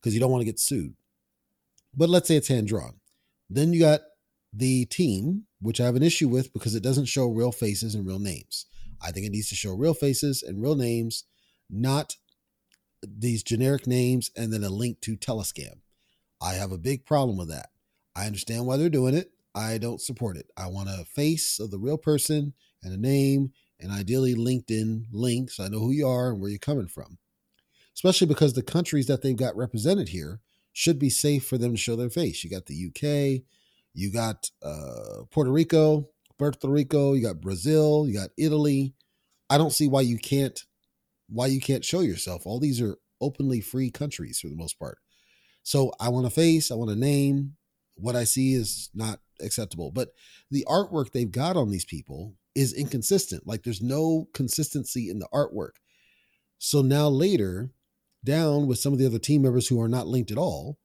because 0.00 0.14
you 0.14 0.20
don't 0.20 0.30
want 0.30 0.40
to 0.40 0.46
get 0.46 0.58
sued. 0.58 0.94
But 1.94 2.08
let's 2.08 2.28
say 2.28 2.36
it's 2.36 2.48
hand 2.48 2.66
drawn. 2.66 2.94
Then 3.50 3.74
you 3.74 3.80
got 3.80 4.00
the 4.54 4.86
team, 4.86 5.42
which 5.60 5.78
I 5.78 5.84
have 5.84 5.96
an 5.96 6.02
issue 6.02 6.28
with 6.28 6.54
because 6.54 6.74
it 6.74 6.82
doesn't 6.82 7.10
show 7.10 7.28
real 7.28 7.52
faces 7.52 7.94
and 7.94 8.06
real 8.06 8.20
names. 8.20 8.64
I 9.02 9.12
think 9.12 9.26
it 9.26 9.32
needs 9.32 9.50
to 9.50 9.54
show 9.54 9.74
real 9.74 9.92
faces 9.92 10.42
and 10.42 10.62
real 10.62 10.76
names, 10.76 11.24
not 11.68 12.16
these 13.06 13.42
generic 13.42 13.86
names 13.86 14.30
and 14.34 14.50
then 14.50 14.64
a 14.64 14.70
link 14.70 15.02
to 15.02 15.14
Telescam. 15.14 15.80
I 16.40 16.54
have 16.54 16.72
a 16.72 16.78
big 16.78 17.04
problem 17.04 17.36
with 17.36 17.50
that. 17.50 17.68
I 18.14 18.26
understand 18.26 18.66
why 18.66 18.76
they're 18.76 18.88
doing 18.88 19.14
it. 19.14 19.30
I 19.54 19.78
don't 19.78 20.00
support 20.00 20.36
it. 20.36 20.46
I 20.56 20.66
want 20.68 20.88
a 20.88 21.04
face 21.04 21.58
of 21.60 21.70
the 21.70 21.78
real 21.78 21.98
person 21.98 22.54
and 22.82 22.92
a 22.92 22.96
name 22.96 23.52
and 23.80 23.90
ideally 23.92 24.34
LinkedIn 24.34 25.06
links. 25.12 25.60
I 25.60 25.68
know 25.68 25.80
who 25.80 25.90
you 25.90 26.06
are 26.06 26.30
and 26.30 26.40
where 26.40 26.50
you're 26.50 26.58
coming 26.58 26.88
from. 26.88 27.18
Especially 27.94 28.26
because 28.26 28.54
the 28.54 28.62
countries 28.62 29.06
that 29.06 29.22
they've 29.22 29.36
got 29.36 29.56
represented 29.56 30.08
here 30.08 30.40
should 30.72 30.98
be 30.98 31.10
safe 31.10 31.44
for 31.44 31.58
them 31.58 31.72
to 31.72 31.76
show 31.76 31.96
their 31.96 32.10
face. 32.10 32.42
You 32.42 32.50
got 32.50 32.66
the 32.66 32.86
UK, 32.86 33.42
you 33.92 34.10
got 34.10 34.50
uh, 34.62 35.24
Puerto 35.30 35.50
Rico, 35.50 36.08
Puerto 36.38 36.68
Rico, 36.68 37.12
you 37.12 37.22
got 37.22 37.40
Brazil, 37.40 38.06
you 38.08 38.14
got 38.14 38.30
Italy. 38.38 38.94
I 39.50 39.58
don't 39.58 39.72
see 39.72 39.86
why 39.86 40.00
you 40.00 40.18
can't 40.18 40.58
why 41.28 41.46
you 41.46 41.60
can't 41.60 41.84
show 41.84 42.00
yourself. 42.00 42.46
All 42.46 42.58
these 42.58 42.80
are 42.80 42.96
openly 43.20 43.60
free 43.60 43.90
countries 43.90 44.40
for 44.40 44.48
the 44.48 44.56
most 44.56 44.78
part. 44.78 44.98
So 45.62 45.92
I 46.00 46.08
want 46.08 46.26
a 46.26 46.30
face, 46.30 46.70
I 46.70 46.74
want 46.74 46.90
a 46.90 46.96
name. 46.96 47.56
What 47.94 48.16
I 48.16 48.24
see 48.24 48.54
is 48.54 48.90
not 48.94 49.20
acceptable. 49.40 49.90
But 49.90 50.10
the 50.50 50.66
artwork 50.68 51.12
they've 51.12 51.30
got 51.30 51.56
on 51.56 51.70
these 51.70 51.84
people 51.84 52.34
is 52.54 52.72
inconsistent. 52.72 53.46
Like 53.46 53.62
there's 53.62 53.82
no 53.82 54.28
consistency 54.34 55.08
in 55.10 55.18
the 55.18 55.28
artwork. 55.32 55.76
So 56.58 56.82
now 56.82 57.08
later, 57.08 57.70
down 58.24 58.66
with 58.66 58.78
some 58.78 58.92
of 58.92 58.98
the 58.98 59.06
other 59.06 59.18
team 59.18 59.42
members 59.42 59.68
who 59.68 59.80
are 59.80 59.88
not 59.88 60.06
linked 60.06 60.30
at 60.30 60.38
all, 60.38 60.78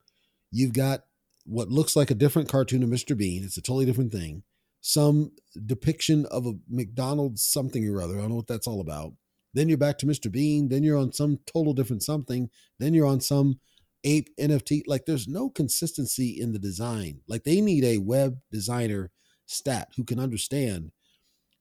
you've 0.52 0.74
got 0.74 1.02
what 1.46 1.70
looks 1.70 1.96
like 1.96 2.12
a 2.12 2.16
different 2.16 2.50
cartoon 2.50 2.84
of 2.84 2.90
Mr. 2.90 3.18
Bean. 3.18 3.44
It's 3.44 3.58
a 3.58 3.62
totally 3.62 3.86
different 3.86 4.12
thing. 4.12 4.44
Some 4.82 5.32
depiction 5.66 6.26
of 6.28 6.46
a 6.46 6.54
McDonald's 6.70 7.44
something 7.44 7.88
or 7.88 8.02
other. 8.02 8.18
I 8.18 8.22
don't 8.22 8.30
know 8.30 8.36
what 8.36 8.48
that's 8.48 8.68
all 8.68 8.82
about. 8.82 9.14
Then 9.54 9.70
you're 9.70 9.78
back 9.78 9.98
to 10.00 10.06
Mr. 10.06 10.32
Bean. 10.32 10.70
Then 10.70 10.84
you're 10.84 10.98
on 10.98 11.14
some 11.14 11.40
total 11.46 11.74
different 11.74 12.04
something. 12.04 12.50
Then 12.80 12.94
you're 12.94 13.08
on 13.08 13.22
some 13.22 13.60
ape 14.04 14.30
NFT. 14.40 14.84
Like 14.88 15.06
there's 15.06 15.28
no 15.28 15.50
consistency 15.50 16.40
in 16.40 16.54
the 16.54 16.60
design. 16.60 17.22
Like 17.28 17.44
they 17.44 17.62
need 17.62 17.84
a 17.84 17.98
web 18.00 18.38
designer 18.52 19.12
stat 19.46 19.90
who 19.96 20.04
can 20.04 20.20
understand 20.20 20.92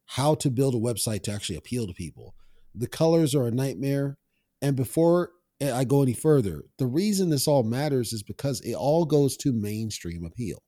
how 0.06 0.34
to 0.36 0.50
build 0.50 0.74
a 0.74 0.78
website 0.78 1.22
to 1.24 1.32
actually 1.32 1.56
appeal 1.56 1.86
to 1.86 1.92
people. 1.92 2.34
The 2.74 2.86
colors 2.86 3.34
are 3.34 3.46
a 3.46 3.50
nightmare. 3.50 4.18
And 4.62 4.76
before 4.76 5.30
I 5.60 5.84
go 5.84 6.02
any 6.02 6.12
further, 6.12 6.62
the 6.78 6.86
reason 6.86 7.30
this 7.30 7.48
all 7.48 7.62
matters 7.62 8.12
is 8.12 8.22
because 8.22 8.60
it 8.60 8.74
all 8.74 9.04
goes 9.04 9.36
to 9.38 9.52
mainstream 9.52 10.24
appeal. 10.24 10.62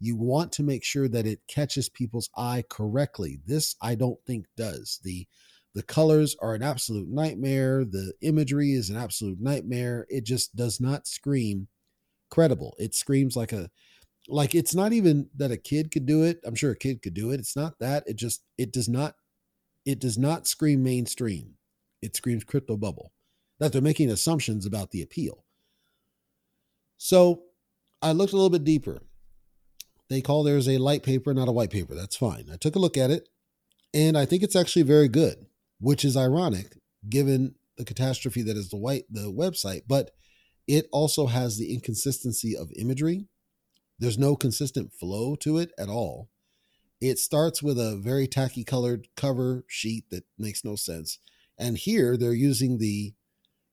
You 0.00 0.16
want 0.16 0.52
to 0.52 0.62
make 0.62 0.84
sure 0.84 1.08
that 1.08 1.26
it 1.26 1.40
catches 1.48 1.88
people's 1.88 2.28
eye 2.36 2.64
correctly. 2.68 3.38
This 3.46 3.76
I 3.80 3.94
don't 3.94 4.18
think 4.26 4.46
does. 4.56 5.00
The 5.02 5.26
the 5.74 5.82
colors 5.82 6.36
are 6.40 6.54
an 6.54 6.62
absolute 6.62 7.08
nightmare. 7.08 7.84
The 7.84 8.12
imagery 8.20 8.72
is 8.72 8.90
an 8.90 8.96
absolute 8.96 9.40
nightmare. 9.40 10.06
It 10.08 10.24
just 10.24 10.54
does 10.54 10.80
not 10.80 11.06
scream 11.06 11.68
credible. 12.30 12.74
It 12.78 12.94
screams 12.94 13.36
like 13.36 13.52
a 13.52 13.70
like 14.28 14.54
it's 14.54 14.74
not 14.74 14.92
even 14.92 15.28
that 15.36 15.50
a 15.50 15.56
kid 15.56 15.90
could 15.90 16.06
do 16.06 16.22
it. 16.22 16.40
I'm 16.44 16.54
sure 16.54 16.70
a 16.70 16.76
kid 16.76 17.02
could 17.02 17.14
do 17.14 17.30
it. 17.30 17.40
It's 17.40 17.56
not 17.56 17.78
that. 17.80 18.04
It 18.06 18.16
just 18.16 18.42
it 18.56 18.72
does 18.72 18.88
not 18.88 19.14
it 19.84 19.98
does 19.98 20.16
not 20.16 20.46
scream 20.46 20.82
mainstream. 20.82 21.54
It 22.00 22.16
screams 22.16 22.44
crypto 22.44 22.76
bubble. 22.76 23.12
That 23.60 23.72
they're 23.72 23.82
making 23.82 24.10
assumptions 24.10 24.66
about 24.66 24.90
the 24.90 25.02
appeal. 25.02 25.44
So 26.96 27.42
I 28.02 28.12
looked 28.12 28.32
a 28.32 28.36
little 28.36 28.50
bit 28.50 28.64
deeper. 28.64 29.02
They 30.10 30.20
call 30.20 30.42
theirs 30.42 30.68
a 30.68 30.78
light 30.78 31.02
paper, 31.02 31.32
not 31.32 31.48
a 31.48 31.52
white 31.52 31.70
paper. 31.70 31.94
That's 31.94 32.16
fine. 32.16 32.46
I 32.52 32.56
took 32.56 32.76
a 32.76 32.78
look 32.78 32.96
at 32.96 33.10
it, 33.10 33.28
and 33.94 34.18
I 34.18 34.26
think 34.26 34.42
it's 34.42 34.56
actually 34.56 34.82
very 34.82 35.08
good, 35.08 35.46
which 35.84 36.02
is 36.02 36.16
ironic 36.16 36.78
given 37.10 37.54
the 37.76 37.84
catastrophe 37.84 38.40
that 38.40 38.56
is 38.56 38.70
the 38.70 38.76
white 38.76 39.04
the 39.10 39.30
website. 39.30 39.82
But 39.86 40.12
it 40.66 40.86
also 40.90 41.26
has 41.26 41.58
the 41.58 41.74
inconsistency 41.74 42.56
of 42.56 42.72
imagery. 42.74 43.28
There's 43.98 44.16
no 44.16 44.34
consistent 44.34 44.94
flow 44.94 45.36
to 45.36 45.58
it 45.58 45.72
at 45.78 45.90
all. 45.90 46.30
It 47.02 47.18
starts 47.18 47.62
with 47.62 47.78
a 47.78 47.98
very 47.98 48.26
tacky 48.26 48.64
colored 48.64 49.08
cover 49.14 49.66
sheet 49.68 50.08
that 50.08 50.24
makes 50.38 50.64
no 50.64 50.74
sense. 50.74 51.18
And 51.58 51.76
here 51.76 52.16
they're 52.16 52.32
using 52.32 52.78
the, 52.78 53.12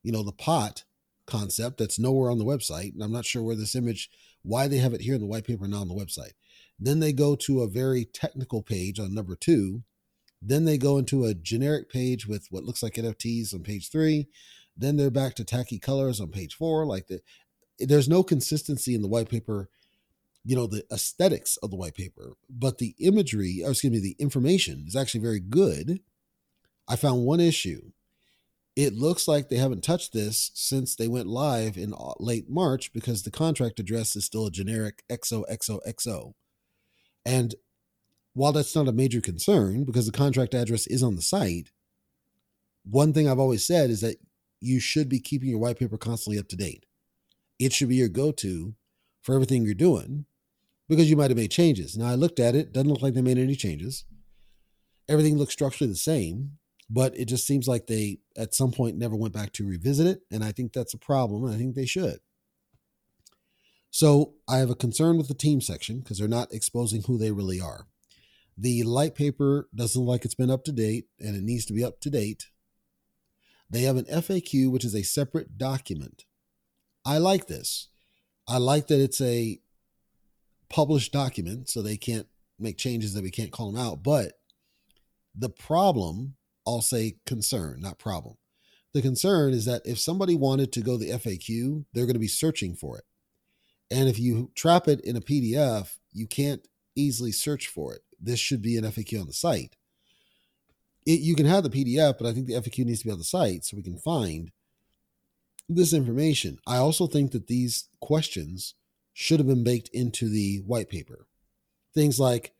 you 0.03 0.11
know, 0.11 0.21
the 0.21 0.33
pot 0.33 0.83
concept 1.25 1.77
that's 1.77 1.97
nowhere 1.97 2.29
on 2.29 2.39
the 2.39 2.45
website. 2.45 2.93
And 2.93 3.01
I'm 3.01 3.13
not 3.13 3.25
sure 3.25 3.41
where 3.41 3.55
this 3.55 3.73
image, 3.73 4.09
why 4.41 4.67
they 4.67 4.79
have 4.79 4.93
it 4.93 5.01
here 5.01 5.15
in 5.15 5.21
the 5.21 5.27
white 5.27 5.47
paper, 5.47 5.65
not 5.65 5.83
on 5.83 5.87
the 5.87 5.95
website. 5.95 6.33
Then 6.77 6.99
they 6.99 7.13
go 7.13 7.37
to 7.37 7.61
a 7.61 7.69
very 7.69 8.03
technical 8.03 8.61
page 8.61 8.99
on 8.99 9.13
number 9.13 9.37
two. 9.37 9.83
Then 10.41 10.65
they 10.65 10.77
go 10.77 10.97
into 10.97 11.25
a 11.25 11.33
generic 11.33 11.89
page 11.89 12.25
with 12.27 12.47
what 12.49 12.63
looks 12.63 12.81
like 12.81 12.95
NFTs 12.95 13.53
on 13.53 13.61
page 13.61 13.89
three. 13.91 14.27
Then 14.75 14.97
they're 14.97 15.11
back 15.11 15.35
to 15.35 15.43
tacky 15.43 15.77
colors 15.77 16.19
on 16.19 16.29
page 16.29 16.55
four. 16.55 16.85
Like 16.85 17.07
the, 17.07 17.21
there's 17.79 18.09
no 18.09 18.23
consistency 18.23 18.95
in 18.95 19.01
the 19.01 19.07
white 19.07 19.29
paper, 19.29 19.69
you 20.43 20.55
know, 20.55 20.65
the 20.65 20.83
aesthetics 20.91 21.57
of 21.57 21.69
the 21.69 21.75
white 21.75 21.93
paper, 21.93 22.33
but 22.49 22.79
the 22.79 22.95
imagery, 22.99 23.61
or 23.63 23.71
excuse 23.71 23.93
me, 23.93 23.99
the 23.99 24.15
information 24.17 24.85
is 24.87 24.95
actually 24.95 25.21
very 25.21 25.39
good. 25.39 25.99
I 26.87 26.95
found 26.95 27.23
one 27.25 27.39
issue. 27.39 27.91
It 28.75 28.93
looks 28.93 29.27
like 29.27 29.49
they 29.49 29.57
haven't 29.57 29.83
touched 29.83 30.13
this 30.13 30.49
since 30.53 30.95
they 30.95 31.07
went 31.07 31.27
live 31.27 31.77
in 31.77 31.93
uh, 31.93 32.13
late 32.19 32.49
March 32.49 32.93
because 32.93 33.23
the 33.23 33.31
contract 33.31 33.79
address 33.79 34.15
is 34.15 34.25
still 34.25 34.47
a 34.47 34.51
generic 34.51 35.03
XOXOXO. 35.09 36.33
And 37.25 37.55
while 38.33 38.51
that's 38.51 38.75
not 38.75 38.87
a 38.87 38.93
major 38.93 39.21
concern 39.21 39.83
because 39.83 40.05
the 40.05 40.11
contract 40.11 40.53
address 40.53 40.87
is 40.87 41.03
on 41.03 41.15
the 41.15 41.21
site, 41.21 41.71
one 42.83 43.13
thing 43.13 43.27
I've 43.27 43.39
always 43.39 43.65
said 43.65 43.89
is 43.89 44.01
that 44.01 44.17
you 44.59 44.79
should 44.79 45.09
be 45.09 45.19
keeping 45.19 45.49
your 45.49 45.59
white 45.59 45.79
paper 45.79 45.97
constantly 45.97 46.39
up 46.39 46.47
to 46.49 46.55
date. 46.55 46.85
It 47.59 47.73
should 47.73 47.89
be 47.89 47.95
your 47.95 48.09
go 48.09 48.31
to 48.33 48.75
for 49.21 49.35
everything 49.35 49.65
you're 49.65 49.73
doing 49.73 50.25
because 50.87 51.09
you 51.09 51.17
might 51.17 51.29
have 51.29 51.37
made 51.37 51.51
changes. 51.51 51.97
Now, 51.97 52.07
I 52.07 52.15
looked 52.15 52.39
at 52.39 52.55
it, 52.55 52.73
doesn't 52.73 52.89
look 52.89 53.01
like 53.01 53.13
they 53.13 53.21
made 53.21 53.37
any 53.37 53.55
changes. 53.55 54.05
Everything 55.09 55.37
looks 55.37 55.53
structurally 55.53 55.91
the 55.91 55.97
same, 55.97 56.57
but 56.89 57.17
it 57.17 57.25
just 57.25 57.45
seems 57.45 57.67
like 57.67 57.87
they 57.87 58.19
at 58.37 58.53
some 58.53 58.71
point 58.71 58.97
never 58.97 59.15
went 59.15 59.33
back 59.33 59.51
to 59.53 59.67
revisit 59.67 60.07
it. 60.07 60.21
And 60.31 60.43
I 60.43 60.51
think 60.51 60.73
that's 60.73 60.93
a 60.93 60.99
problem. 60.99 61.45
I 61.45 61.57
think 61.57 61.75
they 61.75 61.85
should. 61.85 62.19
So 63.89 64.35
I 64.47 64.57
have 64.57 64.69
a 64.69 64.75
concern 64.75 65.17
with 65.17 65.27
the 65.27 65.33
team 65.33 65.59
section 65.59 65.99
because 65.99 66.17
they're 66.17 66.27
not 66.27 66.53
exposing 66.53 67.03
who 67.03 67.17
they 67.17 67.31
really 67.31 67.59
are. 67.59 67.87
The 68.61 68.83
light 68.83 69.15
paper 69.15 69.67
doesn't 69.73 69.99
look 69.99 70.07
like 70.09 70.23
it's 70.23 70.35
been 70.35 70.51
up 70.51 70.63
to 70.65 70.71
date 70.71 71.05
and 71.19 71.35
it 71.35 71.41
needs 71.41 71.65
to 71.65 71.73
be 71.73 71.83
up 71.83 71.99
to 72.01 72.11
date. 72.11 72.45
They 73.71 73.81
have 73.81 73.97
an 73.97 74.05
FAQ, 74.05 74.69
which 74.69 74.85
is 74.85 74.93
a 74.93 75.01
separate 75.01 75.57
document. 75.57 76.25
I 77.03 77.17
like 77.17 77.47
this. 77.47 77.87
I 78.47 78.59
like 78.59 78.85
that 78.87 79.01
it's 79.01 79.19
a 79.19 79.59
published 80.69 81.11
document, 81.11 81.69
so 81.71 81.81
they 81.81 81.97
can't 81.97 82.27
make 82.59 82.77
changes 82.77 83.15
that 83.15 83.23
we 83.23 83.31
can't 83.31 83.51
call 83.51 83.71
them 83.71 83.81
out. 83.81 84.03
But 84.03 84.33
the 85.33 85.49
problem, 85.49 86.35
I'll 86.67 86.83
say 86.83 87.15
concern, 87.25 87.79
not 87.79 87.97
problem. 87.97 88.35
The 88.93 89.01
concern 89.01 89.53
is 89.53 89.65
that 89.65 89.81
if 89.85 89.97
somebody 89.97 90.35
wanted 90.35 90.71
to 90.73 90.81
go 90.81 90.97
the 90.97 91.09
FAQ, 91.09 91.85
they're 91.93 92.05
going 92.05 92.13
to 92.13 92.19
be 92.19 92.27
searching 92.27 92.75
for 92.75 92.99
it. 92.99 93.05
And 93.89 94.07
if 94.07 94.19
you 94.19 94.51
trap 94.53 94.87
it 94.87 95.01
in 95.01 95.15
a 95.15 95.21
PDF, 95.21 95.97
you 96.11 96.27
can't 96.27 96.67
easily 96.95 97.31
search 97.31 97.65
for 97.65 97.95
it. 97.95 98.01
This 98.21 98.39
should 98.39 98.61
be 98.61 98.77
an 98.77 98.83
FAQ 98.83 99.21
on 99.21 99.27
the 99.27 99.33
site. 99.33 99.75
It, 101.05 101.21
you 101.21 101.35
can 101.35 101.45
have 101.45 101.63
the 101.63 101.69
PDF, 101.69 102.17
but 102.17 102.27
I 102.27 102.33
think 102.33 102.47
the 102.47 102.53
FAQ 102.53 102.85
needs 102.85 102.99
to 102.99 103.05
be 103.05 103.11
on 103.11 103.17
the 103.17 103.23
site 103.23 103.65
so 103.65 103.75
we 103.75 103.83
can 103.83 103.97
find 103.97 104.51
this 105.67 105.93
information. 105.93 106.59
I 106.67 106.77
also 106.77 107.07
think 107.07 107.31
that 107.31 107.47
these 107.47 107.89
questions 107.99 108.75
should 109.13 109.39
have 109.39 109.47
been 109.47 109.63
baked 109.63 109.89
into 109.93 110.29
the 110.29 110.61
white 110.65 110.89
paper. 110.89 111.27
Things 111.93 112.19
like 112.19 112.53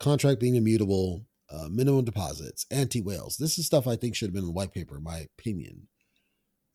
contract 0.00 0.40
being 0.40 0.56
immutable, 0.56 1.26
uh, 1.50 1.68
minimum 1.70 2.04
deposits, 2.04 2.66
anti 2.70 3.00
whales. 3.00 3.36
This 3.36 3.58
is 3.58 3.66
stuff 3.66 3.86
I 3.86 3.96
think 3.96 4.14
should 4.14 4.28
have 4.28 4.34
been 4.34 4.42
in 4.42 4.48
the 4.48 4.52
white 4.52 4.72
paper, 4.72 4.96
in 4.96 5.04
my 5.04 5.26
opinion. 5.38 5.88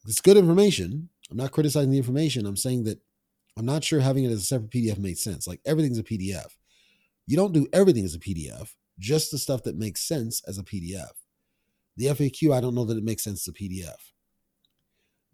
It's 0.05 0.21
good 0.21 0.37
information. 0.37 1.09
I'm 1.29 1.37
not 1.37 1.51
criticizing 1.51 1.91
the 1.91 1.97
information. 1.97 2.45
I'm 2.45 2.57
saying 2.57 2.85
that 2.85 2.99
I'm 3.57 3.65
not 3.65 3.83
sure 3.83 3.99
having 3.99 4.23
it 4.23 4.31
as 4.31 4.39
a 4.39 4.43
separate 4.43 4.71
PDF 4.71 4.97
made 4.97 5.17
sense. 5.17 5.47
Like 5.47 5.61
everything's 5.65 5.99
a 5.99 6.03
PDF. 6.03 6.55
You 7.25 7.37
don't 7.37 7.53
do 7.53 7.67
everything 7.71 8.05
as 8.05 8.15
a 8.15 8.19
PDF, 8.19 8.75
just 8.99 9.31
the 9.31 9.37
stuff 9.37 9.63
that 9.63 9.77
makes 9.77 10.01
sense 10.07 10.41
as 10.47 10.57
a 10.57 10.63
PDF. 10.63 11.11
The 11.97 12.07
FAQ, 12.07 12.53
I 12.53 12.61
don't 12.61 12.75
know 12.75 12.85
that 12.85 12.97
it 12.97 13.03
makes 13.03 13.23
sense 13.23 13.47
as 13.47 13.53
a 13.53 13.57
PDF. 13.57 14.11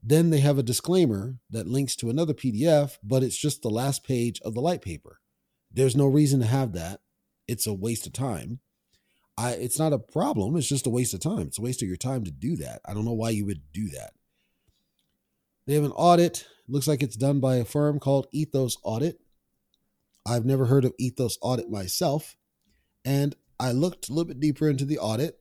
Then 0.03 0.29
they 0.29 0.39
have 0.39 0.57
a 0.57 0.63
disclaimer 0.63 1.37
that 1.49 1.67
links 1.67 1.95
to 1.97 2.09
another 2.09 2.33
PDF, 2.33 2.97
but 3.03 3.23
it's 3.23 3.37
just 3.37 3.61
the 3.61 3.69
last 3.69 4.03
page 4.03 4.39
of 4.41 4.53
the 4.53 4.61
light 4.61 4.81
paper. 4.81 5.19
There's 5.71 5.95
no 5.95 6.05
reason 6.05 6.39
to 6.39 6.45
have 6.45 6.73
that. 6.73 7.01
It's 7.47 7.67
a 7.67 7.73
waste 7.73 8.07
of 8.07 8.13
time. 8.13 8.59
I 9.37 9.51
it's 9.51 9.77
not 9.77 9.93
a 9.93 9.99
problem, 9.99 10.55
it's 10.55 10.67
just 10.67 10.87
a 10.87 10.91
waste 10.91 11.13
of 11.13 11.19
time. 11.19 11.47
It's 11.47 11.59
a 11.59 11.61
waste 11.61 11.81
of 11.81 11.87
your 11.87 11.97
time 11.97 12.23
to 12.23 12.31
do 12.31 12.55
that. 12.57 12.81
I 12.85 12.93
don't 12.93 13.05
know 13.05 13.13
why 13.13 13.29
you 13.29 13.45
would 13.45 13.71
do 13.71 13.89
that. 13.89 14.13
They 15.67 15.75
have 15.75 15.83
an 15.83 15.91
audit. 15.91 16.47
Looks 16.67 16.87
like 16.87 17.03
it's 17.03 17.15
done 17.15 17.39
by 17.39 17.57
a 17.57 17.65
firm 17.65 17.99
called 17.99 18.27
Ethos 18.31 18.77
Audit. 18.83 19.19
I've 20.27 20.45
never 20.45 20.65
heard 20.65 20.83
of 20.83 20.93
Ethos 20.99 21.37
Audit 21.41 21.69
myself, 21.69 22.35
and 23.05 23.35
I 23.59 23.71
looked 23.71 24.09
a 24.09 24.11
little 24.11 24.27
bit 24.27 24.39
deeper 24.39 24.69
into 24.69 24.83
the 24.85 24.99
audit 24.99 25.39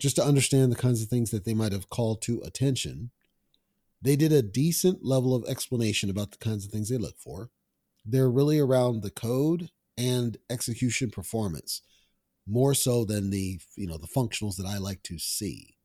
just 0.00 0.16
to 0.16 0.24
understand 0.24 0.72
the 0.72 0.76
kinds 0.76 1.02
of 1.02 1.08
things 1.08 1.30
that 1.30 1.44
they 1.44 1.54
might 1.54 1.72
have 1.72 1.90
called 1.90 2.22
to 2.22 2.40
attention. 2.40 3.10
They 4.00 4.16
did 4.16 4.32
a 4.32 4.42
decent 4.42 5.04
level 5.04 5.34
of 5.34 5.44
explanation 5.46 6.10
about 6.10 6.30
the 6.32 6.38
kinds 6.38 6.64
of 6.64 6.72
things 6.72 6.88
they 6.88 6.98
look 6.98 7.18
for. 7.18 7.50
They're 8.04 8.30
really 8.30 8.58
around 8.58 9.02
the 9.02 9.10
code 9.10 9.70
and 9.96 10.36
execution 10.50 11.10
performance, 11.10 11.82
more 12.46 12.74
so 12.74 13.04
than 13.04 13.30
the, 13.30 13.60
you 13.76 13.86
know, 13.86 13.98
the 13.98 14.08
functionals 14.08 14.56
that 14.56 14.66
I 14.66 14.78
like 14.78 15.02
to 15.04 15.18
see. 15.18 15.76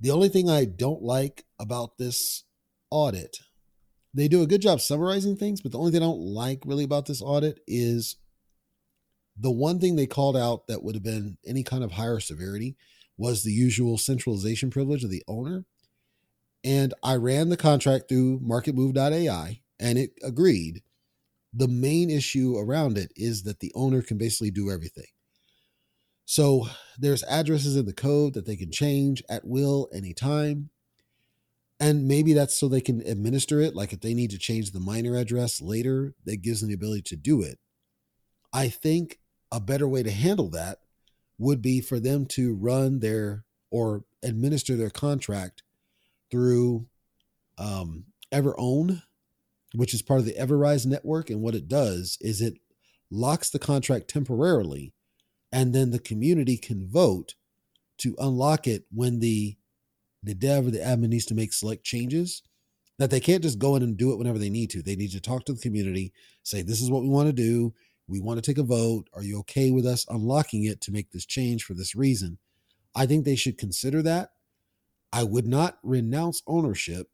The 0.00 0.10
only 0.10 0.28
thing 0.28 0.48
I 0.48 0.64
don't 0.64 1.02
like 1.02 1.44
about 1.58 1.98
this 1.98 2.44
audit, 2.90 3.38
they 4.14 4.28
do 4.28 4.42
a 4.42 4.46
good 4.46 4.62
job 4.62 4.80
summarizing 4.80 5.36
things, 5.36 5.60
but 5.60 5.72
the 5.72 5.78
only 5.78 5.92
thing 5.92 6.02
I 6.02 6.06
don't 6.06 6.20
like 6.20 6.62
really 6.64 6.84
about 6.84 7.06
this 7.06 7.22
audit 7.22 7.60
is 7.66 8.16
the 9.36 9.50
one 9.50 9.78
thing 9.78 9.96
they 9.96 10.06
called 10.06 10.36
out 10.36 10.66
that 10.66 10.82
would 10.82 10.94
have 10.94 11.04
been 11.04 11.38
any 11.46 11.62
kind 11.62 11.84
of 11.84 11.92
higher 11.92 12.20
severity 12.20 12.76
was 13.16 13.42
the 13.42 13.52
usual 13.52 13.98
centralization 13.98 14.70
privilege 14.70 15.04
of 15.04 15.10
the 15.10 15.22
owner. 15.28 15.64
And 16.64 16.92
I 17.02 17.16
ran 17.16 17.48
the 17.48 17.56
contract 17.56 18.08
through 18.08 18.40
marketmove.ai 18.40 19.60
and 19.78 19.98
it 19.98 20.10
agreed. 20.22 20.82
The 21.52 21.68
main 21.68 22.10
issue 22.10 22.56
around 22.56 22.98
it 22.98 23.12
is 23.16 23.42
that 23.44 23.60
the 23.60 23.72
owner 23.74 24.02
can 24.02 24.18
basically 24.18 24.50
do 24.50 24.70
everything. 24.70 25.06
So 26.26 26.68
there's 26.98 27.24
addresses 27.24 27.76
in 27.76 27.86
the 27.86 27.92
code 27.92 28.34
that 28.34 28.46
they 28.46 28.56
can 28.56 28.70
change 28.70 29.22
at 29.28 29.44
will 29.44 29.88
anytime. 29.92 30.70
And 31.80 32.06
maybe 32.06 32.34
that's 32.34 32.56
so 32.56 32.68
they 32.68 32.82
can 32.82 33.00
administer 33.00 33.58
it. 33.60 33.74
Like 33.74 33.94
if 33.94 34.00
they 34.00 34.12
need 34.12 34.30
to 34.30 34.38
change 34.38 34.70
the 34.70 34.80
miner 34.80 35.16
address 35.16 35.62
later, 35.62 36.14
that 36.26 36.42
gives 36.42 36.60
them 36.60 36.68
the 36.68 36.74
ability 36.74 37.02
to 37.02 37.16
do 37.16 37.40
it. 37.42 37.58
I 38.52 38.68
think 38.68 39.18
a 39.50 39.60
better 39.60 39.88
way 39.88 40.02
to 40.02 40.10
handle 40.10 40.50
that 40.50 40.80
would 41.38 41.62
be 41.62 41.80
for 41.80 41.98
them 41.98 42.26
to 42.26 42.54
run 42.54 43.00
their 43.00 43.44
or 43.70 44.04
administer 44.22 44.76
their 44.76 44.90
contract 44.90 45.62
through 46.30 46.86
um, 47.56 48.04
EverOwn, 48.30 49.02
which 49.74 49.94
is 49.94 50.02
part 50.02 50.20
of 50.20 50.26
the 50.26 50.34
Everrise 50.34 50.84
network. 50.84 51.30
And 51.30 51.40
what 51.40 51.54
it 51.54 51.66
does 51.66 52.18
is 52.20 52.40
it 52.40 52.58
locks 53.10 53.48
the 53.48 53.58
contract 53.58 54.08
temporarily, 54.08 54.92
and 55.50 55.74
then 55.74 55.90
the 55.90 55.98
community 55.98 56.56
can 56.56 56.86
vote 56.86 57.34
to 57.98 58.14
unlock 58.18 58.66
it 58.66 58.84
when 58.92 59.20
the 59.20 59.56
the 60.22 60.34
dev 60.34 60.66
or 60.66 60.70
the 60.70 60.78
admin 60.78 61.08
needs 61.08 61.26
to 61.26 61.34
make 61.34 61.52
select 61.52 61.84
changes. 61.84 62.42
That 62.98 63.10
they 63.10 63.20
can't 63.20 63.42
just 63.42 63.58
go 63.58 63.76
in 63.76 63.82
and 63.82 63.96
do 63.96 64.12
it 64.12 64.18
whenever 64.18 64.38
they 64.38 64.50
need 64.50 64.68
to. 64.70 64.82
They 64.82 64.94
need 64.94 65.12
to 65.12 65.20
talk 65.20 65.46
to 65.46 65.54
the 65.54 65.60
community, 65.60 66.12
say, 66.42 66.60
This 66.60 66.82
is 66.82 66.90
what 66.90 67.02
we 67.02 67.08
want 67.08 67.28
to 67.28 67.32
do. 67.32 67.72
We 68.06 68.20
want 68.20 68.42
to 68.42 68.42
take 68.42 68.58
a 68.58 68.62
vote. 68.62 69.08
Are 69.14 69.22
you 69.22 69.38
okay 69.40 69.70
with 69.70 69.86
us 69.86 70.04
unlocking 70.08 70.64
it 70.64 70.80
to 70.82 70.92
make 70.92 71.10
this 71.10 71.24
change 71.24 71.64
for 71.64 71.72
this 71.72 71.94
reason? 71.94 72.38
I 72.94 73.06
think 73.06 73.24
they 73.24 73.36
should 73.36 73.56
consider 73.56 74.02
that. 74.02 74.32
I 75.12 75.22
would 75.24 75.46
not 75.46 75.78
renounce 75.82 76.42
ownership. 76.46 77.08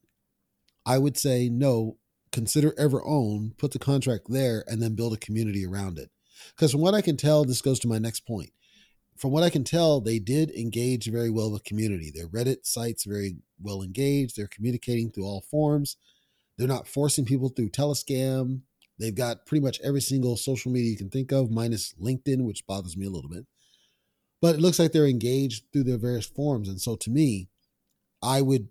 I 0.84 0.98
would 0.98 1.16
say, 1.16 1.48
no, 1.48 1.98
consider 2.32 2.74
ever 2.78 3.04
own, 3.04 3.54
put 3.56 3.72
the 3.72 3.78
contract 3.78 4.26
there, 4.28 4.64
and 4.66 4.82
then 4.82 4.94
build 4.94 5.12
a 5.12 5.18
community 5.18 5.64
around 5.66 5.98
it. 5.98 6.10
Because 6.54 6.72
from 6.72 6.80
what 6.80 6.94
I 6.94 7.00
can 7.00 7.16
tell, 7.16 7.44
this 7.44 7.62
goes 7.62 7.78
to 7.80 7.88
my 7.88 7.98
next 7.98 8.26
point. 8.26 8.50
From 9.18 9.30
what 9.30 9.42
I 9.42 9.50
can 9.50 9.64
tell, 9.64 10.00
they 10.00 10.18
did 10.18 10.50
engage 10.50 11.10
very 11.10 11.30
well 11.30 11.50
with 11.50 11.64
community. 11.64 12.10
Their 12.14 12.28
Reddit 12.28 12.66
site's 12.66 13.04
very 13.04 13.36
well 13.60 13.82
engaged. 13.82 14.36
They're 14.36 14.46
communicating 14.46 15.10
through 15.10 15.24
all 15.24 15.40
forms. 15.40 15.96
They're 16.58 16.68
not 16.68 16.88
forcing 16.88 17.24
people 17.24 17.48
through 17.48 17.70
Telescam. 17.70 18.62
They've 18.98 19.14
got 19.14 19.46
pretty 19.46 19.62
much 19.62 19.80
every 19.82 20.00
single 20.00 20.36
social 20.36 20.72
media 20.72 20.90
you 20.90 20.96
can 20.96 21.10
think 21.10 21.32
of, 21.32 21.50
minus 21.50 21.94
LinkedIn, 22.00 22.44
which 22.44 22.66
bothers 22.66 22.96
me 22.96 23.06
a 23.06 23.10
little 23.10 23.30
bit. 23.30 23.46
But 24.40 24.54
it 24.54 24.60
looks 24.60 24.78
like 24.78 24.92
they're 24.92 25.06
engaged 25.06 25.64
through 25.72 25.84
their 25.84 25.98
various 25.98 26.26
forms. 26.26 26.68
And 26.68 26.80
so 26.80 26.96
to 26.96 27.10
me, 27.10 27.48
I 28.22 28.42
would 28.42 28.68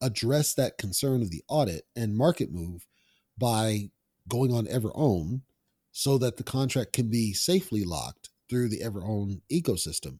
address 0.00 0.54
that 0.54 0.78
concern 0.78 1.22
of 1.22 1.30
the 1.30 1.42
audit 1.48 1.86
and 1.96 2.16
market 2.16 2.52
move 2.52 2.86
by 3.38 3.90
going 4.28 4.52
on 4.52 4.66
EverOwn 4.66 5.42
so 5.92 6.18
that 6.18 6.36
the 6.36 6.42
contract 6.42 6.92
can 6.92 7.08
be 7.08 7.32
safely 7.32 7.84
locked 7.84 8.30
through 8.48 8.68
the 8.68 8.82
ever 8.82 9.00
EverOwn 9.00 9.40
ecosystem, 9.50 10.18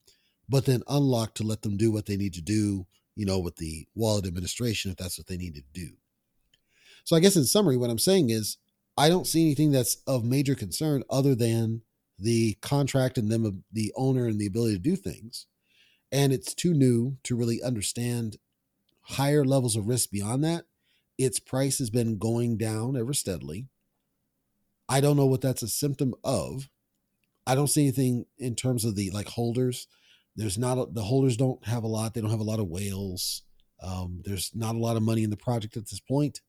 but 0.49 0.65
then 0.65 0.83
unlocked 0.89 1.37
to 1.37 1.43
let 1.43 1.63
them 1.63 1.77
do 1.77 1.91
what 1.91 2.07
they 2.07 2.17
need 2.17 2.35
to 2.35 2.43
do, 2.43 2.87
you 3.17 3.27
know, 3.27 3.39
with 3.39 3.57
the 3.57 3.87
wallet 3.95 4.27
administration 4.27 4.91
if 4.91 4.97
that's 4.97 5.19
what 5.19 5.27
they 5.27 5.37
need 5.37 5.55
to 5.55 5.63
do. 5.73 5.91
So 7.05 7.17
I 7.17 7.21
guess 7.21 7.37
in 7.37 7.45
summary, 7.45 7.77
what 7.77 7.91
I'm 7.91 7.99
saying 7.99 8.31
is 8.31 8.57
I 8.97 9.09
don't 9.09 9.27
see 9.27 9.45
anything 9.45 9.73
that's 9.73 9.97
of 10.07 10.25
major 10.25 10.55
concern 10.55 11.03
other 11.11 11.35
than 11.35 11.83
the 12.19 12.55
contract 12.63 13.19
and 13.19 13.31
them 13.31 13.65
the 13.73 13.93
owner 13.97 14.27
and 14.27 14.39
the 14.39 14.47
ability 14.47 14.75
to 14.75 14.81
do 14.81 14.97
things. 14.97 15.47
And 16.13 16.33
it's 16.33 16.55
too 16.55 16.73
new 16.73 17.19
to 17.25 17.37
really 17.37 17.63
understand 17.63 18.37
higher 19.03 19.45
levels 19.45 19.77
of 19.77 19.89
risk 19.89 20.11
beyond 20.11 20.45
that. 20.45 20.65
Its 21.19 21.41
price 21.41 21.79
has 21.79 21.91
been 21.91 22.19
going 22.19 22.57
down 22.57 22.97
ever 22.97 23.13
steadily. 23.13 23.67
I 24.89 25.01
don't 25.01 25.17
know 25.17 25.27
what 25.27 25.41
that's 25.41 25.63
a 25.63 25.69
symptom 25.69 26.15
of. 26.23 26.69
I 27.47 27.55
don't 27.55 27.69
see 27.69 27.83
anything 27.83 28.27
in 28.39 28.55
terms 28.55 28.85
of 28.85 28.97
the 28.97 29.11
like 29.11 29.29
holders. 29.29 29.87
There's 30.37 30.59
not 30.59 30.79
a, 30.79 30.87
the 30.91 31.03
holders 31.03 31.37
don't 31.37 31.65
have 31.67 31.85
a 31.85 31.89
lot. 31.89 32.15
They 32.15 32.21
don't 32.21 32.31
have 32.31 32.41
a 32.41 32.45
lot 32.45 32.61
of 32.61 32.69
whales. 32.69 33.43
Um, 33.83 34.23
there's 34.25 34.51
not 34.55 34.75
a 34.75 34.79
lot 34.79 34.97
of 34.97 35.03
money 35.03 35.23
in 35.23 35.31
the 35.31 35.37
project 35.37 35.77
at 35.77 35.89
this 35.89 36.01
point. 36.01 36.41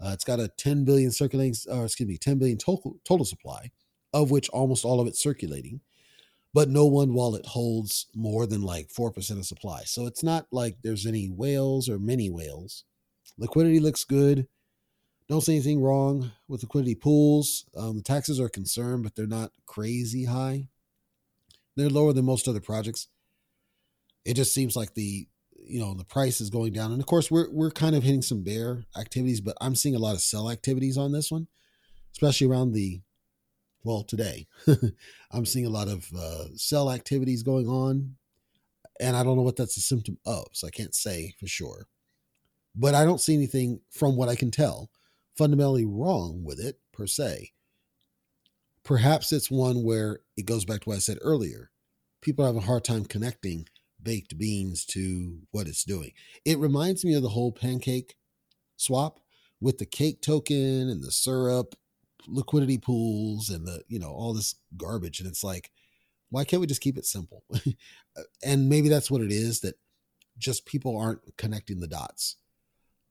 Uh, 0.00 0.10
it's 0.12 0.24
got 0.24 0.40
a 0.40 0.48
10 0.48 0.84
billion 0.84 1.10
circulating, 1.10 1.54
or 1.70 1.84
excuse 1.84 2.08
me, 2.08 2.18
10 2.18 2.38
billion 2.38 2.58
total 2.58 2.96
total 3.04 3.24
supply, 3.24 3.70
of 4.12 4.30
which 4.30 4.48
almost 4.50 4.84
all 4.84 5.00
of 5.00 5.06
it's 5.06 5.22
circulating. 5.22 5.80
But 6.54 6.68
no 6.68 6.86
one 6.86 7.14
wallet 7.14 7.46
holds 7.46 8.06
more 8.14 8.46
than 8.46 8.62
like 8.62 8.90
four 8.90 9.12
percent 9.12 9.38
of 9.38 9.46
supply. 9.46 9.82
So 9.84 10.06
it's 10.06 10.22
not 10.22 10.46
like 10.50 10.78
there's 10.82 11.06
any 11.06 11.26
whales 11.26 11.88
or 11.88 11.98
many 11.98 12.30
whales. 12.30 12.84
Liquidity 13.36 13.80
looks 13.80 14.04
good. 14.04 14.48
Don't 15.28 15.42
see 15.42 15.54
anything 15.54 15.82
wrong 15.82 16.30
with 16.48 16.62
liquidity 16.62 16.94
pools. 16.94 17.66
Um, 17.76 17.96
the 17.96 18.02
taxes 18.02 18.40
are 18.40 18.48
concerned, 18.48 19.02
but 19.02 19.14
they're 19.14 19.26
not 19.26 19.52
crazy 19.66 20.24
high. 20.24 20.68
They're 21.76 21.90
lower 21.90 22.14
than 22.14 22.24
most 22.24 22.48
other 22.48 22.60
projects. 22.60 23.08
It 24.24 24.34
just 24.34 24.54
seems 24.54 24.74
like 24.74 24.94
the 24.94 25.28
you 25.66 25.80
know 25.80 25.92
the 25.92 26.04
price 26.04 26.40
is 26.40 26.48
going 26.48 26.72
down, 26.72 26.92
and 26.92 27.00
of 27.00 27.06
course 27.06 27.30
we're 27.30 27.50
we're 27.50 27.70
kind 27.70 27.94
of 27.94 28.02
hitting 28.02 28.22
some 28.22 28.42
bear 28.42 28.84
activities, 28.96 29.40
but 29.40 29.56
I'm 29.60 29.74
seeing 29.74 29.94
a 29.94 30.00
lot 30.00 30.14
of 30.14 30.22
sell 30.22 30.50
activities 30.50 30.96
on 30.96 31.12
this 31.12 31.30
one, 31.30 31.46
especially 32.12 32.46
around 32.46 32.72
the 32.72 33.02
well 33.84 34.04
today. 34.04 34.46
I'm 35.30 35.44
seeing 35.44 35.66
a 35.66 35.70
lot 35.70 35.88
of 35.88 36.06
uh, 36.18 36.44
sell 36.56 36.90
activities 36.90 37.42
going 37.42 37.68
on, 37.68 38.16
and 38.98 39.14
I 39.14 39.22
don't 39.22 39.36
know 39.36 39.42
what 39.42 39.56
that's 39.56 39.76
a 39.76 39.82
symptom 39.82 40.18
of, 40.24 40.46
so 40.52 40.66
I 40.66 40.70
can't 40.70 40.94
say 40.94 41.34
for 41.38 41.46
sure. 41.46 41.86
But 42.74 42.94
I 42.94 43.04
don't 43.04 43.20
see 43.20 43.34
anything 43.34 43.80
from 43.90 44.16
what 44.16 44.28
I 44.28 44.34
can 44.34 44.50
tell 44.50 44.90
fundamentally 45.38 45.86
wrong 45.86 46.42
with 46.44 46.58
it 46.58 46.80
per 46.92 47.06
se. 47.06 47.52
Perhaps 48.84 49.32
it's 49.32 49.50
one 49.50 49.84
where 49.84 50.20
it 50.36 50.46
goes 50.46 50.64
back 50.64 50.80
to 50.80 50.88
what 50.88 50.96
I 50.96 51.00
said 51.00 51.18
earlier. 51.22 51.70
People 52.20 52.44
have 52.44 52.56
a 52.56 52.60
hard 52.60 52.84
time 52.84 53.04
connecting 53.04 53.66
baked 54.02 54.36
beans 54.36 54.84
to 54.86 55.38
what 55.52 55.68
it's 55.68 55.84
doing. 55.84 56.12
It 56.44 56.58
reminds 56.58 57.04
me 57.04 57.14
of 57.14 57.22
the 57.22 57.28
whole 57.30 57.52
pancake 57.52 58.16
swap 58.76 59.20
with 59.60 59.78
the 59.78 59.86
cake 59.86 60.22
token 60.22 60.88
and 60.88 61.02
the 61.02 61.12
syrup 61.12 61.74
liquidity 62.26 62.78
pools 62.78 63.48
and 63.48 63.66
the 63.66 63.82
you 63.88 63.98
know 63.98 64.10
all 64.10 64.34
this 64.34 64.56
garbage 64.76 65.18
and 65.18 65.28
it's 65.28 65.42
like 65.42 65.70
why 66.30 66.44
can't 66.44 66.60
we 66.60 66.66
just 66.66 66.80
keep 66.80 66.98
it 66.98 67.06
simple 67.06 67.42
and 68.44 68.68
maybe 68.68 68.88
that's 68.88 69.10
what 69.10 69.22
it 69.22 69.32
is 69.32 69.60
that 69.60 69.76
just 70.36 70.66
people 70.66 70.98
aren't 70.98 71.20
connecting 71.38 71.80
the 71.80 71.86
dots 71.86 72.36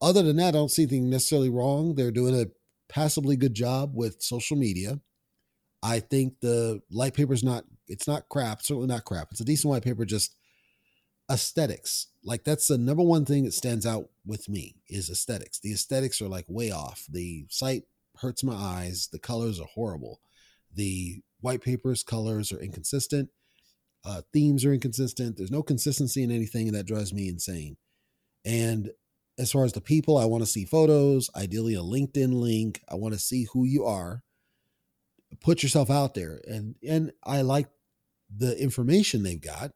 other 0.01 0.23
than 0.23 0.37
that, 0.37 0.49
I 0.49 0.51
don't 0.51 0.71
see 0.71 0.83
anything 0.83 1.09
necessarily 1.09 1.49
wrong. 1.49 1.95
They're 1.95 2.11
doing 2.11 2.39
a 2.39 2.47
passably 2.89 3.35
good 3.35 3.53
job 3.53 3.91
with 3.95 4.21
social 4.21 4.57
media. 4.57 4.99
I 5.83 5.99
think 5.99 6.39
the 6.41 6.81
light 6.89 7.13
paper 7.13 7.33
is 7.33 7.43
not 7.43 7.65
it's 7.87 8.07
not 8.07 8.27
crap, 8.29 8.61
certainly 8.61 8.87
not 8.87 9.05
crap. 9.05 9.29
It's 9.31 9.39
a 9.39 9.45
decent 9.45 9.69
white 9.69 9.83
paper, 9.83 10.05
just 10.05 10.35
aesthetics. 11.31 12.07
Like 12.23 12.43
that's 12.43 12.67
the 12.67 12.77
number 12.77 13.03
one 13.03 13.25
thing 13.25 13.43
that 13.45 13.53
stands 13.53 13.85
out 13.85 14.09
with 14.25 14.49
me 14.49 14.75
is 14.89 15.09
aesthetics. 15.09 15.59
The 15.59 15.71
aesthetics 15.71 16.21
are 16.21 16.27
like 16.27 16.45
way 16.47 16.71
off. 16.71 17.05
The 17.09 17.45
site 17.49 17.83
hurts 18.17 18.43
my 18.43 18.55
eyes. 18.55 19.09
The 19.11 19.19
colors 19.19 19.59
are 19.59 19.67
horrible. 19.73 20.19
The 20.73 21.21
white 21.39 21.61
paper's 21.61 22.03
colors 22.03 22.51
are 22.51 22.59
inconsistent. 22.59 23.29
Uh, 24.05 24.21
themes 24.33 24.65
are 24.65 24.73
inconsistent. 24.73 25.37
There's 25.37 25.51
no 25.51 25.63
consistency 25.63 26.23
in 26.23 26.31
anything, 26.31 26.67
and 26.67 26.75
that 26.77 26.85
drives 26.85 27.13
me 27.13 27.27
insane. 27.27 27.77
And 28.45 28.91
as 29.37 29.51
far 29.51 29.65
as 29.65 29.73
the 29.73 29.81
people, 29.81 30.17
I 30.17 30.25
want 30.25 30.43
to 30.43 30.49
see 30.49 30.65
photos, 30.65 31.29
ideally 31.35 31.75
a 31.75 31.81
LinkedIn 31.81 32.33
link. 32.33 32.81
I 32.89 32.95
want 32.95 33.13
to 33.13 33.19
see 33.19 33.47
who 33.53 33.65
you 33.65 33.85
are. 33.85 34.23
Put 35.41 35.61
yourself 35.61 35.89
out 35.89 36.15
there. 36.15 36.41
And 36.47 36.75
and 36.87 37.11
I 37.23 37.41
like 37.41 37.67
the 38.35 38.59
information 38.61 39.23
they've 39.23 39.39
got. 39.39 39.71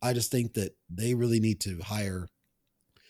I 0.00 0.12
just 0.12 0.30
think 0.30 0.54
that 0.54 0.76
they 0.88 1.14
really 1.14 1.40
need 1.40 1.60
to 1.60 1.80
hire 1.80 2.28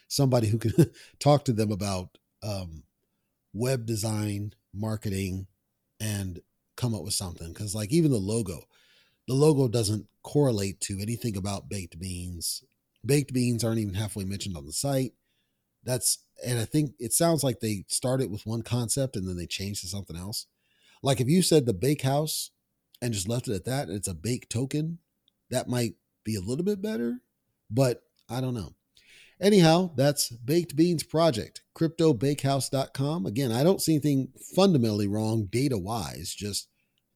somebody 0.09 0.49
who 0.49 0.59
can 0.59 0.73
talk 1.21 1.45
to 1.45 1.53
them 1.53 1.71
about 1.71 2.19
um, 2.43 2.83
web 3.53 3.87
design, 3.87 4.55
marketing, 4.73 5.47
and 6.01 6.41
come 6.77 6.95
up 6.95 7.05
with 7.05 7.15
something. 7.15 7.53
Because 7.53 7.75
like 7.75 7.93
even 7.93 8.11
the 8.11 8.19
logo, 8.19 8.65
the 9.29 9.35
logo 9.35 9.69
doesn't 9.69 10.07
correlate 10.23 10.81
to 10.81 10.99
anything 11.01 11.37
about 11.37 11.69
baked 11.69 12.01
beans. 12.01 12.65
Baked 13.07 13.33
beans 13.33 13.63
aren't 13.63 13.79
even 13.79 13.95
halfway 13.95 14.25
mentioned 14.25 14.57
on 14.57 14.67
the 14.67 14.73
site 14.73 15.13
that's 15.85 16.19
and 16.45 16.59
I 16.59 16.65
think 16.65 16.93
it 16.99 17.13
sounds 17.13 17.45
like 17.45 17.61
they 17.61 17.85
started 17.89 18.31
with 18.31 18.47
one 18.47 18.63
concept 18.63 19.17
and 19.17 19.29
then 19.29 19.37
they 19.37 19.47
changed 19.47 19.83
to 19.83 19.89
something 19.89 20.17
else. 20.17 20.47
Like 21.03 21.21
if 21.21 21.29
you 21.29 21.43
said 21.43 21.67
the 21.67 21.75
bake 21.75 22.03
house 22.03 22.51
and 23.01 23.13
just 23.13 23.29
left 23.29 23.49
it 23.49 23.55
at 23.55 23.65
that, 23.67 23.89
it's 23.89 24.09
a 24.09 24.15
bake 24.15 24.49
token, 24.49 24.99
that 25.51 25.69
might 25.69 25.95
be 26.25 26.35
a 26.35 26.41
little 26.41 26.65
bit 26.65 26.83
better, 26.83 27.21
but 27.71 28.03
I 28.29 28.41
don't 28.41 28.55
know. 28.55 28.75
Anyhow, 29.41 29.91
that's 29.97 30.31
Baked 30.31 30.77
Beans 30.77 31.03
Project, 31.03 31.63
cryptobakehouse.com. 31.77 33.27
Again, 33.27 33.53
I 33.53 33.65
don't 33.65 33.83
see 33.83 33.95
anything 33.95 34.29
fundamentally 34.55 35.09
wrong 35.09 35.47
data 35.47 35.77
wise, 35.77 36.35
just 36.35 36.69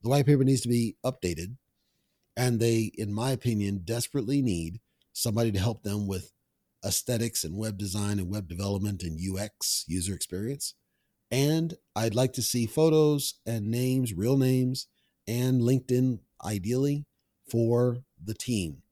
the 0.03 0.09
white 0.09 0.27
paper 0.27 0.45
needs 0.45 0.61
to 0.63 0.69
be 0.69 0.97
updated. 1.05 1.57
And 2.37 2.61
they, 2.61 2.93
in 2.95 3.13
my 3.13 3.31
opinion, 3.31 3.83
desperately 3.85 4.43
need 4.43 4.81
somebody 5.13 5.51
to 5.53 5.59
help 5.59 5.83
them 5.83 6.07
with 6.07 6.33
aesthetics 6.85 7.45
and 7.45 7.57
web 7.57 7.79
design 7.79 8.19
and 8.19 8.31
web 8.31 8.49
development 8.49 9.03
and 9.03 9.19
UX 9.19 9.85
user 9.89 10.15
experience. 10.15 10.75
And 11.31 11.75
I'd 11.95 12.15
like 12.15 12.33
to 12.35 12.43
see 12.43 12.67
photos 12.67 13.35
and 13.45 13.71
names, 13.71 14.15
real 14.15 14.39
names, 14.39 14.87
and 15.27 15.61
LinkedIn 15.61 16.21
ideally 16.45 17.05
for 17.51 17.99
the 18.23 18.35
team. 18.35 18.83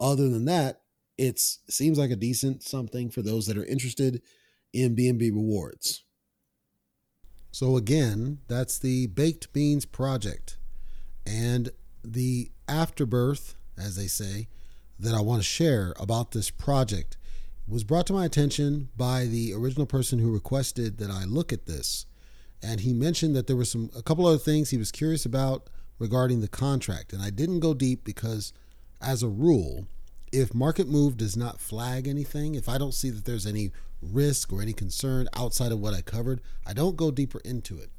Other 0.00 0.28
than 0.28 0.44
that, 0.46 0.80
it 1.16 1.38
seems 1.38 1.98
like 1.98 2.10
a 2.10 2.16
decent 2.16 2.62
something 2.62 3.10
for 3.10 3.22
those 3.22 3.46
that 3.46 3.56
are 3.56 3.64
interested 3.64 4.20
in 4.72 4.96
BNB 4.96 5.32
rewards. 5.32 6.04
So 7.50 7.76
again, 7.76 8.40
that's 8.48 8.78
the 8.78 9.06
Baked 9.06 9.52
Beans 9.52 9.86
project. 9.86 10.58
And 11.24 11.70
the 12.04 12.50
afterbirth, 12.68 13.56
as 13.78 13.96
they 13.96 14.08
say, 14.08 14.48
that 14.98 15.14
I 15.14 15.20
want 15.20 15.40
to 15.40 15.48
share 15.48 15.94
about 15.98 16.32
this 16.32 16.50
project 16.50 17.16
was 17.68 17.84
brought 17.84 18.06
to 18.06 18.12
my 18.12 18.24
attention 18.24 18.88
by 18.96 19.24
the 19.24 19.52
original 19.52 19.86
person 19.86 20.18
who 20.18 20.32
requested 20.32 20.98
that 20.98 21.10
I 21.10 21.24
look 21.24 21.52
at 21.52 21.66
this. 21.66 22.06
And 22.62 22.80
he 22.80 22.92
mentioned 22.92 23.34
that 23.36 23.46
there 23.46 23.56
were 23.56 23.64
some 23.64 23.90
a 23.96 24.02
couple 24.02 24.26
other 24.26 24.38
things 24.38 24.70
he 24.70 24.78
was 24.78 24.92
curious 24.92 25.26
about 25.26 25.68
regarding 25.98 26.40
the 26.40 26.48
contract. 26.48 27.12
And 27.12 27.22
I 27.22 27.30
didn't 27.30 27.60
go 27.60 27.74
deep 27.74 28.04
because 28.04 28.52
as 29.00 29.22
a 29.22 29.28
rule, 29.28 29.86
if 30.32 30.54
market 30.54 30.88
move 30.88 31.16
does 31.16 31.36
not 31.36 31.60
flag 31.60 32.06
anything, 32.06 32.54
if 32.54 32.68
I 32.68 32.78
don't 32.78 32.94
see 32.94 33.10
that 33.10 33.24
there's 33.24 33.46
any 33.46 33.72
risk 34.00 34.52
or 34.52 34.62
any 34.62 34.72
concern 34.72 35.28
outside 35.34 35.72
of 35.72 35.80
what 35.80 35.94
I 35.94 36.02
covered, 36.02 36.40
I 36.66 36.72
don't 36.72 36.96
go 36.96 37.10
deeper 37.10 37.40
into 37.44 37.78
it. 37.78 37.90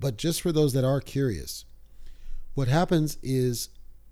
But 0.00 0.16
just 0.16 0.40
for 0.40 0.52
those 0.52 0.72
that 0.72 0.84
are 0.84 1.00
curious, 1.00 1.64
what 2.54 2.68
happens 2.68 3.18
is 3.22 3.68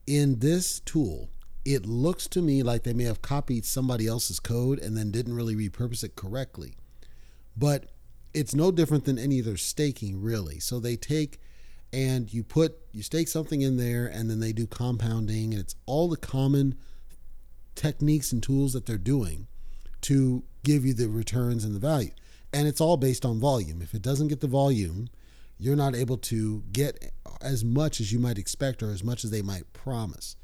in 0.07 0.39
this 0.39 0.81
tool, 0.81 1.31
it 1.65 1.87
looks 1.87 2.27
to 2.29 2.43
me 2.43 2.63
like 2.63 2.85
they 2.85 2.93
may 2.93 3.05
have 3.05 3.23
copied 3.23 3.65
somebody 3.65 4.07
else's 4.07 4.41
code 4.41 4.79
and 4.79 4.97
then 4.97 5.11
didn't 5.11 5.35
really 5.35 5.55
repurpose 5.55 6.03
it 6.03 6.17
correctly. 6.17 6.75
But 7.57 7.91
it's 8.33 8.55
no 8.55 8.71
different 8.71 9.05
than 9.05 9.19
any 9.19 9.41
other 9.41 9.57
staking, 9.57 10.23
really. 10.23 10.61
So 10.61 10.79
they 10.79 10.97
take 10.97 11.41
and 11.93 12.33
you 12.33 12.45
put, 12.45 12.79
you 12.93 13.03
stake 13.03 13.29
something 13.29 13.63
in 13.63 13.77
there 13.77 14.07
and 14.07 14.31
then 14.31 14.41
they 14.41 14.53
do 14.53 14.67
compounding, 14.67 15.53
and 15.53 15.61
it's 15.61 15.75
all 15.87 16.09
the 16.09 16.17
common 16.17 16.77
techniques 17.75 18.33
and 18.33 18.43
tools 18.43 18.73
that 18.73 18.87
they're 18.87 18.99
doing 18.99 19.49
to 20.03 20.45
give 20.63 20.85
you 20.85 20.95
the 20.95 21.09
returns 21.09 21.65
and 21.65 21.75
the 21.75 21.81
value. 21.81 22.11
And 22.53 22.69
it's 22.69 22.81
all 22.81 22.97
based 22.97 23.25
on 23.25 23.41
volume. 23.41 23.83
If 23.83 23.95
it 23.95 24.03
doesn't 24.03 24.29
get 24.29 24.41
the 24.41 24.47
volume, 24.47 25.09
you're 25.59 25.77
not 25.77 25.95
able 25.95 26.17
to 26.17 26.63
get 26.73 27.13
as 27.41 27.65
much 27.65 28.01
as 28.01 28.13
you 28.13 28.19
might 28.19 28.39
expect 28.39 28.83
or 28.83 28.91
as 28.91 29.05
much 29.05 29.25
as 29.25 29.31
they 29.31 29.43
might 29.43 29.73
promise. 29.73 30.37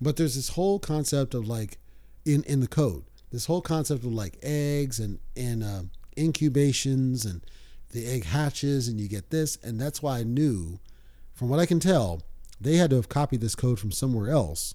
But 0.00 0.16
there's 0.16 0.36
this 0.36 0.50
whole 0.50 0.78
concept 0.78 1.34
of 1.34 1.48
like 1.48 1.78
in 2.24 2.42
in 2.44 2.60
the 2.60 2.68
code. 2.68 3.04
this 3.30 3.46
whole 3.46 3.60
concept 3.62 4.04
of 4.04 4.12
like 4.12 4.38
eggs 4.42 4.98
and 4.98 5.18
and 5.36 5.62
uh, 5.62 5.82
incubations 6.16 7.24
and 7.24 7.44
the 7.92 8.06
egg 8.06 8.24
hatches 8.24 8.88
and 8.88 9.00
you 9.00 9.08
get 9.08 9.30
this 9.30 9.56
and 9.62 9.80
that's 9.80 10.02
why 10.02 10.18
I 10.18 10.22
knew 10.24 10.78
from 11.32 11.48
what 11.48 11.60
I 11.60 11.66
can 11.66 11.80
tell 11.80 12.22
they 12.60 12.76
had 12.76 12.90
to 12.90 12.96
have 12.96 13.08
copied 13.08 13.40
this 13.40 13.54
code 13.54 13.78
from 13.78 13.92
somewhere 13.92 14.30
else 14.30 14.74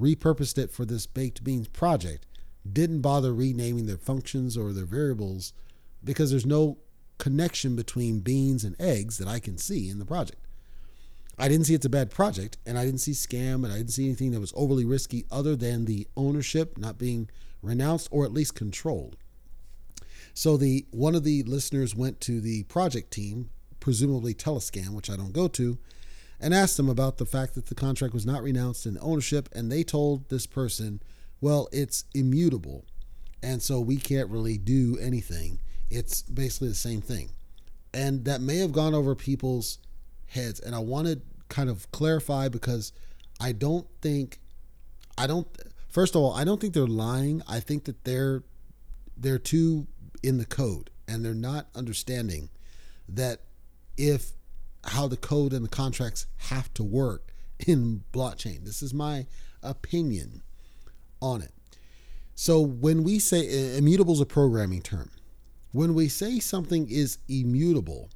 repurposed 0.00 0.56
it 0.58 0.70
for 0.70 0.84
this 0.84 1.06
baked 1.06 1.44
beans 1.44 1.68
project 1.68 2.26
didn't 2.70 3.00
bother 3.00 3.34
renaming 3.34 3.86
their 3.86 3.96
functions 3.96 4.56
or 4.56 4.72
their 4.72 4.86
variables 4.86 5.52
because 6.02 6.30
there's 6.30 6.46
no 6.46 6.78
connection 7.18 7.76
between 7.76 8.20
beans 8.20 8.64
and 8.64 8.76
eggs 8.80 9.18
that 9.18 9.28
I 9.28 9.38
can 9.38 9.58
see 9.58 9.88
in 9.88 9.98
the 9.98 10.04
project. 10.04 10.45
I 11.38 11.48
didn't 11.48 11.66
see 11.66 11.74
it's 11.74 11.84
a 11.84 11.90
bad 11.90 12.10
project, 12.10 12.56
and 12.64 12.78
I 12.78 12.84
didn't 12.84 13.00
see 13.00 13.12
scam, 13.12 13.64
and 13.64 13.72
I 13.72 13.76
didn't 13.76 13.90
see 13.90 14.06
anything 14.06 14.30
that 14.30 14.40
was 14.40 14.54
overly 14.56 14.84
risky 14.84 15.26
other 15.30 15.54
than 15.54 15.84
the 15.84 16.08
ownership 16.16 16.78
not 16.78 16.98
being 16.98 17.28
renounced 17.62 18.08
or 18.10 18.24
at 18.24 18.32
least 18.32 18.54
controlled. 18.54 19.16
So 20.32 20.56
the 20.56 20.86
one 20.90 21.14
of 21.14 21.24
the 21.24 21.42
listeners 21.42 21.94
went 21.94 22.20
to 22.22 22.40
the 22.40 22.62
project 22.64 23.10
team, 23.10 23.50
presumably 23.80 24.34
Telescam, 24.34 24.90
which 24.90 25.10
I 25.10 25.16
don't 25.16 25.32
go 25.32 25.48
to, 25.48 25.78
and 26.40 26.54
asked 26.54 26.76
them 26.76 26.88
about 26.88 27.18
the 27.18 27.26
fact 27.26 27.54
that 27.54 27.66
the 27.66 27.74
contract 27.74 28.14
was 28.14 28.26
not 28.26 28.42
renounced 28.42 28.86
in 28.86 28.98
ownership, 29.00 29.48
and 29.54 29.70
they 29.70 29.82
told 29.82 30.28
this 30.28 30.46
person, 30.46 31.02
well, 31.40 31.68
it's 31.72 32.04
immutable, 32.14 32.84
and 33.42 33.62
so 33.62 33.80
we 33.80 33.96
can't 33.96 34.30
really 34.30 34.58
do 34.58 34.98
anything. 35.00 35.60
It's 35.90 36.22
basically 36.22 36.68
the 36.68 36.74
same 36.74 37.00
thing. 37.00 37.30
And 37.94 38.24
that 38.24 38.40
may 38.40 38.58
have 38.58 38.72
gone 38.72 38.94
over 38.94 39.14
people's 39.14 39.78
heads. 40.26 40.60
And 40.60 40.74
I 40.74 40.78
want 40.78 41.08
to 41.08 41.20
kind 41.48 41.68
of 41.70 41.90
clarify 41.92 42.48
because 42.48 42.92
I 43.40 43.52
don't 43.52 43.86
think, 44.00 44.40
I 45.18 45.26
don't, 45.26 45.46
first 45.88 46.14
of 46.14 46.22
all, 46.22 46.34
I 46.34 46.44
don't 46.44 46.60
think 46.60 46.74
they're 46.74 46.86
lying. 46.86 47.42
I 47.48 47.60
think 47.60 47.84
that 47.84 48.04
they're, 48.04 48.42
they're 49.16 49.38
too 49.38 49.86
in 50.22 50.38
the 50.38 50.46
code 50.46 50.90
and 51.08 51.24
they're 51.24 51.34
not 51.34 51.68
understanding 51.74 52.48
that 53.08 53.42
if 53.96 54.32
how 54.84 55.08
the 55.08 55.16
code 55.16 55.52
and 55.52 55.64
the 55.64 55.68
contracts 55.68 56.26
have 56.36 56.72
to 56.74 56.84
work 56.84 57.32
in 57.66 58.04
blockchain. 58.12 58.64
This 58.64 58.82
is 58.82 58.94
my 58.94 59.26
opinion 59.62 60.42
on 61.20 61.42
it. 61.42 61.52
So 62.34 62.60
when 62.60 63.02
we 63.02 63.18
say 63.18 63.76
immutable 63.76 64.12
is 64.12 64.20
a 64.20 64.26
programming 64.26 64.82
term, 64.82 65.10
when 65.72 65.94
we 65.94 66.08
say 66.08 66.38
something 66.38 66.88
is 66.88 67.18
immutable, 67.28 68.10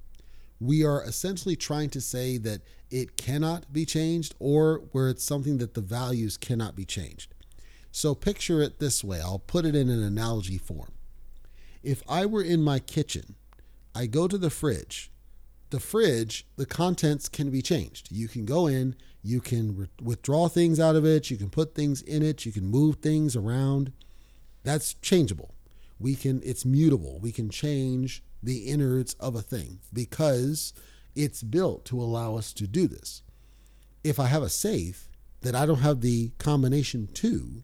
we 0.60 0.84
are 0.84 1.02
essentially 1.02 1.56
trying 1.56 1.90
to 1.90 2.00
say 2.00 2.36
that 2.38 2.60
it 2.90 3.16
cannot 3.16 3.72
be 3.72 3.86
changed 3.86 4.34
or 4.38 4.82
where 4.92 5.08
it's 5.08 5.24
something 5.24 5.58
that 5.58 5.74
the 5.74 5.80
values 5.80 6.36
cannot 6.36 6.76
be 6.76 6.84
changed. 6.84 7.34
So 7.92 8.14
picture 8.14 8.62
it 8.62 8.78
this 8.78 9.02
way 9.02 9.20
I'll 9.20 9.38
put 9.38 9.64
it 9.64 9.74
in 9.74 9.88
an 9.88 10.02
analogy 10.02 10.58
form. 10.58 10.92
If 11.82 12.02
I 12.08 12.26
were 12.26 12.42
in 12.42 12.62
my 12.62 12.78
kitchen, 12.78 13.36
I 13.94 14.06
go 14.06 14.28
to 14.28 14.38
the 14.38 14.50
fridge. 14.50 15.10
The 15.70 15.80
fridge, 15.80 16.46
the 16.56 16.66
contents 16.66 17.28
can 17.28 17.50
be 17.50 17.62
changed. 17.62 18.08
You 18.10 18.28
can 18.28 18.44
go 18.44 18.66
in, 18.66 18.96
you 19.22 19.40
can 19.40 19.76
re- 19.76 19.86
withdraw 20.02 20.48
things 20.48 20.80
out 20.80 20.96
of 20.96 21.06
it, 21.06 21.30
you 21.30 21.36
can 21.36 21.48
put 21.48 21.74
things 21.74 22.02
in 22.02 22.22
it, 22.22 22.44
you 22.44 22.52
can 22.52 22.66
move 22.66 22.96
things 22.96 23.36
around. 23.36 23.92
That's 24.64 24.94
changeable 24.94 25.54
we 26.00 26.16
can 26.16 26.40
it's 26.44 26.64
mutable 26.64 27.20
we 27.20 27.30
can 27.30 27.50
change 27.50 28.24
the 28.42 28.66
innards 28.66 29.14
of 29.14 29.34
a 29.34 29.42
thing 29.42 29.80
because 29.92 30.72
it's 31.14 31.42
built 31.42 31.84
to 31.84 32.00
allow 32.00 32.36
us 32.36 32.52
to 32.52 32.66
do 32.66 32.86
this 32.86 33.22
if 34.04 34.18
i 34.18 34.26
have 34.26 34.42
a 34.42 34.48
safe 34.48 35.08
that 35.42 35.54
i 35.54 35.66
don't 35.66 35.80
have 35.80 36.00
the 36.00 36.30
combination 36.38 37.06
to 37.08 37.62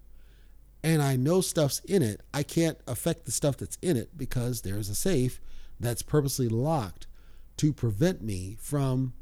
and 0.83 1.03
i 1.03 1.17
know 1.17 1.41
stuff's 1.41 1.81
in 1.81 2.03
it 2.03 2.21
i 2.35 2.43
can't 2.43 2.79
affect 2.87 3.25
the 3.25 3.33
stuff 3.33 3.57
that's 3.57 3.79
in 3.83 3.97
it 3.97 4.17
because 4.17 4.63
there's 4.63 4.89
a 4.89 4.95
safe 4.95 5.41
that's 5.79 6.03
purposely 6.03 6.49
locked 6.49 7.07
to 7.57 7.73
prevent 7.73 8.23
me 8.23 8.57
from 8.61 9.13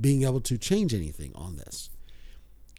being 0.00 0.24
able 0.24 0.40
to 0.40 0.56
change 0.56 0.94
anything 0.94 1.32
on 1.34 1.56
this 1.56 1.90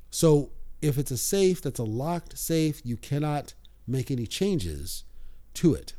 so 0.10 0.52
if 0.82 0.98
it's 0.98 1.12
a 1.12 1.18
safe 1.18 1.62
that's 1.62 1.80
a 1.80 1.84
locked 1.84 2.38
safe 2.38 2.82
you 2.84 2.98
cannot 2.98 3.54
make 3.88 4.12
any 4.12 4.26
changes 4.26 5.04
to 5.54 5.74
it. 5.74 5.94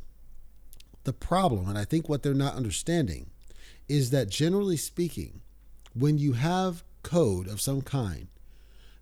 The 1.07 1.13
problem, 1.13 1.69
and 1.69 1.77
I 1.77 1.85
think 1.85 2.09
what 2.09 2.21
they're 2.21 2.33
not 2.33 2.55
understanding, 2.55 3.29
is 3.87 4.09
that 4.09 4.27
generally 4.27 4.75
speaking, 4.75 5.39
when 5.93 6.17
you 6.17 6.33
have 6.33 6.83
code 7.01 7.47
of 7.47 7.61
some 7.61 7.81
kind, 7.81 8.27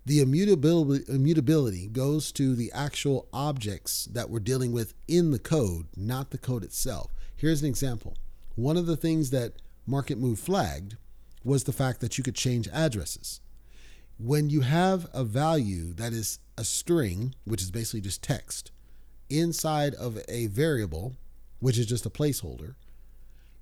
the 0.04 0.20
immutability, 0.20 1.04
immutability 1.12 1.88
goes 1.88 2.30
to 2.30 2.54
the 2.54 2.70
actual 2.72 3.26
objects 3.32 4.04
that 4.04 4.30
we're 4.30 4.38
dealing 4.38 4.70
with 4.70 4.94
in 5.08 5.32
the 5.32 5.40
code, 5.40 5.88
not 5.96 6.30
the 6.30 6.38
code 6.38 6.62
itself. 6.62 7.10
Here's 7.34 7.62
an 7.62 7.68
example. 7.68 8.16
One 8.54 8.76
of 8.76 8.86
the 8.86 8.96
things 8.96 9.30
that 9.30 9.54
Market 9.84 10.16
Move 10.16 10.38
flagged 10.38 10.96
was 11.42 11.64
the 11.64 11.72
fact 11.72 12.00
that 12.02 12.16
you 12.16 12.22
could 12.22 12.36
change 12.36 12.68
addresses. 12.68 13.40
When 14.16 14.48
you 14.48 14.60
have 14.60 15.08
a 15.12 15.24
value 15.24 15.92
that 15.94 16.12
is 16.12 16.38
a 16.56 16.62
string, 16.62 17.34
which 17.44 17.62
is 17.62 17.72
basically 17.72 18.02
just 18.02 18.22
text, 18.22 18.70
inside 19.28 19.92
of 19.96 20.20
a 20.28 20.46
variable, 20.46 21.16
which 21.60 21.78
is 21.78 21.86
just 21.86 22.06
a 22.06 22.10
placeholder, 22.10 22.74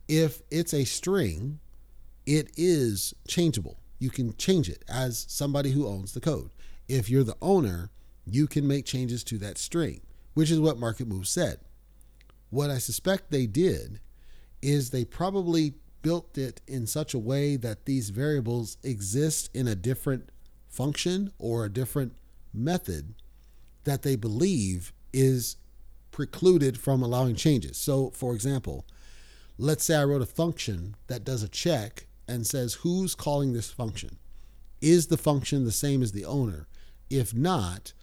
if 0.09 0.43
it's 0.51 0.75
a 0.75 0.85
string, 0.85 1.61
it 2.27 2.51
is 2.57 3.15
changeable. 3.27 3.79
You 3.99 4.11
can 4.11 4.37
change 4.37 4.69
it 4.69 4.85
as 4.89 5.25
somebody 5.29 5.71
who 5.71 5.87
owns 5.87 6.13
the 6.13 6.21
code. 6.21 6.51
If 6.89 7.09
you're 7.09 7.25
the 7.25 7.37
owner, 7.41 7.91
you 8.27 8.47
can 8.47 8.67
make 8.67 8.85
changes 8.85 9.25
to 9.25 9.39
that 9.39 9.59
string, 9.59 10.01
which 10.35 10.51
is 10.51 10.61
what 10.61 10.79
Market 10.79 11.09
Move 11.09 11.27
said. 11.27 11.61
What 12.51 12.71
I 12.71 12.79
suspect 12.79 13.31
they 13.31 13.47
did 13.47 14.01
is 14.63 14.91
they 14.91 15.05
probably 15.05 15.75
built 16.03 16.37
it 16.37 16.61
in 16.67 16.87
such 16.87 17.15
a 17.15 17.19
way 17.19 17.57
that 17.57 17.87
these 17.87 18.11
variables 18.11 18.77
exist 18.83 19.51
in 19.55 19.67
a 19.67 19.75
different 19.75 20.29
function 20.69 21.33
or 21.39 21.65
a 21.65 21.73
different 21.73 22.13
method 22.53 23.15
that 23.85 24.03
they 24.03 24.17
believe 24.17 24.93
is 25.13 25.57
precluded 26.15 26.79
from 26.79 27.03
allowing 27.03 27.35
changes. 27.35 27.77
So, 27.77 28.11
for 28.11 28.37
example, 28.37 28.87
let's 29.59 29.85
say 29.85 29.97
I 29.97 30.05
wrote 30.05 30.23
a 30.23 30.27
function 30.27 30.95
that 31.09 31.25
does 31.25 31.43
a 31.43 31.49
check 31.49 32.07
and 32.29 32.47
says 32.47 32.75
who's 32.75 33.17
calling 33.17 33.53
this 33.53 33.73
function. 33.73 34.19
Is 34.81 35.09
the 35.09 35.17
function 35.17 35.65
the 35.65 35.73
same 35.73 36.03
as 36.03 36.13
the 36.13 36.25
owner? 36.25 36.69
If 37.11 37.35
not, 37.35 37.95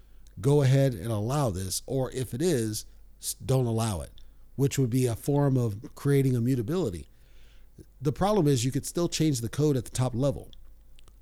go 0.42 0.62
ahead 0.62 0.94
and 0.94 1.10
allow 1.10 1.52
this, 1.52 1.84
or 1.86 2.12
if 2.12 2.34
it 2.34 2.42
is, 2.42 2.86
don't 3.46 3.66
allow 3.66 4.02
it, 4.02 4.12
which 4.58 4.78
would 4.78 4.90
be 4.90 5.06
a 5.06 5.16
form 5.16 5.56
of 5.56 5.96
creating 5.96 6.34
immutability. 6.34 7.08
The 8.02 8.12
problem 8.12 8.46
is 8.46 8.66
you 8.66 8.74
could 8.74 8.86
still 8.86 9.08
change 9.08 9.40
the 9.40 9.48
code 9.48 9.78
at 9.78 9.86
the 9.86 9.92
top 9.92 10.14
level. 10.14 10.52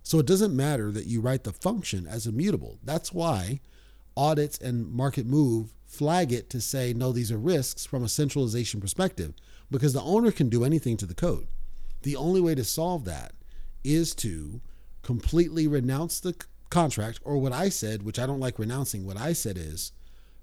So 0.02 0.18
it 0.18 0.26
doesn't 0.26 0.56
matter 0.56 0.92
that 0.92 1.06
you 1.06 1.22
write 1.22 1.44
the 1.44 1.54
function 1.54 2.08
as 2.08 2.26
immutable. 2.26 2.80
That's 2.84 3.14
why 3.14 3.60
audits 4.18 4.58
and 4.58 4.92
market 4.92 5.28
move 5.28 5.76
flag 5.90 6.32
it 6.32 6.52
to 6.52 6.62
say, 6.62 6.94
no, 6.94 7.12
these 7.12 7.32
are 7.32 7.38
risks 7.38 7.84
from 7.86 8.04
a 8.04 8.10
centralization 8.10 8.80
perspective 8.80 9.34
because 9.72 9.92
the 9.92 10.02
owner 10.04 10.32
can 10.32 10.48
do 10.48 10.64
anything 10.64 10.96
to 10.96 11.08
the 11.08 11.16
code. 11.16 11.48
The 12.04 12.16
only 12.16 12.40
way 12.40 12.54
to 12.56 12.64
solve 12.64 13.06
that 13.06 13.34
is 13.84 14.14
to 14.16 14.62
completely 15.02 15.68
renounce 15.68 16.20
the 16.20 16.36
contract, 16.70 17.20
or 17.24 17.40
what 17.40 17.54
I 17.54 17.70
said, 17.70 18.04
which 18.04 18.20
I 18.20 18.28
don't 18.28 18.40
like 18.40 18.60
renouncing, 18.60 19.06
what 19.06 19.18
I 19.18 19.34
said 19.34 19.58
is, 19.58 19.92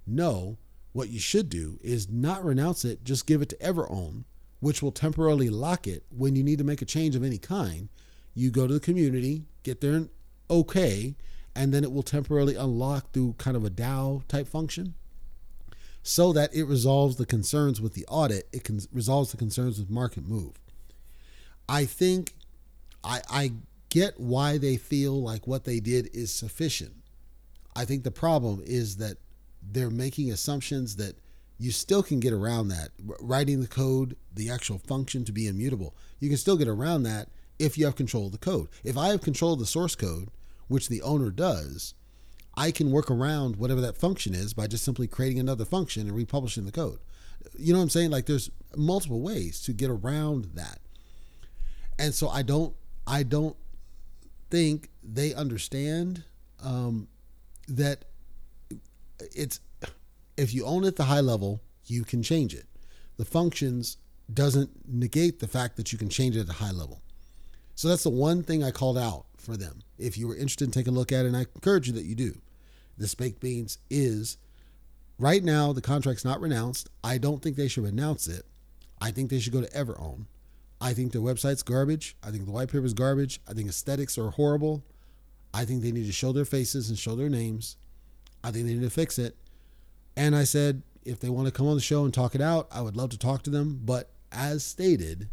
no, 0.04 0.58
what 0.92 1.10
you 1.10 1.20
should 1.20 1.48
do 1.48 1.78
is 1.80 2.10
not 2.10 2.44
renounce 2.44 2.84
it, 2.84 3.04
just 3.04 3.26
give 3.26 3.40
it 3.40 3.48
to 3.50 3.56
EverOwn, 3.56 4.24
which 4.58 4.82
will 4.82 4.90
temporarily 4.90 5.48
lock 5.48 5.86
it 5.86 6.04
when 6.10 6.34
you 6.34 6.42
need 6.42 6.58
to 6.58 6.64
make 6.64 6.82
a 6.82 6.86
change 6.86 7.14
of 7.14 7.22
any 7.22 7.38
kind. 7.38 7.88
You 8.34 8.50
go 8.50 8.66
to 8.66 8.74
the 8.74 8.80
community, 8.80 9.44
get 9.62 9.80
their 9.80 10.08
okay, 10.50 11.14
and 11.54 11.72
then 11.72 11.84
it 11.84 11.92
will 11.92 12.02
temporarily 12.02 12.56
unlock 12.56 13.12
through 13.12 13.36
kind 13.38 13.56
of 13.56 13.64
a 13.64 13.70
DAO 13.70 14.26
type 14.26 14.48
function 14.48 14.94
so 16.06 16.32
that 16.32 16.54
it 16.54 16.62
resolves 16.64 17.16
the 17.16 17.26
concerns 17.26 17.80
with 17.80 17.94
the 17.94 18.06
audit, 18.06 18.48
it 18.52 18.62
can 18.62 18.80
resolves 18.92 19.32
the 19.32 19.36
concerns 19.36 19.76
with 19.76 19.90
market 19.90 20.24
move. 20.24 20.52
I 21.68 21.84
think 21.84 22.34
I, 23.02 23.22
I 23.28 23.52
get 23.88 24.20
why 24.20 24.56
they 24.56 24.76
feel 24.76 25.20
like 25.20 25.48
what 25.48 25.64
they 25.64 25.80
did 25.80 26.08
is 26.14 26.32
sufficient. 26.32 26.94
I 27.74 27.84
think 27.84 28.04
the 28.04 28.12
problem 28.12 28.62
is 28.64 28.98
that 28.98 29.16
they're 29.60 29.90
making 29.90 30.30
assumptions 30.30 30.94
that 30.94 31.16
you 31.58 31.72
still 31.72 32.04
can 32.04 32.20
get 32.20 32.32
around 32.32 32.68
that. 32.68 32.90
Writing 33.20 33.60
the 33.60 33.66
code, 33.66 34.16
the 34.32 34.48
actual 34.48 34.78
function 34.78 35.24
to 35.24 35.32
be 35.32 35.48
immutable, 35.48 35.92
you 36.20 36.28
can 36.28 36.38
still 36.38 36.56
get 36.56 36.68
around 36.68 37.02
that 37.02 37.30
if 37.58 37.76
you 37.76 37.84
have 37.84 37.96
control 37.96 38.26
of 38.26 38.32
the 38.32 38.38
code. 38.38 38.68
If 38.84 38.96
I 38.96 39.08
have 39.08 39.22
control 39.22 39.54
of 39.54 39.58
the 39.58 39.66
source 39.66 39.96
code, 39.96 40.28
which 40.68 40.88
the 40.88 41.02
owner 41.02 41.30
does, 41.30 41.94
I 42.56 42.70
can 42.70 42.90
work 42.90 43.10
around 43.10 43.56
whatever 43.56 43.80
that 43.82 43.96
function 43.96 44.34
is 44.34 44.54
by 44.54 44.66
just 44.66 44.84
simply 44.84 45.06
creating 45.06 45.38
another 45.38 45.64
function 45.64 46.06
and 46.06 46.16
republishing 46.16 46.64
the 46.64 46.72
code. 46.72 46.98
You 47.58 47.72
know 47.72 47.78
what 47.78 47.84
I'm 47.84 47.90
saying? 47.90 48.10
Like 48.10 48.26
there's 48.26 48.50
multiple 48.74 49.20
ways 49.20 49.60
to 49.62 49.72
get 49.72 49.90
around 49.90 50.46
that. 50.54 50.78
And 51.98 52.14
so 52.14 52.28
I 52.28 52.42
don't 52.42 52.74
I 53.06 53.22
don't 53.22 53.56
think 54.50 54.90
they 55.02 55.34
understand 55.34 56.24
um, 56.62 57.08
that 57.68 58.04
it's 59.34 59.60
If 60.36 60.52
you 60.54 60.64
own 60.64 60.84
it 60.84 60.88
at 60.88 60.96
the 60.96 61.04
high 61.04 61.20
level, 61.20 61.60
you 61.86 62.04
can 62.04 62.22
change 62.22 62.54
it. 62.54 62.66
The 63.16 63.24
functions 63.24 63.96
doesn't 64.32 64.70
negate 64.88 65.38
the 65.38 65.48
fact 65.48 65.76
that 65.76 65.92
you 65.92 65.98
can 65.98 66.08
change 66.08 66.36
it 66.36 66.40
at 66.40 66.48
a 66.48 66.54
high 66.54 66.72
level. 66.72 67.00
So 67.74 67.88
that's 67.88 68.02
the 68.02 68.10
one 68.10 68.42
thing 68.42 68.64
I 68.64 68.70
called 68.70 68.98
out 68.98 69.26
for 69.36 69.56
them. 69.56 69.82
If 69.98 70.18
you 70.18 70.26
were 70.28 70.34
interested 70.34 70.64
in 70.64 70.70
taking 70.72 70.94
a 70.94 70.98
look 70.98 71.12
at 71.12 71.24
it, 71.24 71.28
and 71.28 71.36
I 71.36 71.46
encourage 71.54 71.86
you 71.86 71.92
that 71.94 72.04
you 72.04 72.14
do. 72.14 72.38
This 72.96 73.14
baked 73.14 73.40
beans 73.40 73.78
is 73.90 74.38
right 75.18 75.42
now 75.42 75.72
the 75.72 75.82
contract's 75.82 76.24
not 76.24 76.40
renounced. 76.40 76.88
I 77.04 77.18
don't 77.18 77.42
think 77.42 77.56
they 77.56 77.68
should 77.68 77.84
renounce 77.84 78.26
it. 78.26 78.44
I 79.00 79.10
think 79.10 79.30
they 79.30 79.38
should 79.38 79.52
go 79.52 79.60
to 79.60 79.70
EverOwn. 79.70 80.26
I 80.80 80.92
think 80.92 81.12
their 81.12 81.22
website's 81.22 81.62
garbage. 81.62 82.16
I 82.22 82.30
think 82.30 82.44
the 82.44 82.50
white 82.50 82.68
paper 82.68 82.84
is 82.84 82.94
garbage. 82.94 83.40
I 83.48 83.52
think 83.52 83.68
aesthetics 83.68 84.18
are 84.18 84.30
horrible. 84.30 84.84
I 85.52 85.64
think 85.64 85.82
they 85.82 85.92
need 85.92 86.06
to 86.06 86.12
show 86.12 86.32
their 86.32 86.44
faces 86.44 86.88
and 86.88 86.98
show 86.98 87.16
their 87.16 87.30
names. 87.30 87.76
I 88.44 88.50
think 88.50 88.66
they 88.66 88.74
need 88.74 88.82
to 88.82 88.90
fix 88.90 89.18
it. 89.18 89.36
And 90.16 90.36
I 90.36 90.44
said, 90.44 90.82
if 91.04 91.20
they 91.20 91.28
want 91.28 91.46
to 91.46 91.52
come 91.52 91.66
on 91.66 91.76
the 91.76 91.80
show 91.80 92.04
and 92.04 92.12
talk 92.12 92.34
it 92.34 92.40
out, 92.40 92.68
I 92.70 92.80
would 92.82 92.96
love 92.96 93.10
to 93.10 93.18
talk 93.18 93.42
to 93.44 93.50
them. 93.50 93.80
But 93.84 94.10
as 94.32 94.64
stated, 94.64 95.28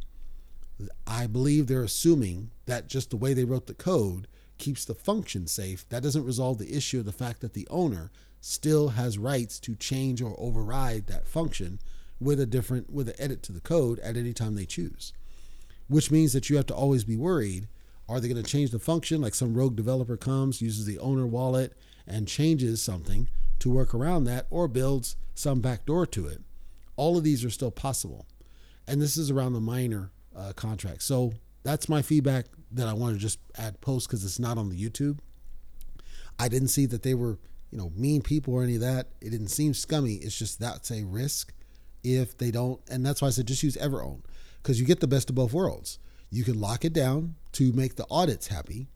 I 1.05 1.27
believe 1.27 1.67
they're 1.67 1.83
assuming 1.83 2.51
that 2.65 2.87
just 2.87 3.09
the 3.09 3.17
way 3.17 3.33
they 3.33 3.43
wrote 3.43 3.67
the 3.67 3.73
code 3.73 4.27
keeps 4.63 4.85
the 4.85 4.95
function 4.95 5.45
safe. 5.45 5.87
That 5.89 6.03
doesn't 6.03 6.23
resolve 6.23 6.57
the 6.57 6.73
issue 6.73 6.99
of 6.99 7.05
the 7.05 7.11
fact 7.11 7.41
that 7.41 7.53
the 7.53 7.67
owner 7.69 8.11
still 8.39 8.89
has 8.89 9.17
rights 9.17 9.59
to 9.59 9.75
change 9.75 10.21
or 10.21 10.35
override 10.39 11.07
that 11.07 11.27
function 11.27 11.79
with 12.17 12.39
a 12.39 12.45
different 12.45 12.89
with 12.89 13.09
an 13.09 13.15
edit 13.19 13.43
to 13.43 13.51
the 13.51 13.59
code 13.59 13.99
at 13.99 14.15
any 14.15 14.31
time 14.31 14.55
they 14.55 14.65
choose. 14.65 15.11
Which 15.89 16.11
means 16.11 16.31
that 16.31 16.49
you 16.49 16.55
have 16.55 16.65
to 16.67 16.75
always 16.75 17.03
be 17.03 17.17
worried 17.17 17.67
are 18.07 18.21
they 18.21 18.29
going 18.29 18.41
to 18.41 18.49
change 18.49 18.71
the 18.71 18.79
function 18.79 19.21
like 19.21 19.35
some 19.35 19.53
rogue 19.53 19.75
developer 19.75 20.15
comes 20.15 20.61
uses 20.61 20.85
the 20.85 20.99
owner 20.99 21.27
wallet 21.27 21.73
and 22.07 22.25
changes 22.27 22.81
something 22.81 23.27
to 23.59 23.69
work 23.69 23.93
around 23.93 24.23
that 24.25 24.47
or 24.49 24.69
builds 24.69 25.17
some 25.35 25.59
backdoor 25.59 26.05
to 26.07 26.27
it. 26.27 26.41
All 26.95 27.17
of 27.17 27.25
these 27.25 27.43
are 27.43 27.49
still 27.49 27.71
possible. 27.71 28.27
And 28.87 29.01
this 29.01 29.17
is 29.17 29.29
around 29.29 29.53
the 29.53 29.61
miner 29.61 30.11
uh, 30.35 30.53
contract. 30.53 31.03
So 31.03 31.33
that's 31.63 31.89
my 31.89 32.01
feedback 32.01 32.45
that 32.73 32.87
I 32.87 32.93
want 32.93 33.15
to 33.15 33.19
just 33.19 33.39
add 33.57 33.79
post 33.81 34.07
because 34.07 34.23
it's 34.25 34.39
not 34.39 34.57
on 34.57 34.69
the 34.69 34.77
YouTube. 34.77 35.19
I 36.39 36.47
didn't 36.47 36.69
see 36.69 36.85
that 36.87 37.03
they 37.03 37.13
were, 37.13 37.39
you 37.71 37.77
know, 37.77 37.91
mean 37.95 38.21
people 38.21 38.53
or 38.53 38.63
any 38.63 38.75
of 38.75 38.81
that. 38.81 39.07
It 39.21 39.29
didn't 39.29 39.49
seem 39.49 39.73
scummy. 39.73 40.15
It's 40.15 40.37
just 40.37 40.59
that's 40.59 40.91
a 40.91 41.03
risk 41.03 41.53
if 42.03 42.37
they 42.37 42.51
don't. 42.51 42.79
And 42.89 43.05
that's 43.05 43.21
why 43.21 43.27
I 43.27 43.31
said 43.31 43.47
just 43.47 43.63
use 43.63 43.77
EverOwn 43.77 44.21
because 44.61 44.79
you 44.79 44.85
get 44.85 44.99
the 44.99 45.07
best 45.07 45.29
of 45.29 45.35
both 45.35 45.53
worlds. 45.53 45.99
You 46.31 46.43
can 46.43 46.59
lock 46.59 46.83
it 46.83 46.93
down 46.93 47.35
to 47.53 47.71
make 47.73 47.95
the 47.95 48.07
audits 48.09 48.47
happy, 48.47 48.87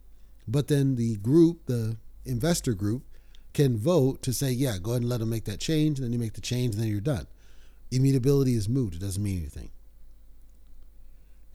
but 0.48 0.68
then 0.68 0.96
the 0.96 1.18
group, 1.18 1.68
the 1.68 1.98
investor 2.26 2.74
group, 2.74 3.04
can 3.54 3.78
vote 3.78 4.22
to 4.24 4.34
say, 4.34 4.52
yeah, 4.52 4.78
go 4.82 4.92
ahead 4.92 5.02
and 5.02 5.10
let 5.10 5.20
them 5.20 5.30
make 5.30 5.46
that 5.46 5.60
change. 5.60 6.00
And 6.00 6.06
then 6.06 6.14
you 6.14 6.20
make 6.20 6.34
the 6.34 6.42
change 6.42 6.74
and 6.76 6.84
then 6.84 6.90
you're 6.90 7.02
done. 7.02 7.28
Immutability 7.92 8.56
is 8.56 8.68
moot. 8.68 8.94
It 8.94 9.02
doesn't 9.02 9.22
mean 9.22 9.38
anything. 9.38 9.70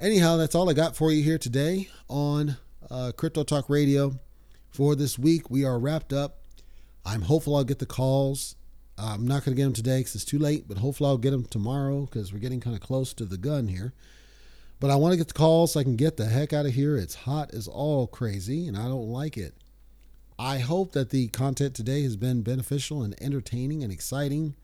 Anyhow, 0.03 0.37
that's 0.37 0.57
all 0.57 0.69
I 0.69 0.73
got 0.73 0.97
for 0.97 1.13
you 1.13 1.23
here 1.23 1.39
today 1.39 1.89
on 2.09 2.57
uh, 2.91 3.13
Crypto 3.17 3.45
Talk 3.45 3.71
Radio. 3.71 4.19
For 4.69 4.97
this 4.97 5.17
week, 5.17 5.49
we 5.49 5.65
are 5.65 5.79
wrapped 5.79 6.13
up. 6.13 6.39
I'm 7.07 7.23
hopeful 7.23 7.55
I'll 7.55 7.63
get 7.63 7.79
the 7.79 7.87
calls. 7.87 8.57
I'm 8.99 9.29
not 9.29 9.45
going 9.45 9.55
to 9.55 9.61
get 9.61 9.63
them 9.63 9.73
today 9.73 10.01
because 10.01 10.17
it's 10.17 10.25
too 10.25 10.41
late, 10.41 10.67
but 10.67 10.79
hopefully 10.79 11.09
I'll 11.09 11.19
get 11.19 11.31
them 11.31 11.45
tomorrow 11.45 12.01
because 12.01 12.33
we're 12.33 12.41
getting 12.41 12.59
kind 12.59 12.75
of 12.75 12.83
close 12.83 13.15
to 13.15 13.25
the 13.25 13.37
gun 13.39 13.69
here. 13.69 13.93
But 14.81 14.91
I 14.91 14.97
want 14.97 15.13
to 15.13 15.17
get 15.17 15.29
the 15.29 15.35
calls 15.35 15.75
so 15.75 15.79
I 15.79 15.85
can 15.85 15.95
get 15.95 16.17
the 16.17 16.27
heck 16.27 16.53
out 16.53 16.67
of 16.67 16.73
here. 16.73 16.97
It's 16.97 17.15
hot 17.15 17.55
as 17.55 17.69
all 17.69 18.09
crazy, 18.09 18.67
and 18.67 18.77
I 18.77 18.89
don't 18.89 19.07
like 19.07 19.39
it. 19.39 19.55
I 20.37 20.59
hope 20.59 20.95
that 20.95 21.11
the 21.11 21.29
content 21.29 21.77
today 21.77 22.03
has 22.03 22.17
been 22.17 22.43
beneficial 22.43 23.05
and 23.05 23.15
entertaining 23.23 23.85
and 23.85 23.93
exciting. 23.93 24.57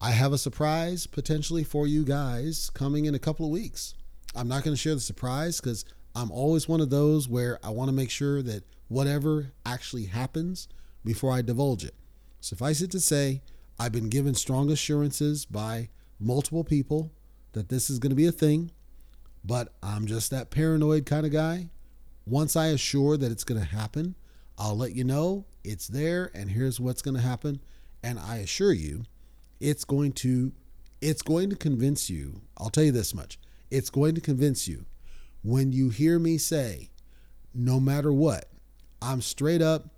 I 0.00 0.10
have 0.10 0.32
a 0.32 0.38
surprise 0.38 1.06
potentially 1.06 1.62
for 1.62 1.86
you 1.86 2.04
guys 2.04 2.70
coming 2.70 3.04
in 3.04 3.14
a 3.14 3.20
couple 3.20 3.46
of 3.46 3.52
weeks. 3.52 3.94
I'm 4.34 4.48
not 4.48 4.64
going 4.64 4.74
to 4.74 4.80
share 4.80 4.94
the 4.94 5.00
surprise 5.00 5.60
because 5.60 5.84
I'm 6.14 6.30
always 6.30 6.68
one 6.68 6.80
of 6.80 6.90
those 6.90 7.28
where 7.28 7.58
I 7.64 7.70
want 7.70 7.88
to 7.88 7.94
make 7.94 8.10
sure 8.10 8.42
that 8.42 8.64
whatever 8.88 9.52
actually 9.64 10.06
happens 10.06 10.68
before 11.04 11.32
I 11.32 11.42
divulge 11.42 11.84
it. 11.84 11.94
Suffice 12.40 12.80
it 12.80 12.90
to 12.92 13.00
say, 13.00 13.42
I've 13.78 13.92
been 13.92 14.08
given 14.08 14.34
strong 14.34 14.70
assurances 14.70 15.44
by 15.44 15.88
multiple 16.20 16.64
people 16.64 17.12
that 17.52 17.68
this 17.68 17.90
is 17.90 17.98
going 17.98 18.10
to 18.10 18.16
be 18.16 18.26
a 18.26 18.32
thing, 18.32 18.70
but 19.44 19.72
I'm 19.82 20.06
just 20.06 20.30
that 20.30 20.50
paranoid 20.50 21.06
kind 21.06 21.26
of 21.26 21.32
guy. 21.32 21.70
Once 22.26 22.56
I 22.56 22.66
assure 22.66 23.16
that 23.16 23.32
it's 23.32 23.44
going 23.44 23.60
to 23.60 23.66
happen, 23.66 24.14
I'll 24.56 24.76
let 24.76 24.94
you 24.94 25.04
know 25.04 25.46
it's 25.64 25.88
there 25.88 26.30
and 26.34 26.50
here's 26.50 26.78
what's 26.78 27.02
going 27.02 27.16
to 27.16 27.20
happen. 27.20 27.60
And 28.02 28.18
I 28.18 28.36
assure 28.36 28.72
you, 28.72 29.04
it's 29.60 29.84
going 29.84 30.12
to 30.12 30.52
it's 31.00 31.22
going 31.22 31.50
to 31.50 31.56
convince 31.56 32.08
you. 32.08 32.40
I'll 32.56 32.70
tell 32.70 32.84
you 32.84 32.92
this 32.92 33.14
much. 33.14 33.38
It's 33.74 33.90
going 33.90 34.14
to 34.14 34.20
convince 34.20 34.68
you 34.68 34.84
when 35.42 35.72
you 35.72 35.90
hear 35.90 36.20
me 36.20 36.38
say, 36.38 36.90
no 37.52 37.80
matter 37.80 38.12
what, 38.12 38.48
I'm 39.02 39.20
straight 39.20 39.60
up, 39.60 39.88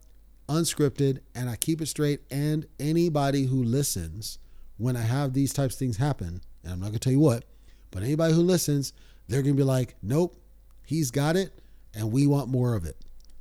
unscripted, 0.48 1.18
and 1.34 1.50
I 1.50 1.56
keep 1.56 1.82
it 1.82 1.86
straight. 1.86 2.20
And 2.30 2.66
anybody 2.80 3.44
who 3.44 3.62
listens 3.62 4.38
when 4.78 4.96
I 4.96 5.02
have 5.02 5.34
these 5.34 5.52
types 5.52 5.74
of 5.74 5.78
things 5.78 5.98
happen, 5.98 6.40
and 6.64 6.72
I'm 6.72 6.80
not 6.80 6.86
going 6.86 6.94
to 6.94 7.00
tell 7.00 7.12
you 7.12 7.20
what, 7.20 7.44
but 7.90 8.02
anybody 8.02 8.32
who 8.32 8.40
listens, 8.40 8.94
they're 9.28 9.42
going 9.42 9.54
to 9.54 9.60
be 9.60 9.62
like, 9.62 9.94
nope, 10.00 10.40
he's 10.86 11.10
got 11.10 11.36
it, 11.36 11.52
and 11.92 12.10
we 12.10 12.26
want 12.26 12.48
more 12.48 12.76
of 12.76 12.86
it. 12.86 12.96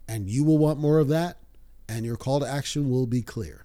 And 0.10 0.30
you 0.30 0.44
will 0.44 0.58
want 0.58 0.80
more 0.80 1.00
of 1.00 1.08
that, 1.08 1.38
and 1.88 2.06
your 2.06 2.18
call 2.18 2.42
to 2.42 2.46
action 2.46 2.90
will 2.90 3.08
be 3.08 3.22
clear. 3.22 3.64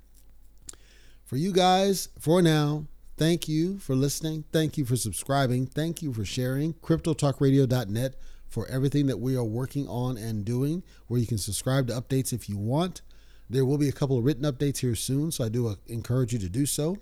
For 1.24 1.36
you 1.36 1.50
guys, 1.50 2.10
for 2.20 2.40
now, 2.40 2.86
Thank 3.20 3.48
you 3.48 3.78
for 3.80 3.94
listening. 3.94 4.44
Thank 4.50 4.78
you 4.78 4.86
for 4.86 4.96
subscribing. 4.96 5.66
Thank 5.66 6.00
you 6.00 6.10
for 6.10 6.24
sharing. 6.24 6.72
CryptoTalkRadio.net 6.72 8.14
for 8.48 8.66
everything 8.68 9.08
that 9.08 9.20
we 9.20 9.36
are 9.36 9.44
working 9.44 9.86
on 9.88 10.16
and 10.16 10.42
doing, 10.42 10.82
where 11.06 11.20
you 11.20 11.26
can 11.26 11.36
subscribe 11.36 11.86
to 11.88 11.92
updates 11.92 12.32
if 12.32 12.48
you 12.48 12.56
want. 12.56 13.02
There 13.50 13.66
will 13.66 13.76
be 13.76 13.90
a 13.90 13.92
couple 13.92 14.16
of 14.16 14.24
written 14.24 14.44
updates 14.44 14.78
here 14.78 14.94
soon, 14.94 15.32
so 15.32 15.44
I 15.44 15.50
do 15.50 15.68
uh, 15.68 15.74
encourage 15.86 16.32
you 16.32 16.38
to 16.38 16.48
do 16.48 16.64
so 16.64 16.96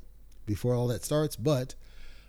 before 0.44 0.74
all 0.74 0.88
that 0.88 1.04
starts. 1.04 1.36
But 1.36 1.76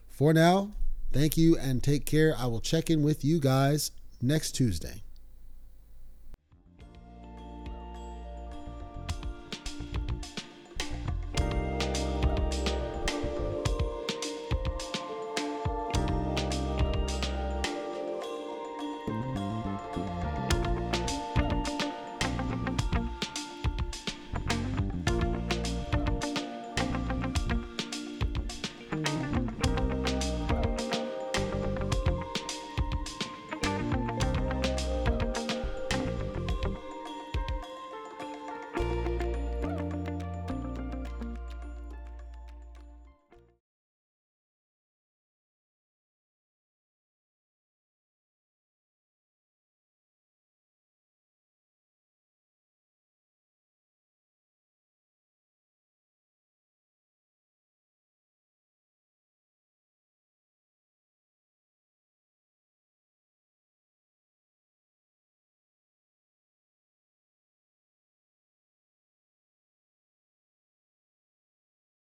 for 0.08 0.34
now, 0.34 0.70
thank 1.12 1.36
you 1.36 1.58
and 1.58 1.82
take 1.82 2.06
care. 2.06 2.36
I 2.38 2.46
will 2.46 2.62
check 2.62 2.92
in 2.92 3.02
with 3.02 3.26
you 3.26 3.40
guys 3.40 3.90
next 4.22 4.52
Tuesday. 4.52 5.02